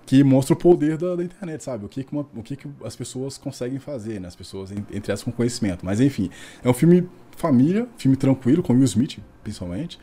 [0.04, 1.84] que mostra o poder da, da internet, sabe?
[1.84, 4.28] O que, que, uma, o que, que as pessoas conseguem fazer, né?
[4.28, 5.84] As pessoas, entre elas, com conhecimento.
[5.84, 6.30] Mas, enfim,
[6.62, 9.98] é um filme família, filme tranquilo, com Will Smith, principalmente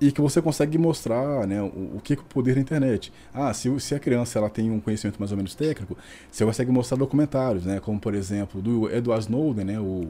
[0.00, 3.12] e que você consegue mostrar né, o, o que é o poder da internet.
[3.32, 5.96] Ah, se, se a criança ela tem um conhecimento mais ou menos técnico,
[6.30, 10.08] você consegue mostrar documentários, né, como por exemplo do Edward Snowden, né, o,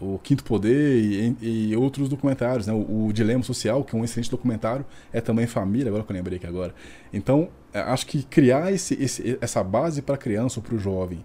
[0.00, 1.36] o Quinto Poder e,
[1.70, 5.46] e outros documentários, né, o, o, Dilema Social, que é um excelente documentário, é também
[5.46, 6.74] família, agora que eu lembrei aqui agora.
[7.12, 10.78] Então, é, acho que criar esse, esse, essa base para a criança ou para o
[10.78, 11.22] jovem,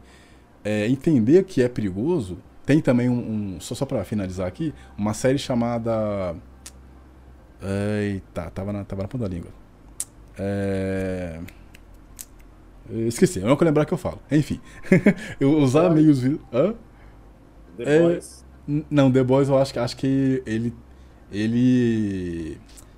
[0.64, 5.14] é, entender que é perigoso, tem também um, um só, só para finalizar aqui, uma
[5.14, 6.36] série chamada
[7.62, 9.52] Eita, tava na, tava na ponta da língua.
[10.38, 11.40] É...
[13.08, 14.20] Esqueci, eu não vou lembrar que eu falo.
[14.32, 14.60] Enfim,
[15.40, 16.24] eu usar meios.
[16.54, 16.74] Hã?
[17.78, 18.02] The é...
[18.02, 18.46] Boys.
[18.90, 20.74] Não, The Boys eu acho, acho que ele.
[21.32, 22.58] Ele.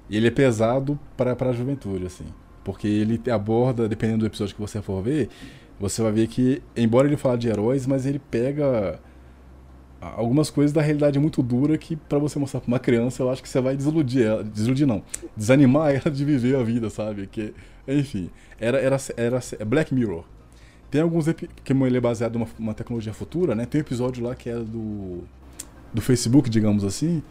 [0.09, 2.25] Ele é pesado para a juventude, assim.
[2.63, 5.29] Porque ele aborda, dependendo do episódio que você for ver,
[5.79, 8.99] você vai ver que, embora ele fale de heróis, mas ele pega
[10.01, 13.41] algumas coisas da realidade muito dura que para você mostrar para uma criança, eu acho
[13.41, 15.03] que você vai desiludir ela, desiludir não,
[15.37, 17.27] desanimar ela de viver a vida, sabe?
[17.27, 17.53] Que,
[17.87, 18.29] enfim,
[18.59, 20.23] era era era Black Mirror.
[20.89, 23.65] Tem alguns que ele é baseado numa uma tecnologia futura, né?
[23.65, 25.23] Tem um episódio lá que é do
[25.93, 27.21] do Facebook, digamos assim.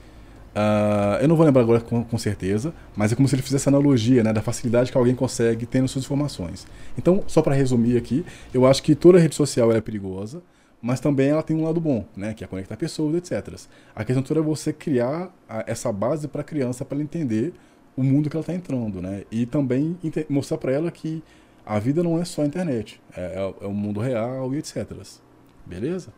[0.51, 3.69] Uh, eu não vou lembrar agora com, com, certeza, mas é como se ele fizesse
[3.69, 6.67] analogia né, da facilidade que alguém consegue tendo suas informações.
[6.99, 10.43] Então, só para resumir aqui, eu acho que toda rede social é perigosa,
[10.82, 13.55] mas também ela tem um lado bom, né, que é conectar pessoas, etc.
[13.94, 17.52] A questão toda é você criar a, essa base para a criança para ela entender
[17.97, 19.98] o mundo que ela está entrando, né, e também
[20.28, 21.23] mostrar para ela que
[21.66, 24.90] a vida não é só a internet, é, é, é o mundo real e etc.
[25.66, 26.12] Beleza?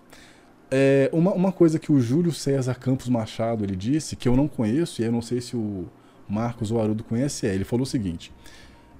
[0.70, 4.48] É, uma, uma coisa que o Júlio César Campos Machado ele disse, que eu não
[4.48, 5.86] conheço, e eu não sei se o
[6.28, 8.32] Marcos ou Arudo conhece, é, ele falou o seguinte,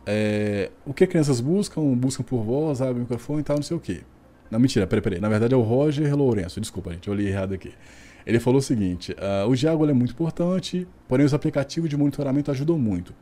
[0.05, 1.80] é, o que crianças buscam?
[1.94, 4.02] Buscam por voz, abrem o microfone e tal, não sei o quê.
[4.53, 5.19] Não, mentira, peraí, peraí.
[5.19, 6.61] Na verdade é o Roger Lourenço.
[6.61, 7.73] Desculpa, gente, eu li errado aqui.
[8.27, 12.51] Ele falou o seguinte: uh, o Diago é muito importante, porém os aplicativos de monitoramento
[12.51, 13.15] ajudam muito.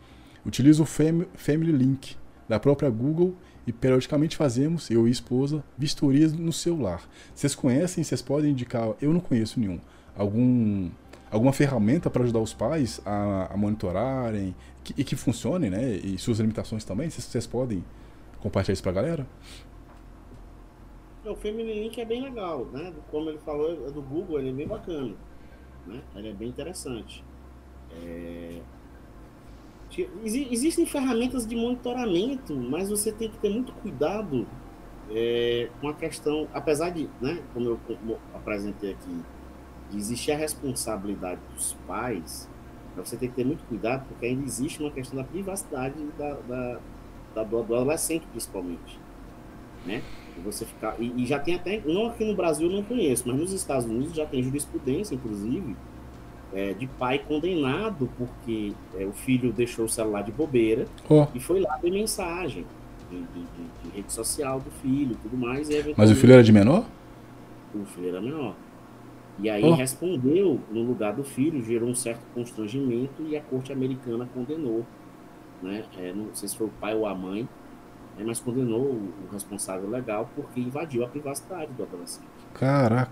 [0.45, 2.17] Utilizo o Fam Family Link
[2.49, 7.09] da própria Google e periodicamente fazemos, eu e esposa, vistorias no celular.
[7.33, 9.79] Vocês conhecem, vocês podem indicar, eu não conheço nenhum,
[10.17, 10.91] algum,
[11.31, 14.53] alguma ferramenta para ajudar os pais a, a monitorarem
[14.83, 15.93] que, e que funcione, né?
[15.93, 17.85] E suas limitações também, vocês podem
[18.41, 19.27] compartilhar isso para a galera?
[21.25, 22.93] O Family Link é bem legal, né?
[23.11, 25.15] Como ele falou, é do Google, ele é bem bacana.
[25.87, 26.01] Né?
[26.17, 27.23] Ele é bem interessante.
[27.93, 28.61] É...
[30.25, 34.47] Existem ferramentas de monitoramento, mas você tem que ter muito cuidado
[35.11, 39.21] é, com a questão, apesar de, né, como eu apresentei aqui,
[39.91, 42.49] de existir a responsabilidade dos pais,
[42.97, 46.81] você tem que ter muito cuidado, porque ainda existe uma questão da privacidade da, da,
[47.35, 48.99] da do adolescente, principalmente.
[49.85, 50.03] Né?
[50.45, 50.97] Você ficar.
[50.99, 51.83] E, e, já tem até.
[51.85, 55.77] Não aqui no Brasil eu não conheço, mas nos Estados Unidos já tem jurisprudência, inclusive,
[56.53, 61.27] é, de pai condenado porque é, o filho deixou o celular de bobeira oh.
[61.35, 62.65] e foi lá ver mensagem
[63.11, 65.69] de, de, de, de, rede social do filho tudo mais.
[65.97, 66.85] Mas o filho era de menor?
[67.75, 68.55] O filho era menor.
[69.39, 69.73] E aí oh.
[69.73, 74.85] respondeu no lugar do filho, gerou um certo constrangimento e a corte americana condenou.
[75.63, 75.85] Né?
[75.99, 77.49] É, não sei se foi o pai ou a mãe,
[78.21, 82.29] né, mas condenou o, responsável legal porque invadiu a privacidade do adolescente.
[82.55, 83.11] Caraca!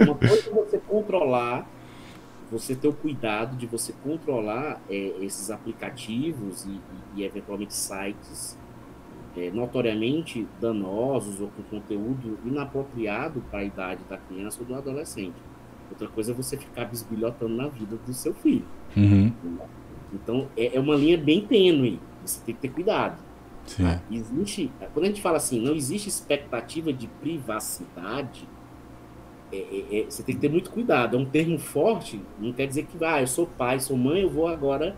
[0.00, 1.68] Uma coisa é você controlar,
[2.50, 8.58] você ter o cuidado de você controlar é, esses aplicativos e, e, e eventualmente sites
[9.36, 15.36] é, notoriamente danosos ou com conteúdo inapropriado para a idade da criança ou do adolescente.
[15.90, 18.64] Outra coisa é você ficar bisbilhotando na vida do seu filho.
[18.96, 19.32] Uhum.
[20.12, 22.00] Então, é, é uma linha bem tênue.
[22.24, 23.29] Você tem que ter cuidado.
[23.66, 23.84] Sim.
[23.84, 24.00] Tá?
[24.10, 28.48] Existe, quando a gente fala assim, não existe expectativa de privacidade,
[29.52, 31.16] é, é, é, você tem que ter muito cuidado.
[31.16, 34.30] É um termo forte, não quer dizer que, ah, eu sou pai, sou mãe, eu
[34.30, 34.96] vou agora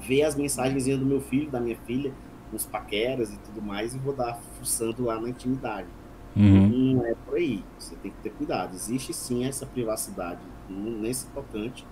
[0.00, 2.12] ver as mensagens do meu filho, da minha filha,
[2.52, 5.88] os paqueras e tudo mais, e vou dar fuçando lá na intimidade.
[6.36, 6.94] Uhum.
[6.94, 7.64] Não é por aí.
[7.78, 8.74] Você tem que ter cuidado.
[8.74, 11.84] Existe sim essa privacidade nesse tocante.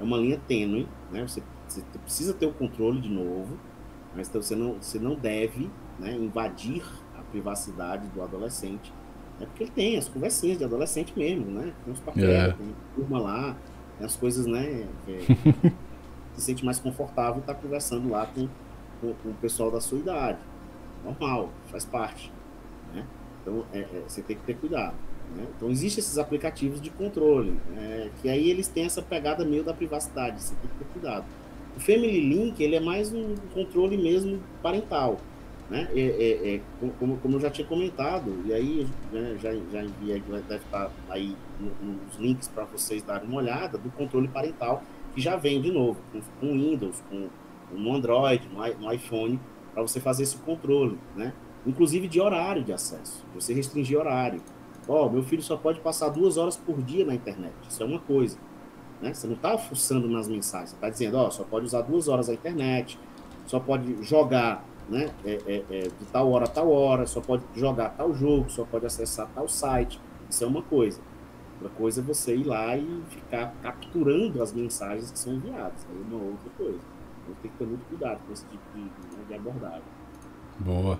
[0.00, 1.22] É uma linha tênue, né?
[1.22, 3.58] Você, você precisa ter o controle de novo,
[4.14, 6.82] mas então você não, você não deve né, invadir
[7.16, 8.92] a privacidade do adolescente.
[9.40, 11.72] É porque ele tem as conversinhas de adolescente mesmo, né?
[11.84, 12.52] Tem uns papéis, É.
[12.52, 13.56] tem turma lá,
[13.96, 14.86] tem as coisas, né?
[15.08, 15.70] é,
[16.34, 18.48] se sente mais confortável estar conversando lá com,
[19.00, 20.38] com, com o pessoal da sua idade.
[21.04, 22.30] Normal, faz parte.
[22.92, 23.06] Né?
[23.40, 24.94] Então, é, é, você tem que ter cuidado.
[25.34, 25.46] Né?
[25.56, 29.72] Então, existem esses aplicativos de controle, é, que aí eles têm essa pegada meio da
[29.72, 31.24] privacidade, você tem que ter cuidado.
[31.76, 35.18] O Family Link, ele é mais um controle mesmo parental.
[35.70, 35.88] Né?
[35.94, 36.60] É, é, é,
[36.98, 41.36] como, como eu já tinha comentado, e aí né, já, já enviei, deve estar aí
[41.80, 44.82] nos links para vocês darem uma olhada, do controle parental,
[45.14, 47.28] que já vem de novo, com, com Windows, com,
[47.70, 49.38] no Android, no, no iPhone,
[49.72, 51.32] para você fazer esse controle, né?
[51.64, 54.42] Inclusive de horário de acesso, você restringir horário.
[54.88, 57.86] Ó, oh, meu filho só pode passar duas horas por dia na internet, isso é
[57.86, 58.36] uma coisa.
[59.00, 59.14] Né?
[59.14, 62.08] Você não está fuçando nas mensagens, você está dizendo, ó, oh, só pode usar duas
[62.08, 62.98] horas a internet,
[63.46, 67.44] só pode jogar né, é, é, é, de tal hora a tal hora, só pode
[67.54, 71.00] jogar tal jogo, só pode acessar tal site, isso é uma coisa.
[71.60, 75.86] Outra coisa é você ir lá e ficar capturando as mensagens que são enviadas.
[75.90, 76.78] Aí é uma outra coisa.
[77.22, 79.82] Então tem que ter muito cuidado com esse tipo de, de abordagem.
[80.58, 80.98] Boa.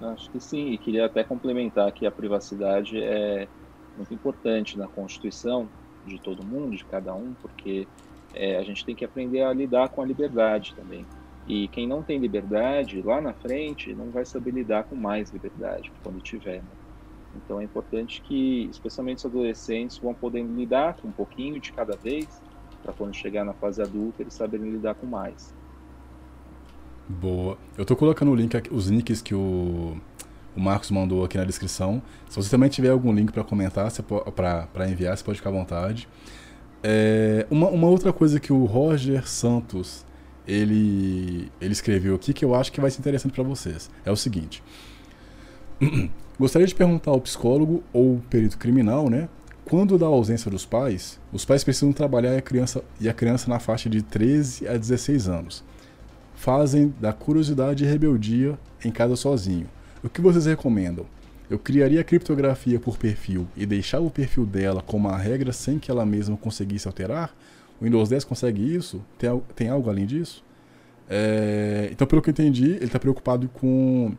[0.00, 3.48] Acho que sim, e queria até complementar que a privacidade é
[3.96, 5.68] muito importante na Constituição
[6.06, 7.86] de todo mundo, de cada um, porque
[8.34, 11.04] é, a gente tem que aprender a lidar com a liberdade também.
[11.48, 15.92] E quem não tem liberdade, lá na frente, não vai saber lidar com mais liberdade
[16.02, 16.58] quando tiver.
[16.58, 16.68] Né?
[17.36, 21.96] Então é importante que, especialmente os adolescentes, vão podendo lidar com um pouquinho de cada
[21.96, 22.26] vez,
[22.82, 25.54] para quando chegar na fase adulta, eles saberem lidar com mais.
[27.08, 27.56] Boa.
[27.78, 29.96] Eu tô colocando o link, os links que o,
[30.56, 32.02] o Marcos mandou aqui na descrição.
[32.28, 33.90] Se você também tiver algum link para comentar,
[34.72, 36.08] para enviar, você pode ficar à vontade.
[36.82, 40.06] É, uma, uma outra coisa que o Roger Santos
[40.46, 44.16] ele, ele escreveu aqui que eu acho que vai ser interessante para vocês é o
[44.16, 44.62] seguinte.
[46.38, 49.28] Gostaria de perguntar ao psicólogo ou perito criminal, né?
[49.64, 53.58] Quando da ausência dos pais, os pais precisam trabalhar a criança, e a criança na
[53.58, 55.64] faixa de 13 a 16 anos.
[56.34, 59.66] Fazem da curiosidade e rebeldia em casa sozinho.
[60.06, 61.04] O que vocês recomendam?
[61.50, 65.80] Eu criaria a criptografia por perfil e deixava o perfil dela como a regra sem
[65.80, 67.34] que ela mesma conseguisse alterar?
[67.80, 69.04] O Windows 10 consegue isso?
[69.18, 70.44] Tem, tem algo além disso?
[71.10, 74.12] É, então, pelo que eu entendi, ele está preocupado com,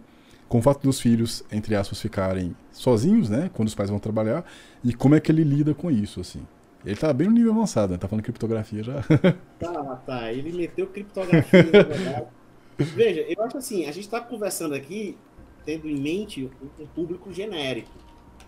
[0.50, 3.50] com o fato dos filhos, entre aspas, ficarem sozinhos, né?
[3.54, 4.44] Quando os pais vão trabalhar,
[4.84, 6.46] e como é que ele lida com isso, assim.
[6.86, 7.98] Ele tá bem no nível avançado, né?
[7.98, 9.02] Tá falando criptografia já.
[9.58, 10.34] tá, tá.
[10.34, 12.26] Ele meteu criptografia, na verdade.
[12.78, 15.18] Veja, eu acho assim, a gente está conversando aqui
[15.68, 16.50] tendo em mente
[16.80, 17.92] um público genérico,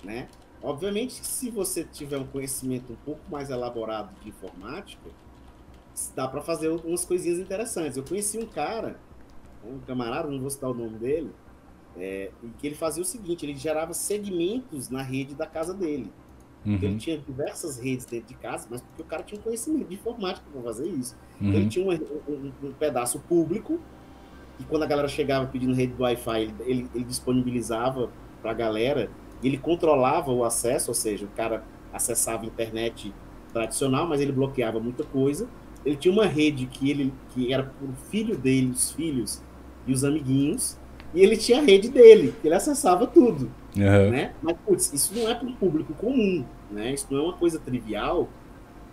[0.01, 0.29] né?
[0.63, 5.09] Obviamente, se você tiver um conhecimento um pouco mais elaborado de informática,
[6.15, 7.97] dá para fazer umas coisinhas interessantes.
[7.97, 8.97] Eu conheci um cara,
[9.65, 11.29] um camarada, não vou citar o nome dele,
[11.97, 16.09] é, que ele fazia o seguinte: ele gerava segmentos na rede da casa dele.
[16.65, 16.79] Uhum.
[16.81, 20.45] Ele tinha diversas redes dentro de casa, mas porque o cara tinha conhecimento de informática
[20.53, 21.17] para fazer isso.
[21.41, 21.51] Uhum.
[21.53, 23.77] Ele tinha um, um, um, pedaço público,
[24.59, 28.09] e quando a galera chegava pedindo rede do Wi-Fi, ele, ele, disponibilizava
[28.41, 29.09] para a galera
[29.43, 31.63] ele controlava o acesso, ou seja, o cara
[31.93, 33.13] acessava a internet
[33.53, 35.47] tradicional, mas ele bloqueava muita coisa.
[35.85, 39.41] Ele tinha uma rede que ele que era para o filho dele, os filhos
[39.87, 40.77] e os amiguinhos,
[41.13, 44.11] e ele tinha a rede dele, que ele acessava tudo, uhum.
[44.11, 44.33] né?
[44.41, 46.93] Mas putz, isso não é para o público comum, né?
[46.93, 48.27] Isso não é uma coisa trivial,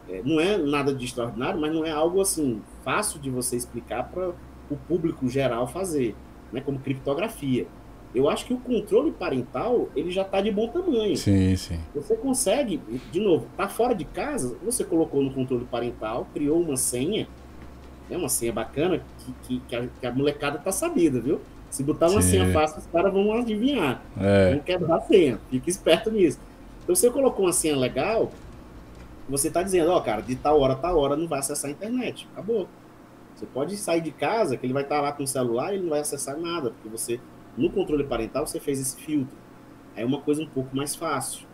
[0.08, 4.04] é, não é nada de extraordinário, mas não é algo assim fácil de você explicar
[4.04, 4.32] para
[4.70, 6.14] o público geral fazer,
[6.52, 6.60] né?
[6.60, 7.66] Como criptografia.
[8.14, 11.16] Eu acho que o controle parental ele já está de bom tamanho.
[11.16, 11.78] Sim, sim.
[11.94, 12.80] Você consegue,
[13.12, 17.28] de novo, tá fora de casa, você colocou no controle parental, criou uma senha,
[18.08, 19.02] né, uma senha bacana
[19.42, 21.40] que, que, a, que a, molecada tá sabida, viu?
[21.70, 22.30] Se botar uma sim.
[22.30, 24.02] senha fácil, os caras vão adivinhar.
[24.18, 24.52] É.
[24.52, 25.38] Vão quebrar a senha.
[25.50, 26.38] Fica esperto nisso.
[26.82, 28.30] Então, você colocou uma senha legal,
[29.28, 31.68] você tá dizendo, ó, oh, cara, de tal hora a tal hora não vai acessar
[31.68, 32.26] a internet.
[32.32, 32.66] Acabou.
[33.36, 35.76] Você pode sair de casa, que ele vai estar tá lá com o celular e
[35.76, 37.20] ele não vai acessar nada, porque você
[37.56, 39.36] no controle parental você fez esse filtro.
[39.94, 41.46] É uma coisa um pouco mais fácil.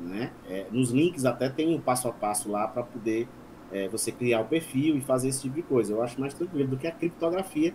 [0.00, 0.32] Né?
[0.48, 3.26] É, nos links até tem um passo a passo lá para poder
[3.72, 5.92] é, você criar o perfil e fazer esse tipo de coisa.
[5.92, 7.74] Eu acho mais tranquilo do que a criptografia.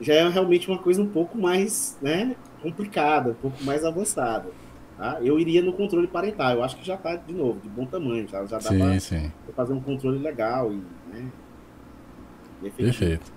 [0.00, 4.48] Já é realmente uma coisa um pouco mais né, complicada, um pouco mais avançada.
[4.96, 5.18] Tá?
[5.20, 6.52] Eu iria no controle parental.
[6.52, 8.26] Eu acho que já está, de novo, de bom tamanho.
[8.26, 8.68] Já, já dá
[9.44, 11.30] para fazer um controle legal e, né,
[12.60, 13.32] Perfeito.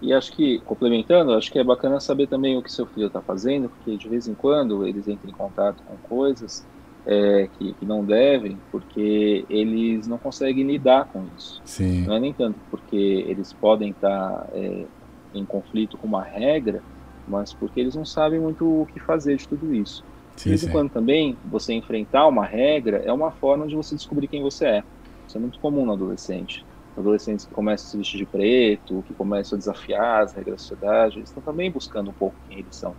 [0.00, 3.22] E acho que, complementando, acho que é bacana saber também o que seu filho está
[3.22, 6.66] fazendo, porque de vez em quando eles entram em contato com coisas
[7.06, 11.62] é, que, que, não devem, porque eles não conseguem lidar com isso.
[11.64, 12.04] Sim.
[12.06, 14.86] Não é nem tanto porque eles podem estar é,
[15.32, 16.82] em conflito com uma regra,
[17.26, 20.04] mas porque eles não sabem muito o que fazer de tudo isso.
[20.36, 23.94] Sim, de vez em quando também, você enfrentar uma regra é uma forma de você
[23.94, 24.84] descobrir quem você é.
[25.26, 26.64] Isso é muito comum no adolescente.
[26.96, 30.58] Adolescentes que começam a se vestir de preto, que começam a desafiar as regras da
[30.58, 32.94] sociedade, eles estão também buscando um pouco quem eles são.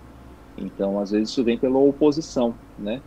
[0.57, 3.01] Então, às vezes, isso vem pela oposição, né?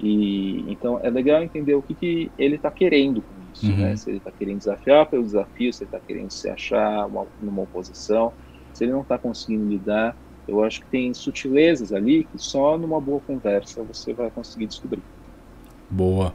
[0.00, 3.76] E então é legal entender o que, que ele está querendo com isso, uhum.
[3.76, 3.96] né?
[3.96, 7.62] Se ele está querendo desafiar pelo desafio, se ele está querendo se achar uma, numa
[7.62, 8.32] oposição,
[8.72, 10.16] se ele não está conseguindo lidar,
[10.48, 15.02] eu acho que tem sutilezas ali que só numa boa conversa você vai conseguir descobrir.
[15.88, 16.34] Boa.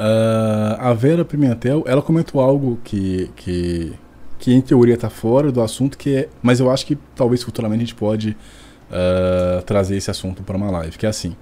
[0.00, 3.92] Uh, a Vera Pimentel, ela comentou algo que, que,
[4.38, 7.82] que em teoria está fora do assunto, que é, mas eu acho que talvez futuramente
[7.82, 11.36] a gente pode uh, trazer esse assunto para uma live, que é assim.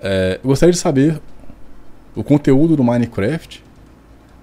[0.00, 1.20] É, eu gostaria de saber
[2.14, 3.64] o conteúdo do Minecraft,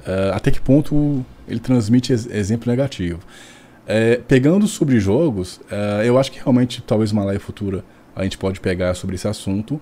[0.05, 3.19] é, até que ponto ele transmite ex exemplo negativo.
[3.87, 5.61] É, pegando sobre jogos,
[6.03, 9.79] eu acho que realmente talvez uma live futura a gente pode pegar sobre esse assunto,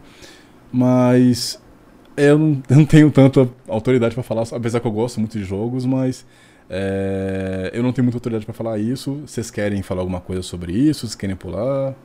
[0.72, 1.60] mas
[2.18, 5.44] eu não, eu não tenho tanta autoridade para falar, apesar que eu gosto muito de
[5.44, 6.26] jogos, mas
[6.70, 9.16] é, eu não tenho muita autoridade para falar isso.
[9.26, 11.02] Vocês querem falar alguma coisa sobre isso?
[11.02, 11.96] Vocês querem pular?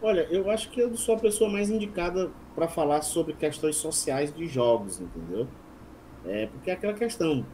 [0.00, 4.34] Olha, eu acho que eu sou a pessoa mais indicada para falar sobre questões sociais
[4.34, 5.48] de jogos, entendeu?
[6.24, 7.44] É, porque é aquela questão.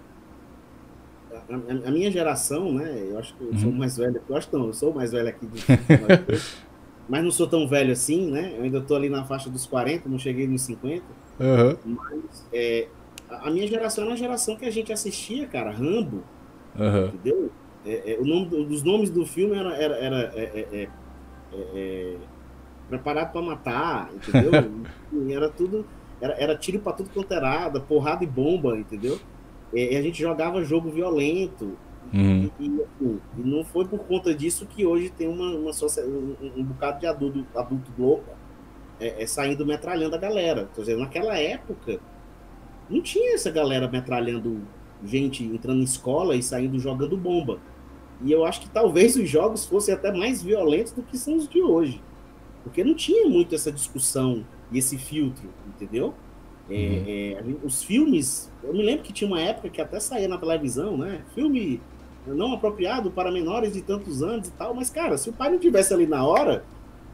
[1.32, 3.09] A, a, a minha geração, né?
[3.11, 3.59] Eu acho que eu uhum.
[3.59, 4.23] sou mais velho.
[4.28, 5.47] Eu acho que não, eu sou mais velho aqui.
[5.47, 5.62] De,
[7.09, 8.55] mas não sou tão velho assim, né?
[8.56, 11.05] Eu ainda estou ali na faixa dos 40, não cheguei nos 50.
[11.39, 11.76] Uhum.
[11.85, 12.89] Mas é,
[13.28, 16.22] a, minha geração era a geração que a gente assistia, cara, Rambo.
[16.78, 17.06] Uhum.
[17.06, 17.51] Entendeu?
[17.85, 20.89] É, é, o nome dos nomes do filme era, era, era é, é,
[21.74, 22.16] é
[22.89, 24.52] preparado para matar, entendeu?
[25.31, 25.85] era tudo,
[26.20, 29.18] era, era tiro para tudo quanto era porrada e bomba, entendeu?
[29.72, 31.76] E, e, a gente jogava jogo violento.
[32.12, 32.44] Uhum.
[33.36, 37.06] E, não foi por conta disso que hoje tem uma, uma um, um bocado de
[37.06, 38.31] adulto, adulto louco
[39.01, 40.69] é, é, saindo metralhando a galera.
[40.74, 42.01] Quer dizer, naquela época
[42.89, 44.62] não tinha essa galera metralhando
[45.05, 47.59] gente entrando em escola e saindo jogando bomba.
[48.23, 51.48] E eu acho que talvez os jogos fossem até mais violentos do que são os
[51.48, 52.01] de hoje.
[52.62, 56.15] Porque não tinha muito essa discussão e esse filtro, entendeu?
[56.70, 57.52] É, uhum.
[57.52, 60.97] É, os filmes, eu me lembro que tinha uma época que até saía na televisão,
[60.97, 61.23] né?
[61.35, 61.81] Filme
[62.26, 65.59] não apropriado para menores de tantos anos e tal, mas, cara, se o pai não
[65.59, 66.64] tivesse ali na hora,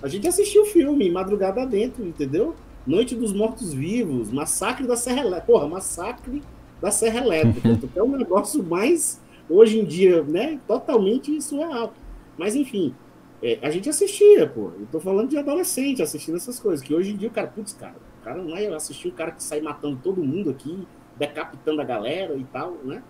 [0.02, 2.54] a gente assistia o filme, madrugada dentro, entendeu?
[2.86, 5.52] Noite dos Mortos-Vivos, Massacre da Serra Elétrica.
[5.52, 6.42] Porra, Massacre
[6.80, 7.68] da Serra Elétrica.
[7.94, 10.58] é um negócio mais, hoje em dia, né?
[10.66, 11.92] Totalmente surreal.
[12.38, 12.94] Mas, enfim,
[13.42, 14.70] é, a gente assistia, pô.
[14.78, 16.84] Eu tô falando de adolescente assistindo essas coisas.
[16.84, 19.32] Que hoje em dia o cara, putz, cara, o cara não é assistir o cara
[19.32, 20.86] que sai matando todo mundo aqui,
[21.18, 23.02] decapitando a galera e tal, né?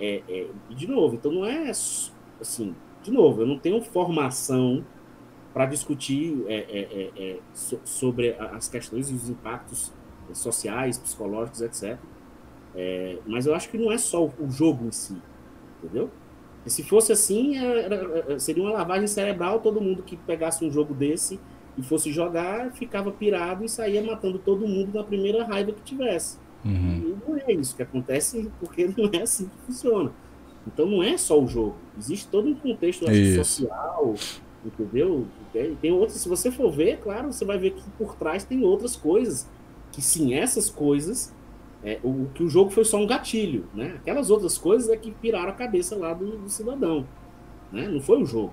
[0.00, 1.70] É, é, de novo, então não é
[2.40, 4.84] assim, de novo, eu não tenho formação
[5.52, 9.92] para discutir é, é, é, so, sobre as questões e os impactos
[10.32, 11.98] sociais, psicológicos, etc.
[13.26, 15.16] mas eu acho que não é só o jogo em si,
[15.82, 16.08] entendeu?
[16.64, 19.60] E se fosse assim, era, seria uma lavagem cerebral.
[19.60, 21.40] Todo mundo que pegasse um jogo desse
[21.76, 26.38] e fosse jogar, ficava pirado e saía matando todo mundo na primeira raiva que tivesse.
[26.64, 27.16] Uhum.
[27.26, 30.12] E não é isso que acontece, porque não é assim que funciona.
[30.66, 31.76] Então não é só o jogo.
[31.98, 34.14] Existe todo um contexto social,
[34.64, 35.26] entendeu?
[35.80, 38.94] Tem, outras, se você for ver, claro, você vai ver que por trás tem outras
[38.94, 39.48] coisas.
[39.90, 41.32] Que sim, essas coisas
[41.82, 43.94] é, o que o jogo foi só um gatilho, né?
[43.96, 47.06] Aquelas outras coisas é que piraram a cabeça lá do, do cidadão,
[47.72, 47.88] né?
[47.88, 48.52] Não foi o jogo.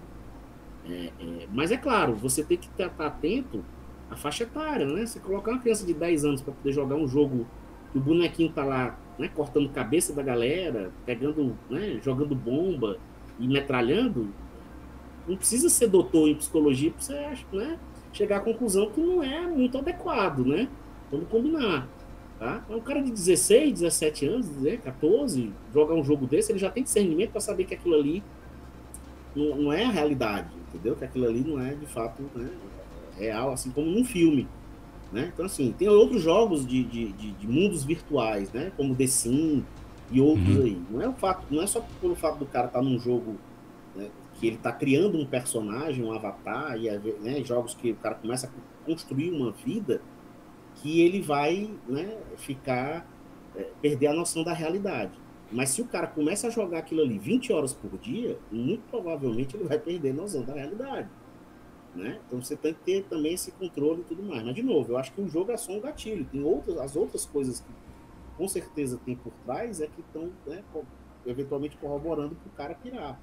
[0.89, 3.63] É, é, mas é claro, você tem que estar atento
[4.09, 5.05] à faixa etária, né?
[5.05, 7.45] Você colocar uma criança de 10 anos para poder jogar um jogo
[7.95, 12.97] o bonequinho tá lá, né, cortando cabeça da galera, pegando, né, jogando bomba
[13.39, 14.29] e metralhando,
[15.27, 17.79] não precisa ser doutor em psicologia para você né,
[18.13, 20.67] chegar à conclusão que não é muito adequado, né?
[21.11, 21.87] Vamos combinar.
[22.39, 22.63] Tá?
[22.69, 24.47] Um cara de 16, 17 anos,
[24.83, 28.23] 14, jogar um jogo desse, ele já tem discernimento para saber que aquilo ali
[29.35, 30.95] não, não, é a realidade, entendeu?
[30.95, 32.49] Que aquilo ali não é de fato né,
[33.17, 34.47] real, assim como num filme.
[35.11, 35.31] Né?
[35.33, 38.71] Então, assim, tem outros jogos de, de, de, de mundos virtuais, né?
[38.75, 39.63] Como The Sim
[40.11, 40.63] e outros uhum.
[40.63, 40.81] aí.
[40.89, 43.35] Não é, o fato, não é só pelo fato do cara estar tá num jogo
[43.95, 46.89] né, que ele está criando um personagem, um avatar, e
[47.19, 50.01] né, jogos que o cara começa a construir uma vida,
[50.75, 53.05] que ele vai né, ficar,
[53.55, 55.11] é, perder a noção da realidade.
[55.51, 59.55] Mas se o cara começa a jogar aquilo ali 20 horas por dia, muito provavelmente
[59.55, 61.09] ele vai perder a noção da realidade.
[61.95, 62.19] Né?
[62.27, 64.43] Então você tem que ter também esse controle e tudo mais.
[64.43, 66.25] Mas, de novo, eu acho que o jogo é só um gatilho.
[66.25, 67.71] Tem outras, as outras coisas que
[68.37, 70.63] com certeza tem por trás é que estão né,
[71.25, 73.19] eventualmente corroborando para o cara pirar.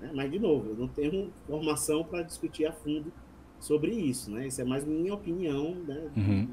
[0.00, 0.10] Né?
[0.14, 3.12] Mas, de novo, eu não tenho informação para discutir a fundo
[3.58, 4.30] sobre isso.
[4.30, 4.46] Né?
[4.46, 6.48] Isso é mais minha opinião, né, uhum.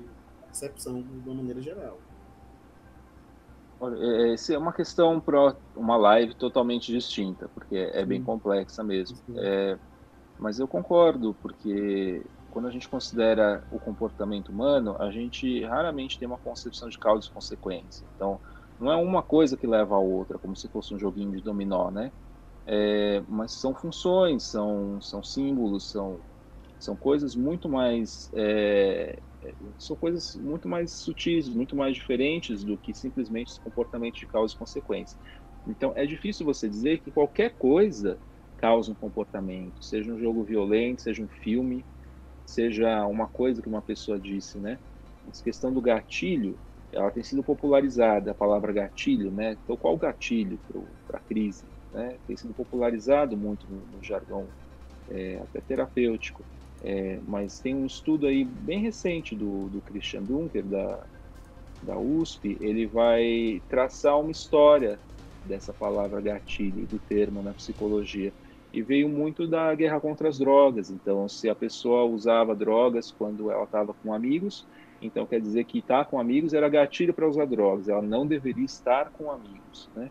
[0.46, 2.00] percepção de uma maneira geral.
[3.98, 9.18] É, essa é uma questão para uma live totalmente distinta, porque é bem complexa mesmo.
[9.36, 9.78] É,
[10.42, 16.28] mas eu concordo, porque quando a gente considera o comportamento humano, a gente raramente tem
[16.28, 18.08] uma concepção de causa e consequência.
[18.16, 18.42] Então,
[18.80, 21.92] não é uma coisa que leva a outra, como se fosse um joguinho de dominó,
[21.92, 22.12] né?
[22.66, 26.24] É, mas são funções, são, são símbolos, são,
[26.80, 29.22] são coisas muito mais é,
[29.78, 34.58] são coisas muito mais sutis, muito mais diferentes do que simplesmente comportamento de causa e
[34.58, 35.18] consequência.
[35.68, 38.20] Então, é difícil você dizer que qualquer coisa
[38.62, 41.84] causa um comportamento, seja um jogo violento, seja um filme,
[42.46, 44.80] seja uma coisa que uma pessoa disse, né?
[45.28, 46.60] Essa questão do gatilho,
[46.92, 49.58] ela tem sido popularizada, a palavra gatilho, né?
[49.64, 50.60] Então, qual gatilho
[51.08, 51.66] para a crise?
[51.92, 52.20] Né?
[52.28, 54.48] Tem sido popularizado muito no, no jargão
[55.10, 56.46] é, até terapêutico.
[56.84, 61.06] É, mas tem um estudo aí bem recente do, do Christian Dunker, da,
[61.82, 65.00] da USP, ele vai traçar uma história
[65.44, 68.34] dessa palavra gatilho, do termo na psicologia.
[68.74, 70.90] E veio muito da guerra contra as drogas.
[70.90, 74.66] Então, se a pessoa usava drogas quando ela estava com amigos,
[75.02, 77.90] então quer dizer que estar tá com amigos era gatilho para usar drogas.
[77.90, 80.10] Ela não deveria estar com amigos, né?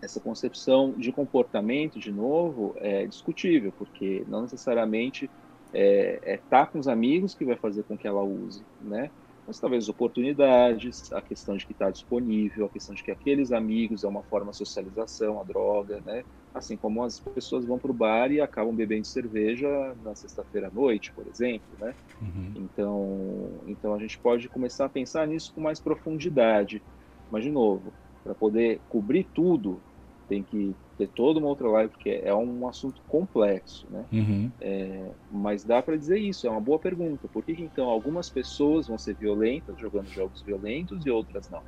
[0.00, 5.28] Essa concepção de comportamento, de novo, é discutível, porque não necessariamente
[5.72, 9.10] é, é estar tá com os amigos que vai fazer com que ela use, né?
[9.48, 14.04] Mas talvez oportunidades, a questão de que está disponível, a questão de que aqueles amigos
[14.04, 16.22] é uma forma de socialização, a droga, né?
[16.52, 19.66] Assim como as pessoas vão para o bar e acabam bebendo cerveja
[20.02, 21.94] na sexta-feira à noite, por exemplo, né?
[22.20, 22.52] Uhum.
[22.56, 26.84] Então, então a gente pode começar a pensar nisso com mais profundidade.
[27.30, 29.82] Mas, de novo, para poder cobrir tudo,
[30.28, 34.04] tem que ter toda uma outra live, porque é um assunto complexo, né?
[34.12, 34.50] Uhum.
[34.60, 37.28] É, mas dá para dizer isso, é uma boa pergunta.
[37.28, 41.62] Por que, que, então algumas pessoas vão ser violentas jogando jogos violentos e outras não?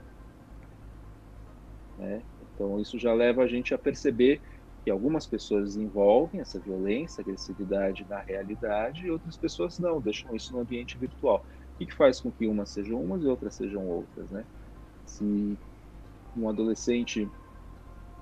[2.01, 4.43] É, então isso já leva a gente a perceber
[4.85, 10.53] que algumas pessoas desenvolvem essa violência, agressividade na realidade e outras pessoas não, deixam isso
[10.53, 11.45] no ambiente virtual.
[11.75, 14.45] O que, que faz com que umas sejam umas e outras sejam outras, né?
[15.07, 15.57] Se
[16.37, 17.29] um adolescente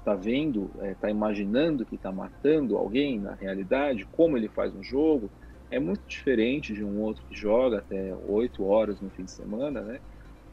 [0.08, 4.74] está vendo, está é, tá imaginando que está matando alguém na realidade, como ele faz
[4.74, 5.30] um jogo,
[5.70, 9.82] é muito diferente de um outro que joga até 8 horas no fim de semana,
[9.82, 10.00] né?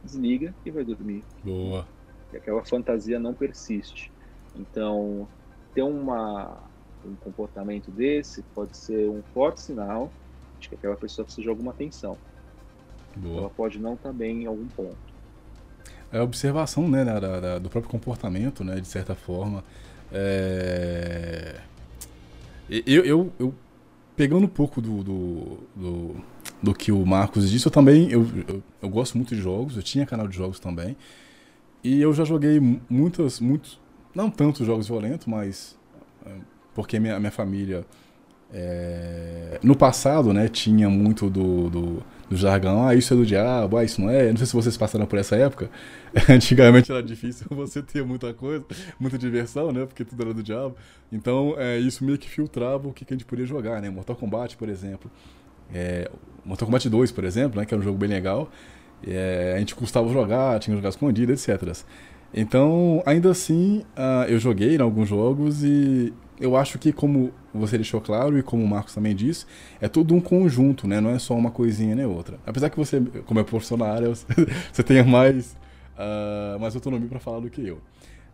[0.03, 1.23] Desliga e vai dormir.
[1.41, 1.88] Boa.
[2.34, 4.11] E aquela fantasia não persiste.
[4.53, 5.27] Então,
[5.73, 6.69] ter uma,
[7.06, 10.11] um comportamento desse pode ser um forte sinal
[10.60, 12.18] de que aquela pessoa precisa de alguma atenção.
[13.15, 13.38] Boa.
[13.38, 15.14] Ela pode não estar tá bem em algum ponto
[16.11, 19.64] a observação né, da, da, do próprio comportamento, né, de certa forma.
[20.11, 21.56] É...
[22.69, 23.53] Eu, eu, eu,
[24.15, 26.15] pegando um pouco do, do, do,
[26.64, 29.84] do, que o Marcos disse, eu também eu, eu, eu, gosto muito de jogos, eu
[29.84, 30.95] tinha canal de jogos também.
[31.84, 32.60] E eu já joguei
[32.90, 33.80] muitas, muitos,
[34.15, 35.77] não tantos jogos violentos, mas
[36.26, 36.32] é,
[36.73, 37.86] porque minha, minha família
[38.57, 43.76] é, no passado, né, tinha muito do, do, do, jargão, ah, isso é do diabo,
[43.76, 44.30] ah, isso não é.
[44.30, 45.69] Não sei se vocês passaram por essa época.
[46.30, 48.64] Antigamente era difícil você ter muita coisa,
[48.98, 50.73] muita diversão, né, porque tudo era do diabo.
[51.11, 53.90] Então, é, isso meio que filtrava o que, que a gente podia jogar, né.
[53.90, 55.11] Mortal Kombat, por exemplo.
[55.73, 56.10] É,
[56.45, 58.49] Mortal Kombat 2, por exemplo, né, que era um jogo bem legal.
[59.06, 61.84] É, a gente custava jogar, tinha que jogar escondido, etc.
[62.34, 67.77] Então, ainda assim, uh, eu joguei em alguns jogos e eu acho que, como você
[67.77, 69.45] deixou claro e como o Marcos também disse,
[69.79, 70.99] é tudo um conjunto, né?
[70.99, 72.39] Não é só uma coisinha nem outra.
[72.45, 75.57] Apesar que você, como é profissional na área, você tenha mais,
[75.97, 77.79] uh, mais autonomia para falar do que eu.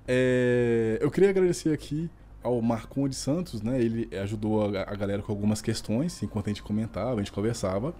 [0.08, 2.10] É, eu queria agradecer aqui
[2.44, 3.80] ao Marcon de Santos, né?
[3.80, 7.94] Ele ajudou a, a, galera com algumas questões enquanto a gente comentava, a gente conversava.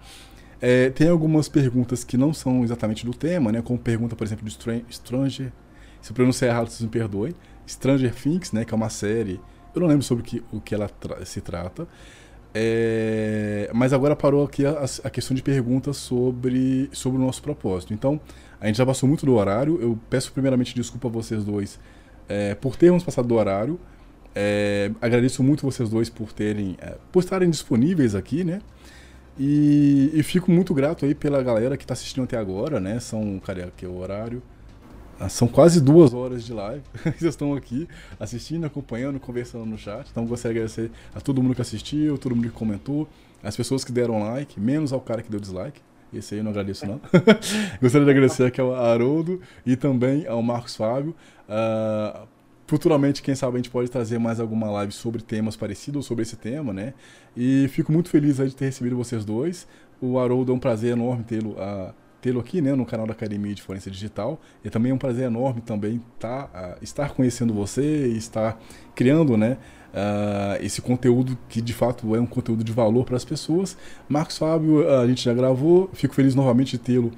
[0.60, 3.62] É, tem algumas perguntas que não são exatamente do tema, né?
[3.62, 4.52] Como pergunta, por exemplo, de
[4.90, 5.52] Stranger,
[6.00, 7.34] se eu pronunciar errado, vocês me perdoem.
[7.66, 8.64] Stranger Things, né?
[8.64, 9.40] Que é uma série
[9.74, 10.90] eu não lembro sobre o que, o que ela
[11.24, 11.86] se trata.
[12.54, 17.94] É, mas agora parou aqui a, a, questão de perguntas sobre, sobre o nosso propósito.
[17.94, 18.20] Então,
[18.60, 19.80] a gente já passou muito do horário.
[19.80, 21.80] Eu peço primeiramente desculpa a vocês dois
[22.28, 23.80] é, por termos passado do horário.
[24.34, 28.60] É, agradeço muito vocês dois por terem, é, por estarem disponíveis aqui, né?
[29.38, 33.00] E, e, fico muito grato aí pela galera que está assistindo até agora, né?
[33.00, 34.42] São, cara, aqui é o horário.
[35.28, 36.82] São quase duas horas de live.
[37.02, 37.88] Vocês estão aqui
[38.18, 40.08] assistindo, acompanhando, conversando no chat.
[40.10, 43.08] Então gostaria de agradecer a todo mundo que assistiu, todo mundo que comentou,
[43.42, 45.80] as pessoas que deram like, menos ao cara que deu dislike.
[46.12, 47.00] Esse aí eu não agradeço, não.
[47.80, 51.14] gostaria de agradecer aqui ao Haroldo e também ao Marcos Fábio.
[51.48, 52.26] Uh,
[52.66, 56.36] futuramente, quem sabe, a gente pode trazer mais alguma live sobre temas parecidos sobre esse
[56.36, 56.92] tema, né?
[57.34, 59.66] E fico muito feliz de ter recebido vocês dois.
[60.02, 63.54] O Haroldo é um prazer enorme tê-lo uh, tê-lo aqui, né, no canal da Academia
[63.54, 64.40] de Forense Digital.
[64.64, 68.58] E também é um prazer enorme também tá, uh, estar conhecendo você e estar
[68.94, 69.58] criando, né,
[69.92, 73.76] uh, esse conteúdo que de fato é um conteúdo de valor para as pessoas.
[74.08, 77.08] Marcos Fábio, a gente já gravou, fico feliz novamente de tê-lo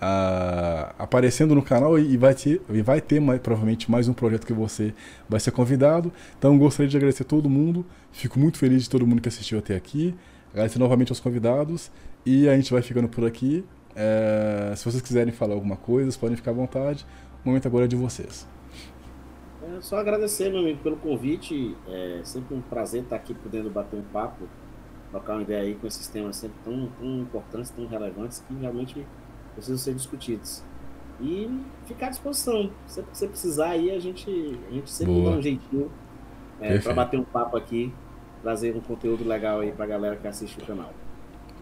[0.00, 4.46] uh, aparecendo no canal e vai ter, e vai ter mais, provavelmente mais um projeto
[4.46, 4.94] que você
[5.28, 6.12] vai ser convidado.
[6.38, 9.58] Então gostaria de agradecer a todo mundo, fico muito feliz de todo mundo que assistiu
[9.58, 10.14] até aqui.
[10.52, 11.90] Agradecer novamente aos convidados
[12.26, 13.64] e a gente vai ficando por aqui.
[13.94, 17.06] É, se vocês quiserem falar alguma coisa, podem ficar à vontade.
[17.44, 18.46] O momento agora é de vocês.
[19.62, 21.76] É só agradecer, meu amigo, pelo convite.
[21.88, 24.48] É sempre um prazer estar aqui podendo bater um papo,
[25.10, 29.06] trocar uma ideia aí com esses temas sempre tão, tão importantes, tão relevantes, que realmente
[29.54, 30.62] precisam ser discutidos.
[31.20, 31.50] E
[31.84, 32.70] ficar à disposição.
[32.86, 35.32] Se você precisar aí, a gente, a gente sempre Boa.
[35.32, 35.90] dá um jeitinho
[36.60, 37.92] é, para bater um papo aqui,
[38.42, 40.92] trazer um conteúdo legal aí para a galera que assiste o canal.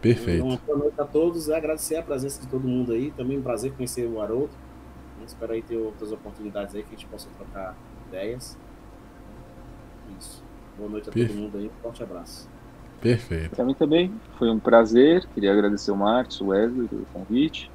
[0.01, 0.47] Perfeito.
[0.47, 1.51] Então, boa noite a todos.
[1.51, 3.11] Agradecer a presença de todo mundo aí.
[3.11, 4.51] Também um prazer conhecer o Haroldo.
[5.27, 7.77] Espero aí ter outras oportunidades aí que a gente possa trocar
[8.09, 8.57] ideias.
[10.19, 10.43] Isso.
[10.77, 11.35] Boa noite a Perfeito.
[11.35, 11.67] todo mundo aí.
[11.67, 12.49] Um forte abraço.
[13.01, 13.55] Perfeito.
[13.55, 15.27] Para mim também foi um prazer.
[15.35, 17.71] Queria agradecer o Marcos, o Wesley pelo convite.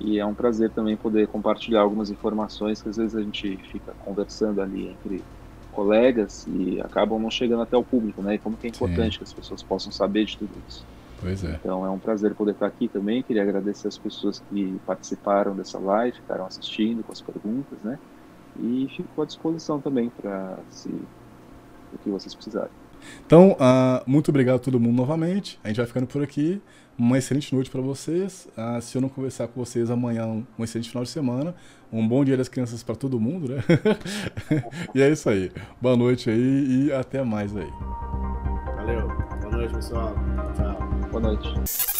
[0.00, 3.92] E é um prazer também poder compartilhar algumas informações que às vezes a gente fica
[4.04, 5.24] conversando ali entre
[5.72, 8.34] colegas e acabam não chegando até o público, né?
[8.34, 9.18] E como que é importante Sim.
[9.18, 10.84] que as pessoas possam saber de tudo isso.
[11.20, 11.58] Pois é.
[11.60, 13.22] Então é um prazer poder estar aqui também.
[13.22, 17.98] Queria agradecer as pessoas que participaram dessa live, ficaram assistindo com as perguntas, né?
[18.58, 22.70] E fico à disposição também para se o que vocês precisarem.
[23.26, 25.58] Então, uh, muito obrigado a todo mundo novamente.
[25.62, 26.60] A gente vai ficando por aqui.
[26.98, 28.48] Uma excelente noite para vocês.
[28.56, 30.26] Uh, se eu não conversar com vocês amanhã,
[30.58, 31.54] um excelente final de semana.
[31.92, 33.62] Um bom dia das crianças para todo mundo, né?
[34.94, 35.52] e é isso aí.
[35.80, 37.70] Boa noite aí e até mais aí.
[38.76, 39.06] Valeu.
[39.40, 40.14] Boa noite, pessoal.
[40.56, 40.77] Tchau.
[41.18, 41.52] Boa noite.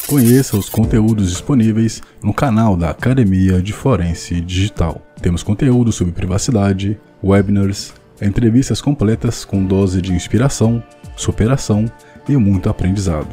[0.07, 5.03] Conheça os conteúdos disponíveis no canal da Academia de Forense Digital.
[5.21, 7.93] Temos conteúdo sobre privacidade, webinars,
[8.23, 10.81] entrevistas completas com dose de inspiração,
[11.17, 11.91] superação
[12.29, 13.29] e muito aprendizado.